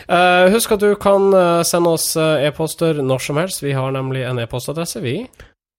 Eh, 0.08 0.50
husk 0.54 0.72
at 0.72 0.80
du 0.80 0.94
kan 0.96 1.26
eh, 1.36 1.62
sende 1.68 1.92
oss 1.98 2.16
eh, 2.18 2.48
e-poster 2.48 3.02
når 3.04 3.20
som 3.30 3.38
helst. 3.42 3.62
Vi 3.66 3.74
har 3.76 3.92
nemlig 3.94 4.24
en 4.26 4.40
e-postadresse, 4.42 5.02
vi. 5.04 5.18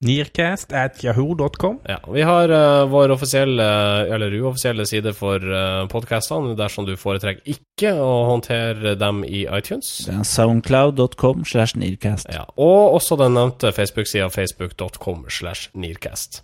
Nearcast 0.05 0.73
at 0.77 1.01
yahoo.com. 1.05 1.79
Ja, 1.89 1.99
Vi 2.13 2.23
har 2.23 2.51
uh, 2.53 2.85
vår 2.93 3.15
offisielle, 3.15 3.65
eller 4.13 4.35
uoffisielle 4.43 4.85
side 4.87 5.15
for 5.17 5.41
uh, 5.41 5.87
podkastene, 5.89 6.53
dersom 6.59 6.85
du 6.85 6.93
foretrekker 7.01 7.49
ikke 7.49 7.95
å 7.97 8.11
håndtere 8.29 8.93
dem 9.01 9.23
i 9.25 9.47
iTunes. 9.57 9.95
Det 10.05 10.19
er 10.19 10.29
soundcloud.com 10.29 11.47
slash 11.49 11.79
nearcast. 11.81 12.29
Ja, 12.29 12.45
og 12.61 12.99
også 13.01 13.17
den 13.23 13.39
nevnte 13.39 13.73
Facebook-sida 13.73 14.29
facebook.com 14.35 15.25
slash 15.33 15.71
nearcast. 15.73 16.43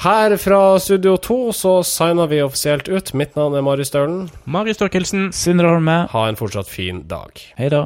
Her 0.00 0.32
fra 0.40 0.78
Studio 0.80 1.18
2 1.20 1.40
så 1.52 1.72
signer 1.84 2.30
vi 2.30 2.38
offisielt 2.40 2.86
ut. 2.88 3.10
Mitt 3.18 3.34
navn 3.36 3.58
er 3.58 3.66
Mari 3.66 3.84
Stølen. 3.84 4.30
Mari 4.48 4.72
Storkelsen. 4.78 5.28
Sindre 5.36 5.68
Holme, 5.74 6.06
Ha 6.14 6.22
en 6.30 6.38
fortsatt 6.40 6.70
fin 6.72 7.02
dag. 7.10 7.34
hei 7.58 7.68
da. 7.68 7.82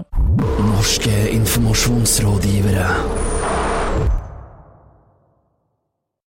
Norske 0.68 1.16
informasjonsrådgivere. 1.34 2.86